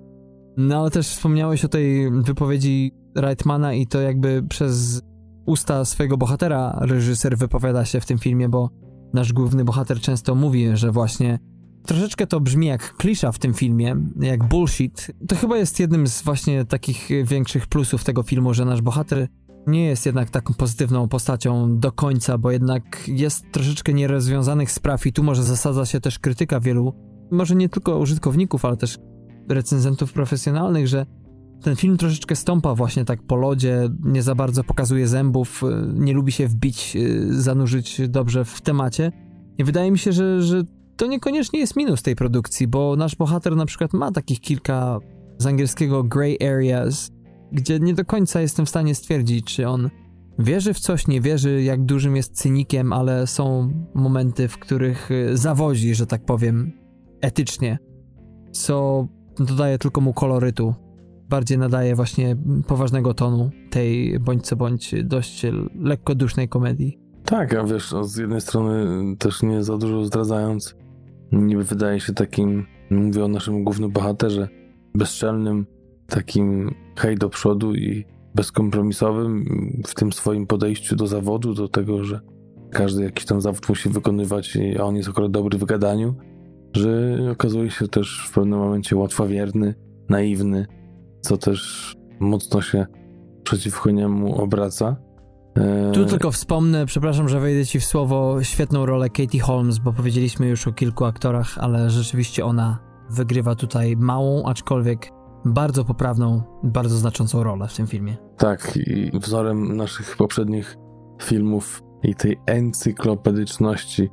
[0.57, 5.01] No ale też wspomniałeś o tej wypowiedzi Reitmana i to jakby przez
[5.45, 8.69] usta swojego bohatera reżyser wypowiada się w tym filmie, bo
[9.13, 11.39] nasz główny bohater często mówi, że właśnie
[11.85, 15.11] troszeczkę to brzmi jak klisza w tym filmie, jak bullshit.
[15.27, 19.27] To chyba jest jednym z właśnie takich większych plusów tego filmu, że nasz bohater
[19.67, 25.13] nie jest jednak taką pozytywną postacią do końca, bo jednak jest troszeczkę nierozwiązanych spraw i
[25.13, 26.93] tu może zasadza się też krytyka wielu,
[27.31, 28.97] może nie tylko użytkowników, ale też
[29.49, 31.05] recenzentów profesjonalnych, że
[31.61, 36.13] ten film troszeczkę stąpa właśnie tak po lodzie, nie za bardzo pokazuje zębów, y, nie
[36.13, 39.11] lubi się wbić, y, zanurzyć dobrze w temacie.
[39.57, 40.63] I wydaje mi się, że, że
[40.97, 44.99] to niekoniecznie jest minus tej produkcji, bo nasz bohater na przykład ma takich kilka
[45.37, 47.11] z angielskiego grey areas,
[47.51, 49.89] gdzie nie do końca jestem w stanie stwierdzić, czy on
[50.39, 55.37] wierzy w coś, nie wierzy, jak dużym jest cynikiem, ale są momenty, w których y,
[55.37, 56.71] zawodzi, że tak powiem,
[57.21, 57.77] etycznie,
[58.51, 59.07] co
[59.39, 60.73] dodaje tylko mu kolorytu
[61.29, 62.37] bardziej nadaje właśnie
[62.67, 65.45] poważnego tonu tej bądź co bądź dość
[65.79, 66.99] lekko dusznej komedii.
[67.25, 68.85] Tak, a wiesz, z jednej strony
[69.17, 70.75] też nie za dużo zdradzając,
[71.31, 74.47] niby wydaje się takim, mówię o naszym głównym bohaterze,
[74.95, 75.65] bezczelnym,
[76.07, 78.05] takim hej do przodu i
[78.35, 79.45] bezkompromisowym
[79.87, 82.19] w tym swoim podejściu do zawodu, do tego, że
[82.71, 86.15] każdy jakiś tam zawód musi wykonywać, a on jest akurat dobry w gadaniu,
[86.73, 89.75] że okazuje się też w pewnym momencie łatwowierny,
[90.09, 90.65] naiwny,
[91.21, 92.85] co też mocno się
[93.43, 94.95] przeciwko niemu obraca.
[95.57, 99.93] E, tu tylko wspomnę, przepraszam, że wejdę ci w słowo, świetną rolę Katie Holmes, bo
[99.93, 102.79] powiedzieliśmy już o kilku aktorach, ale rzeczywiście ona
[103.09, 105.11] wygrywa tutaj małą, aczkolwiek
[105.45, 108.17] bardzo poprawną, bardzo znaczącą rolę w tym filmie.
[108.37, 110.75] Tak, i wzorem naszych poprzednich
[111.21, 114.09] filmów i tej encyklopedyczności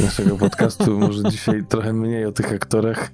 [0.00, 3.10] naszego podcastu, może dzisiaj trochę mniej o tych aktorach,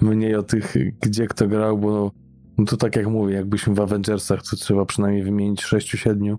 [0.00, 2.12] mniej o tych, gdzie kto grał, bo
[2.58, 6.36] no to tak jak mówię, jakbyśmy w Avengersach, to trzeba przynajmniej wymienić 6-7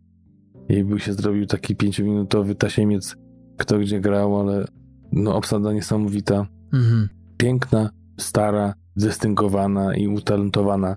[0.70, 3.16] i by się zrobił taki 5-minutowy tasiemiec,
[3.58, 4.66] kto gdzie grał, ale
[5.12, 6.48] no obsada niesamowita.
[6.74, 7.10] Mhm.
[7.38, 7.90] Piękna,
[8.20, 10.96] stara, zdystyngowana i utalentowana.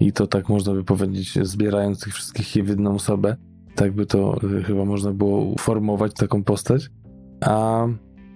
[0.00, 3.36] I to tak można by powiedzieć, zbierając tych wszystkich w jedną osobę.
[3.74, 6.90] Tak by to y, chyba można było uformować taką postać.
[7.44, 7.86] A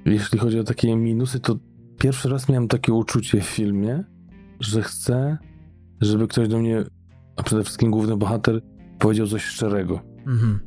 [0.05, 1.57] jeśli chodzi o takie minusy, to
[1.99, 4.05] pierwszy raz miałem takie uczucie w filmie,
[4.61, 5.39] że chcę
[6.01, 6.85] żeby ktoś do mnie,
[7.37, 8.61] a przede wszystkim główny bohater,
[8.99, 10.01] powiedział coś szczerego.
[10.27, 10.61] Mhm.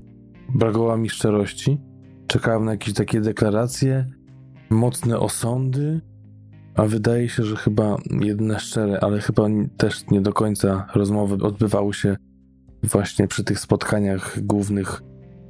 [0.55, 1.77] Brakowało mi szczerości,
[2.27, 4.11] czekałem na jakieś takie deklaracje,
[4.69, 6.01] mocne osądy,
[6.75, 9.47] a wydaje się, że chyba jedne szczere, ale chyba
[9.77, 12.15] też nie do końca rozmowy odbywały się
[12.83, 15.01] właśnie przy tych spotkaniach głównych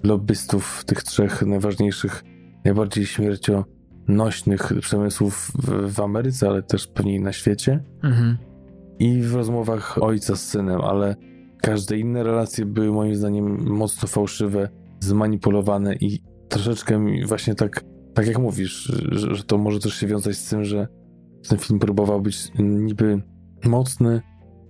[0.04, 2.24] lobbystów tych trzech najważniejszych,
[2.66, 7.84] najbardziej śmiercionośnych przemysłów w, w Ameryce, ale też pewnie na świecie.
[8.04, 8.38] Mhm.
[9.00, 11.16] I w rozmowach ojca z synem, ale
[11.62, 14.70] każde inne relacje były moim zdaniem mocno fałszywe,
[15.00, 17.84] zmanipulowane i troszeczkę właśnie tak,
[18.14, 20.88] tak jak mówisz, że, że to może też się wiązać z tym, że
[21.50, 23.22] ten film próbował być niby
[23.66, 24.22] mocny,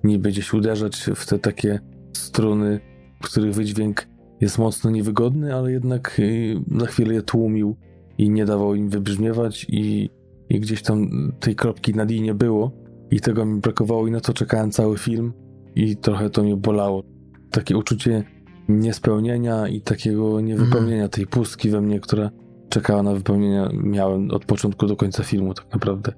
[0.04, 1.80] niby gdzieś uderzać w te takie
[2.14, 2.80] struny,
[3.24, 4.08] których wydźwięk
[4.42, 7.76] jest mocno niewygodny, ale jednak y, na chwilę je tłumił
[8.18, 10.10] i nie dawał im wybrzmiewać i,
[10.50, 11.10] i gdzieś tam
[11.40, 12.72] tej kropki na nie było
[13.12, 15.34] i tego mi brakowało i na to czekałem cały film
[15.76, 17.04] i trochę to mnie bolało.
[17.52, 18.24] Takie uczucie
[18.70, 22.30] niespełnienia i takiego niewypełnienia tej pustki we mnie, która
[22.70, 26.14] czekała na wypełnienie miałem od początku do końca filmu tak naprawdę.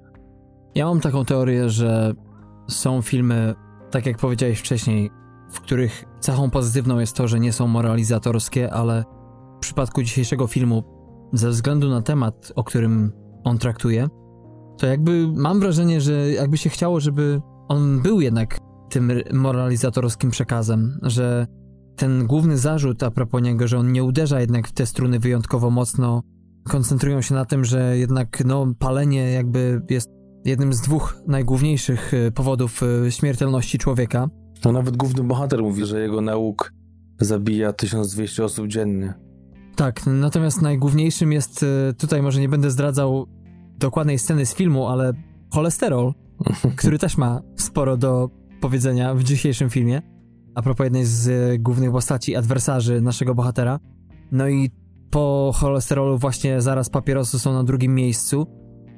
[0.74, 2.12] Ja mam taką teorię, że
[2.68, 3.54] są filmy,
[3.90, 5.10] tak jak powiedziałeś wcześniej,
[5.54, 9.04] w których cechą pozytywną jest to, że nie są moralizatorskie, ale
[9.56, 10.84] w przypadku dzisiejszego filmu,
[11.32, 13.12] ze względu na temat, o którym
[13.44, 14.08] on traktuje,
[14.78, 18.58] to jakby mam wrażenie, że jakby się chciało, żeby on był jednak
[18.90, 21.46] tym moralizatorskim przekazem, że
[21.96, 25.70] ten główny zarzut a propos niego, że on nie uderza jednak w te struny wyjątkowo
[25.70, 26.22] mocno,
[26.68, 30.08] koncentrują się na tym, że jednak no, palenie jakby jest
[30.44, 34.28] jednym z dwóch najgłówniejszych e, powodów e, śmiertelności człowieka.
[34.64, 36.72] No nawet główny bohater mówi, że jego nauk
[37.20, 39.14] zabija 1200 osób dziennie.
[39.76, 43.26] Tak, natomiast najgłówniejszym jest, e, tutaj może nie będę zdradzał
[43.78, 45.12] dokładnej sceny z filmu, ale
[45.50, 46.12] cholesterol,
[46.76, 48.30] który też ma sporo do
[48.60, 50.02] powiedzenia w dzisiejszym filmie.
[50.54, 53.78] A propos jednej z głównych postaci, adwersarzy naszego bohatera.
[54.32, 54.70] No i
[55.10, 58.46] po cholesterolu właśnie zaraz papierosy są na drugim miejscu.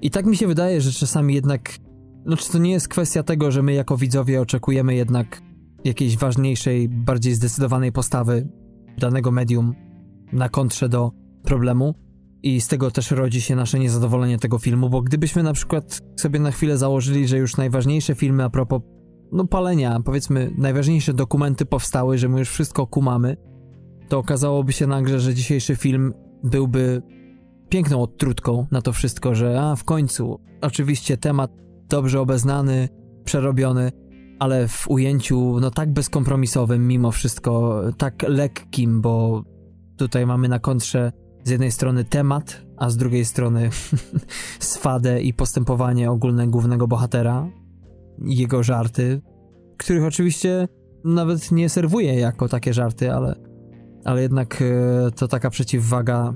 [0.02, 1.78] I tak mi się wydaje, że czasami jednak,
[2.26, 5.42] no czy to nie jest kwestia tego, że my jako widzowie oczekujemy jednak
[5.86, 8.48] jakiejś ważniejszej, bardziej zdecydowanej postawy
[8.98, 9.74] danego medium
[10.32, 11.10] na kontrze do
[11.42, 11.94] problemu.
[12.42, 16.40] I z tego też rodzi się nasze niezadowolenie tego filmu, bo gdybyśmy na przykład sobie
[16.40, 18.82] na chwilę założyli, że już najważniejsze filmy a propos
[19.32, 23.36] no palenia, powiedzmy najważniejsze dokumenty powstały, że my już wszystko kumamy,
[24.08, 26.14] to okazałoby się nagle, że dzisiejszy film
[26.44, 27.02] byłby
[27.68, 31.50] piękną odtrutką na to wszystko, że a w końcu, oczywiście temat
[31.88, 32.88] dobrze obeznany,
[33.24, 33.92] przerobiony,
[34.38, 39.44] ale w ujęciu no tak bezkompromisowym mimo wszystko, tak lekkim, bo
[39.96, 41.12] tutaj mamy na kontrze
[41.44, 43.70] z jednej strony temat, a z drugiej strony
[44.58, 47.48] swadę i postępowanie ogólne głównego bohatera,
[48.18, 49.20] jego żarty,
[49.76, 50.68] których oczywiście
[51.04, 53.36] nawet nie serwuje jako takie żarty, ale,
[54.04, 56.34] ale jednak e, to taka przeciwwaga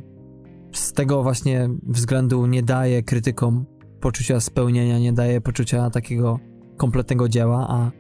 [0.73, 3.67] z tego właśnie względu nie daje krytykom
[4.01, 6.39] poczucia spełnienia, nie daje poczucia takiego
[6.81, 7.91] kompletnego dzieła, a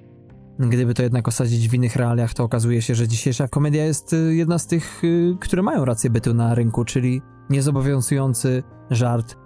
[0.58, 4.34] gdyby to jednak osadzić w innych realiach, to okazuje się, że dzisiejsza komedia jest y,
[4.34, 9.36] jedna z tych, y, które mają rację bytu na rynku, czyli niezobowiązujący żart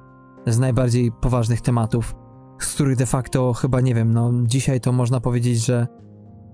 [0.46, 2.14] z najbardziej poważnych tematów,
[2.60, 5.86] z których de facto chyba nie wiem, no dzisiaj to można powiedzieć, że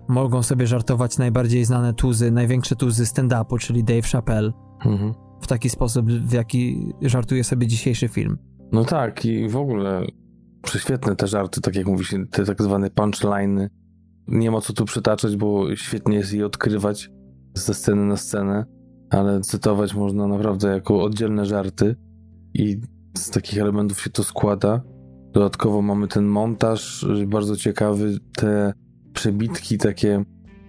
[0.09, 4.53] mogą sobie żartować najbardziej znane tuzy, największe tuzy stand-upu, czyli Dave Chappelle.
[4.85, 8.39] Mhm w taki sposób, w jaki żartuje sobie dzisiejszy film.
[8.73, 10.07] No tak, i w ogóle
[10.63, 13.71] prześwietne te żarty, tak jak mówisz, te tak zwane punchliny.
[14.27, 17.11] Nie ma co tu przytaczać, bo świetnie jest je odkrywać
[17.55, 18.65] ze sceny na scenę,
[19.11, 21.97] ale cytować można naprawdę jako oddzielne żarty
[22.55, 22.81] i
[23.17, 24.83] z takich elementów się to składa.
[25.33, 28.73] Dodatkowo mamy ten montaż bardzo ciekawy, te
[29.13, 30.25] przebitki takie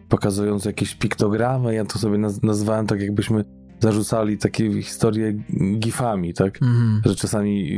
[0.09, 1.73] pokazujące jakieś piktogramy.
[1.73, 3.43] Ja to sobie naz nazwałem tak, jakbyśmy
[3.79, 5.33] zarzucali takie historie
[5.79, 6.61] gifami, tak?
[6.61, 7.01] Mm.
[7.05, 7.69] Że czasami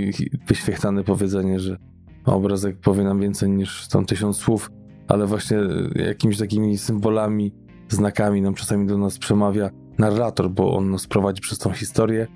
[0.48, 1.77] wyświechtane powiedzenie, że
[2.25, 4.71] obrazek powie nam więcej niż tam tysiąc słów,
[5.07, 5.57] ale właśnie
[5.95, 7.53] jakimiś takimi symbolami,
[7.89, 12.27] znakami nam czasami do nas przemawia narrator, bo on nas prowadzi przez tą historię.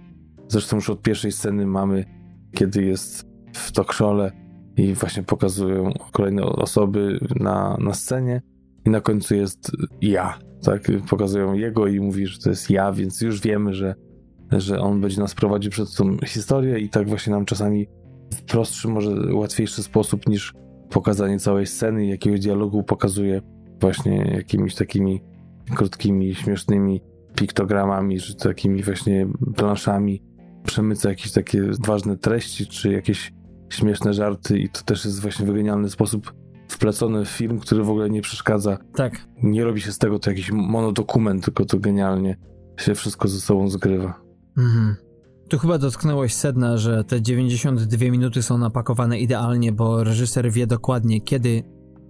[0.48, 2.06] Zresztą już od pierwszej sceny mamy,
[2.54, 4.32] kiedy jest w tokrzole
[4.78, 8.42] i właśnie pokazują kolejne osoby na, na scenie
[8.86, 10.82] i na końcu jest ja, tak?
[11.10, 13.96] Pokazują jego i mówi, że to jest ja, więc już wiemy, że,
[14.52, 17.88] że on będzie nas prowadził przez tą historię i tak właśnie nam czasami
[18.34, 20.54] w prostszy, może łatwiejszy sposób niż
[20.90, 23.42] pokazanie całej sceny i jakiegoś dialogu pokazuje
[23.82, 25.22] właśnie jakimiś takimi
[25.76, 27.02] krótkimi, śmiesznymi
[27.36, 30.24] piktogramami, czy takimi właśnie planszami
[30.66, 33.34] przemyca jakieś takie ważne treści, czy jakieś
[33.70, 36.34] śmieszne żarty i to też jest właśnie w genialny sposób
[36.68, 38.78] wplecony w film, który w ogóle nie przeszkadza.
[38.96, 39.28] Tak.
[39.44, 42.38] Nie robi się z tego to jakiś monodokument, tylko to genialnie
[42.80, 44.22] się wszystko ze sobą zgrywa.
[44.58, 44.96] Mhm.
[45.50, 51.22] Tu chyba dotknąłeś sedna, że te 92 minuty są napakowane idealnie, bo reżyser wie dokładnie,
[51.22, 51.64] kiedy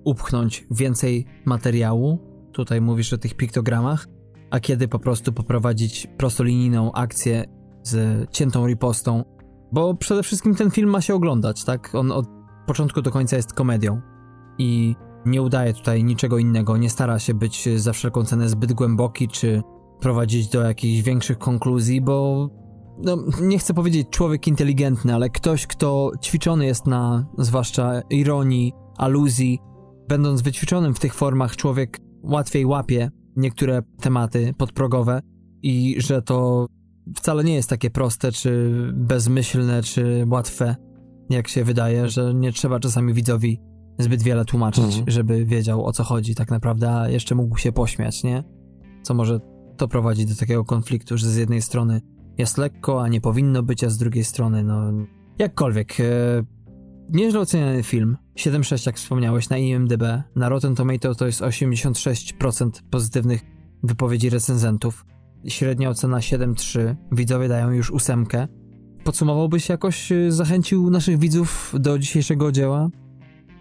[0.03, 2.19] upchnąć więcej materiału.
[2.51, 4.07] Tutaj mówisz o tych piktogramach,
[4.51, 7.45] a kiedy po prostu poprowadzić prostolinijną akcję
[7.84, 9.23] z ciętą ripostą,
[9.72, 11.95] bo przede wszystkim ten film ma się oglądać, tak?
[11.95, 12.26] On od
[12.68, 14.01] początku do końca jest komedią
[14.57, 14.95] i
[15.26, 19.61] nie udaje tutaj niczego innego, nie stara się być za wszelką cenę zbyt głęboki czy
[19.99, 22.49] prowadzić do jakichś większych konkluzji, bo
[23.03, 29.60] no, nie chcę powiedzieć człowiek inteligentny, ale ktoś, kto ćwiczony jest na zwłaszcza ironii, aluzji,
[30.07, 35.22] będąc wyćwiczonym w tych formach, człowiek łatwiej łapie niektóre tematy podprogowe
[35.61, 36.68] i że to
[37.15, 40.76] wcale nie jest takie proste, czy bezmyślne, czy łatwe,
[41.30, 43.61] jak się wydaje, że nie trzeba czasami widzowi
[43.99, 45.03] zbyt wiele tłumaczyć, mhm.
[45.07, 48.44] żeby wiedział o co chodzi tak naprawdę, a jeszcze mógł się pośmiać, nie?
[49.03, 49.40] Co może
[49.78, 52.02] to prowadzi do takiego konfliktu, że z jednej strony
[52.38, 54.91] jest lekko, a nie powinno być, a z drugiej strony, no...
[55.39, 56.03] Jakkolwiek, e,
[57.09, 60.03] nieźle oceniany film, 7,6 jak wspomniałeś na IMDb,
[60.35, 63.41] na Rotten Tomato to jest 86% pozytywnych
[63.84, 65.05] wypowiedzi recenzentów,
[65.47, 68.47] średnia ocena 7,3, widzowie dają już ósemkę.
[69.03, 72.89] Podsumowałbyś jakoś, e, zachęcił naszych widzów do dzisiejszego dzieła?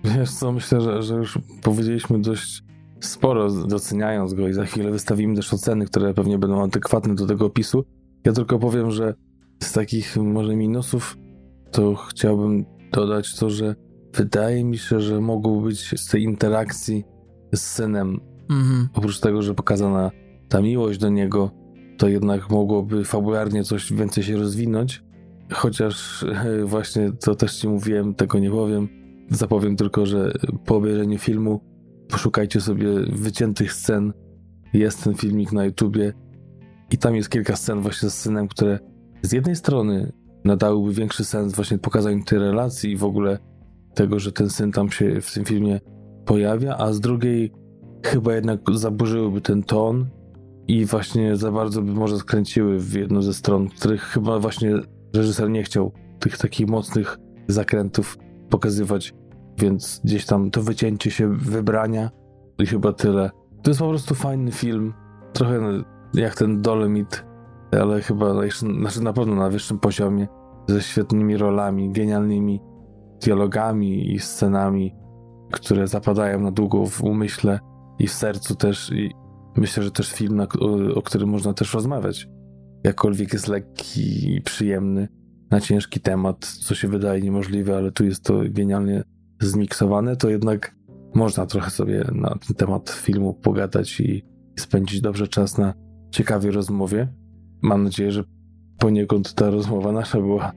[0.04, 2.62] Wiesz co, myślę, że, że już powiedzieliśmy dość
[3.00, 7.46] sporo, doceniając go i za chwilę wystawimy też oceny, które pewnie będą adekwatne do tego
[7.46, 7.84] opisu.
[8.24, 9.14] Ja tylko powiem, że
[9.62, 11.18] z takich może minusów
[11.70, 13.74] to chciałbym dodać to, że
[14.14, 17.04] wydaje mi się, że mogło być z tej interakcji
[17.54, 18.20] z synem,
[18.50, 18.88] mhm.
[18.94, 20.10] oprócz tego, że pokazana
[20.48, 21.50] ta miłość do niego,
[21.98, 25.02] to jednak mogłoby fabularnie coś więcej się rozwinąć.
[25.52, 26.24] Chociaż
[26.64, 28.88] właśnie to też ci mówiłem, tego nie powiem.
[29.30, 30.32] Zapowiem tylko, że
[30.64, 31.60] po obejrzeniu filmu
[32.08, 34.12] poszukajcie sobie wyciętych scen.
[34.72, 36.12] Jest ten filmik na YouTubie
[36.90, 38.78] i tam jest kilka scen właśnie z synem, które
[39.22, 40.12] z jednej strony
[40.44, 43.38] nadałyby większy sens właśnie pokazaniu tej relacji i w ogóle
[43.94, 45.80] tego, że ten syn tam się w tym filmie
[46.24, 47.52] pojawia, a z drugiej
[48.04, 50.06] chyba jednak zaburzyłyby ten ton
[50.68, 54.74] i właśnie za bardzo by może skręciły w jedną ze stron, których chyba właśnie
[55.14, 57.18] reżyser nie chciał tych takich mocnych
[57.48, 58.18] zakrętów
[58.50, 59.14] pokazywać,
[59.58, 62.10] więc gdzieś tam to wycięcie się wybrania
[62.58, 63.30] i chyba tyle.
[63.62, 64.94] To jest po prostu fajny film,
[65.32, 65.82] trochę
[66.14, 67.24] jak ten Dolomit,
[67.80, 70.28] ale chyba jeszcze, znaczy na pewno na wyższym poziomie,
[70.68, 72.60] ze świetnymi rolami, genialnymi
[73.22, 74.94] dialogami i scenami,
[75.52, 77.60] które zapadają na długo w umyśle
[77.98, 78.92] i w sercu też.
[78.92, 79.10] I
[79.56, 82.28] myślę, że też film, o, o którym można też rozmawiać.
[82.84, 85.08] Jakkolwiek jest lekki i przyjemny
[85.50, 89.02] na ciężki temat, co się wydaje niemożliwe, ale tu jest to genialnie
[89.40, 90.74] zmiksowane, to jednak
[91.14, 94.24] można trochę sobie na ten temat filmu pogadać i
[94.58, 95.74] spędzić dobrze czas na
[96.16, 97.08] ciekawej rozmowie.
[97.62, 98.24] Mam nadzieję, że
[98.78, 100.52] poniekąd ta rozmowa nasza była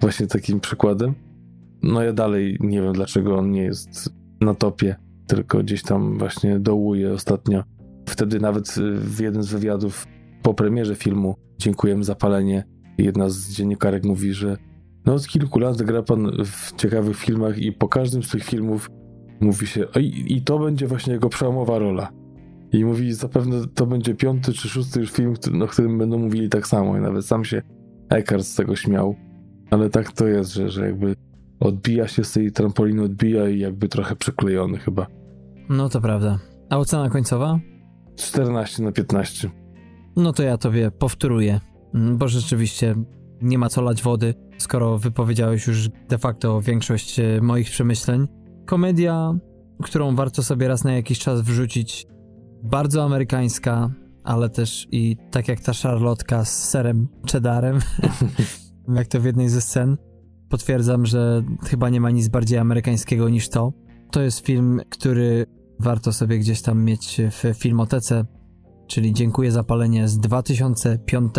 [0.00, 1.14] właśnie takim przykładem.
[1.82, 6.60] No ja dalej nie wiem, dlaczego on nie jest na topie, tylko gdzieś tam właśnie
[6.60, 7.64] dołuje ostatnio.
[8.08, 10.06] Wtedy nawet w jeden z wywiadów
[10.42, 12.64] po premierze filmu Dziękujemy za palenie.
[12.98, 14.56] Jedna z dziennikarek mówi, że
[15.06, 18.90] no od kilku lat gra pan w ciekawych filmach i po każdym z tych filmów
[19.40, 22.21] mówi się i, i to będzie właśnie jego przełomowa rola.
[22.72, 26.66] I mówi, zapewne to będzie piąty czy szósty już film, o którym będą mówili tak
[26.66, 26.98] samo.
[26.98, 27.62] I nawet sam się
[28.08, 29.16] Eckhart z tego śmiał.
[29.70, 31.14] Ale tak to jest, że, że jakby
[31.60, 35.06] odbija się z tej trampoliny, odbija i jakby trochę przyklejony chyba.
[35.68, 36.38] No to prawda.
[36.70, 37.60] A ocena końcowa?
[38.16, 39.50] 14 na 15.
[40.16, 41.60] No to ja tobie powtóruję,
[41.94, 42.94] bo rzeczywiście
[43.42, 48.28] nie ma co lać wody, skoro wypowiedziałeś już de facto większość e, moich przemyśleń.
[48.66, 49.34] Komedia,
[49.82, 52.06] którą warto sobie raz na jakiś czas wrzucić,
[52.62, 53.90] bardzo amerykańska,
[54.24, 57.78] ale też i tak jak ta szarlotka z serem cheddarem,
[58.96, 59.96] jak to w jednej ze scen.
[60.48, 63.72] Potwierdzam, że chyba nie ma nic bardziej amerykańskiego niż to.
[64.10, 65.46] To jest film, który
[65.80, 68.24] warto sobie gdzieś tam mieć w filmotece,
[68.86, 71.34] czyli Dziękuję za palenie z 2005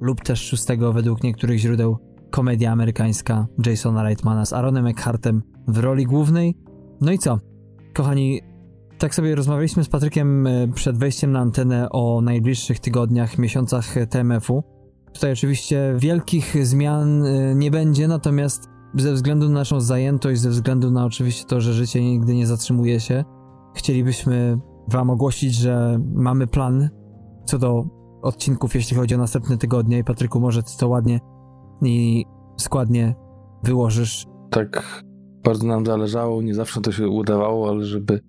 [0.00, 1.98] lub też 6 według niektórych źródeł
[2.30, 6.54] komedia amerykańska Jasona Reitmana z Aaronem Eckhartem w roli głównej.
[7.00, 7.38] No i co?
[7.94, 8.40] Kochani,
[8.98, 14.62] tak sobie rozmawialiśmy z Patrykiem e, przed wejściem na antenę o najbliższych tygodniach, miesiącach TMF-u.
[15.12, 20.90] Tutaj oczywiście wielkich zmian e, nie będzie, natomiast ze względu na naszą zajętość, ze względu
[20.90, 23.24] na oczywiście to, że życie nigdy nie zatrzymuje się,
[23.74, 24.58] chcielibyśmy
[24.88, 26.88] Wam ogłosić, że mamy plan
[27.44, 27.84] co do
[28.22, 29.98] odcinków, jeśli chodzi o następne tygodnie.
[29.98, 31.20] I Patryku, może Ty to ładnie
[31.82, 32.24] i
[32.56, 33.14] składnie
[33.62, 34.26] wyłożysz.
[34.50, 35.02] Tak,
[35.44, 38.20] bardzo nam zależało, nie zawsze to się udawało, ale żeby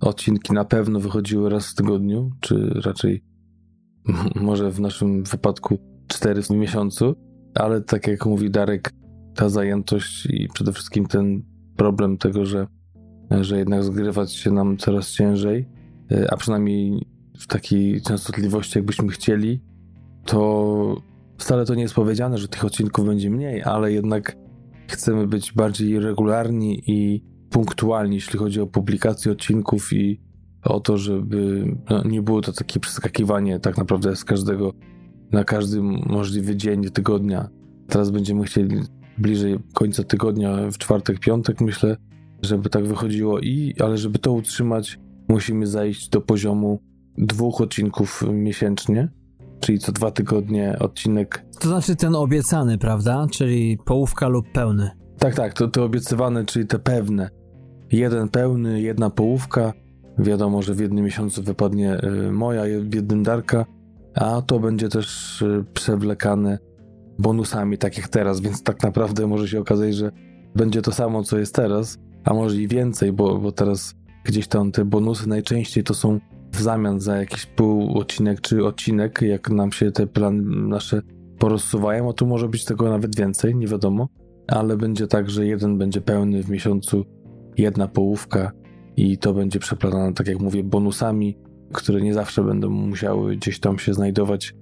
[0.00, 3.24] odcinki na pewno wychodziły raz w tygodniu, czy raczej
[4.34, 7.14] może w naszym wypadku cztery w miesiącu.
[7.54, 8.92] ale tak jak mówi Darek,
[9.34, 11.42] ta zajętość i przede wszystkim ten
[11.76, 12.66] problem tego, że,
[13.30, 15.68] że jednak zgrywać się nam coraz ciężej,
[16.30, 17.06] a przynajmniej
[17.38, 19.60] w takiej częstotliwości, jakbyśmy chcieli,
[20.24, 20.96] to
[21.38, 24.36] wcale to nie jest powiedziane, że tych odcinków będzie mniej, ale jednak
[24.88, 30.20] chcemy być bardziej regularni i punktualni, jeśli chodzi o publikację odcinków i
[30.62, 34.72] o to, żeby no, nie było to takie przeskakiwanie tak naprawdę z każdego
[35.32, 37.48] na każdy możliwy dzień tygodnia.
[37.88, 38.80] Teraz będziemy chcieli
[39.18, 41.96] bliżej końca tygodnia, w czwartek, piątek, myślę,
[42.42, 44.98] żeby tak wychodziło i, ale żeby to utrzymać,
[45.28, 46.80] musimy zajść do poziomu
[47.18, 49.08] dwóch odcinków miesięcznie,
[49.60, 51.44] czyli co dwa tygodnie odcinek.
[51.60, 53.26] To znaczy ten obiecany, prawda?
[53.30, 54.90] Czyli połówka lub pełny.
[55.18, 57.37] Tak, tak, to, to obiecywane, czyli te pewne.
[57.92, 59.72] Jeden pełny, jedna połówka.
[60.18, 63.66] Wiadomo, że w jednym miesiącu wypadnie y, moja, w jednym Darka,
[64.14, 66.58] a to będzie też y, przewlekane
[67.18, 70.12] bonusami, tak jak teraz, więc tak naprawdę może się okazać, że
[70.54, 73.94] będzie to samo, co jest teraz, a może i więcej, bo, bo teraz
[74.24, 76.20] gdzieś tam te bonusy najczęściej to są
[76.52, 81.02] w zamian za jakiś pół odcinek czy odcinek, jak nam się te plany nasze
[81.38, 84.08] porozsuwają, a tu może być tego nawet więcej, nie wiadomo,
[84.48, 87.04] ale będzie tak, że jeden będzie pełny w miesiącu,
[87.58, 88.52] jedna połówka
[88.96, 91.38] i to będzie przeplatane, tak jak mówię, bonusami,
[91.72, 94.54] które nie zawsze będą musiały gdzieś tam się znajdować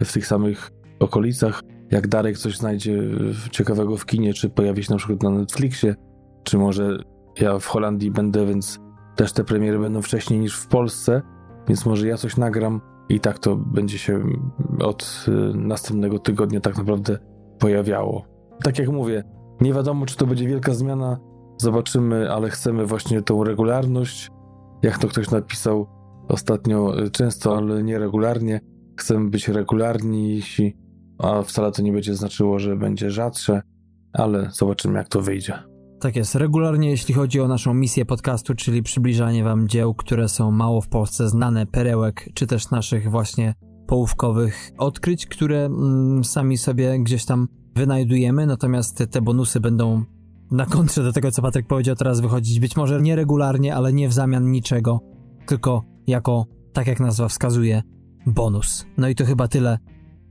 [0.00, 0.70] w tych samych
[1.00, 1.62] okolicach.
[1.90, 3.02] Jak Darek coś znajdzie
[3.50, 5.94] ciekawego w kinie, czy pojawi się na przykład na Netflixie,
[6.44, 6.98] czy może
[7.40, 8.80] ja w Holandii będę, więc
[9.16, 11.22] też te premiery będą wcześniej niż w Polsce,
[11.68, 14.24] więc może ja coś nagram i tak to będzie się
[14.80, 17.18] od y, następnego tygodnia tak naprawdę
[17.58, 18.24] pojawiało.
[18.64, 19.24] Tak jak mówię,
[19.60, 21.18] nie wiadomo, czy to będzie wielka zmiana,
[21.58, 24.30] zobaczymy, ale chcemy właśnie tą regularność.
[24.82, 25.86] Jak to ktoś napisał
[26.28, 28.60] ostatnio, y, często, ale nieregularnie.
[28.96, 30.42] Chcemy być regularni,
[31.18, 33.62] a wcale to nie będzie znaczyło, że będzie rzadsze,
[34.12, 35.58] ale zobaczymy, jak to wyjdzie.
[36.00, 36.34] Tak jest.
[36.34, 40.88] Regularnie, jeśli chodzi o naszą misję podcastu, czyli przybliżanie Wam dzieł, które są mało w
[40.88, 43.54] Polsce znane, perełek, czy też naszych właśnie
[43.86, 50.04] połówkowych odkryć, które mm, sami sobie gdzieś tam wynajdujemy, natomiast te bonusy będą
[50.50, 54.12] na kontrze do tego, co Patryk powiedział, teraz wychodzić być może nieregularnie, ale nie w
[54.12, 55.00] zamian niczego,
[55.46, 57.82] tylko jako, tak jak nazwa wskazuje,
[58.26, 58.86] bonus.
[58.96, 59.78] No i to chyba tyle.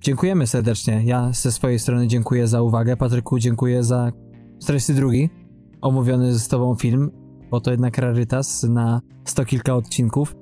[0.02, 1.02] Dziękujemy serdecznie.
[1.06, 2.98] Ja ze swojej strony dziękuję za uwagę.
[2.98, 4.12] Patryku, dziękuję za
[4.62, 5.10] 42
[5.82, 7.12] omówiony ze tobą film,
[7.52, 10.36] bo to jednak rarytas na sto kilka odcinków,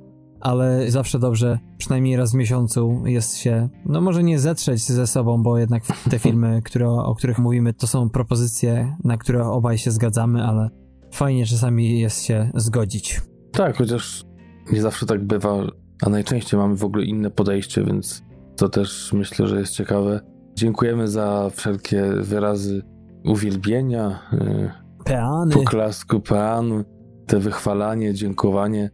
[0.46, 5.44] ale zawsze dobrze, przynajmniej raz w miesiącu jest się, no może nie zetrzeć ze sobą,
[5.44, 9.92] bo jednak te filmy, które, o których mówimy, to są propozycje, na które obaj się
[9.92, 10.70] zgadzamy, ale
[11.12, 13.22] fajnie czasami jest się zgodzić.
[13.52, 14.24] Tak, chociaż
[14.72, 15.56] nie zawsze tak bywa,
[16.02, 18.24] a najczęściej mamy w ogóle inne podejście, więc
[18.56, 20.20] to też myślę, że jest ciekawe.
[20.56, 22.82] Dziękujemy za wszelkie wyrazy
[23.24, 24.72] uwielbienia, y,
[25.06, 25.54] Peany.
[25.54, 26.84] Poklasku, peanu,
[27.28, 28.90] te wychwalanie, dziękowanie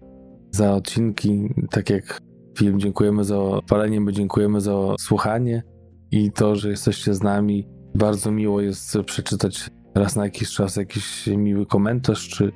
[0.51, 2.21] za odcinki, tak jak
[2.57, 3.37] film dziękujemy za
[3.69, 5.63] palenie, my dziękujemy za słuchanie
[6.11, 7.67] i to, że jesteście z nami.
[7.95, 12.51] Bardzo miło jest przeczytać raz na jakiś czas jakiś miły komentarz, czy,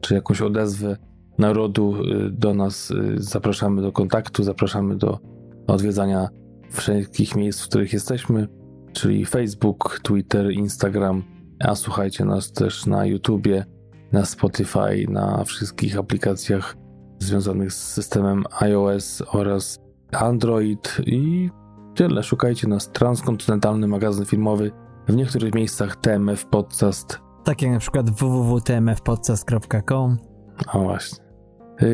[0.00, 0.96] czy jakąś odezwę
[1.38, 2.90] narodu y, do nas.
[2.90, 5.18] Y, zapraszamy do kontaktu, zapraszamy do
[5.66, 6.28] odwiedzania
[6.70, 8.48] wszelkich miejsc, w których jesteśmy,
[8.92, 11.22] czyli Facebook, Twitter, Instagram,
[11.60, 13.64] a słuchajcie nas też na YouTubie,
[14.12, 16.76] na Spotify, na wszystkich aplikacjach
[17.20, 19.78] związanych z systemem iOS oraz
[20.12, 21.50] Android i
[21.94, 22.22] tyle.
[22.22, 24.70] Szukajcie nas transkontynentalny magazyn filmowy,
[25.08, 27.20] w niektórych miejscach TMF Podcast.
[27.44, 30.18] Tak jak na przykład www.tmfpodcast.com.
[30.66, 31.24] A właśnie.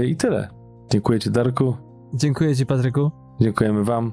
[0.04, 0.48] I tyle.
[0.90, 1.76] Dziękuję Ci, Darku.
[2.14, 3.10] Dziękuję Ci, Patryku.
[3.40, 4.12] Dziękujemy Wam.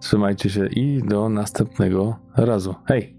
[0.00, 2.74] Trzymajcie się i do następnego razu.
[2.86, 3.13] Hej!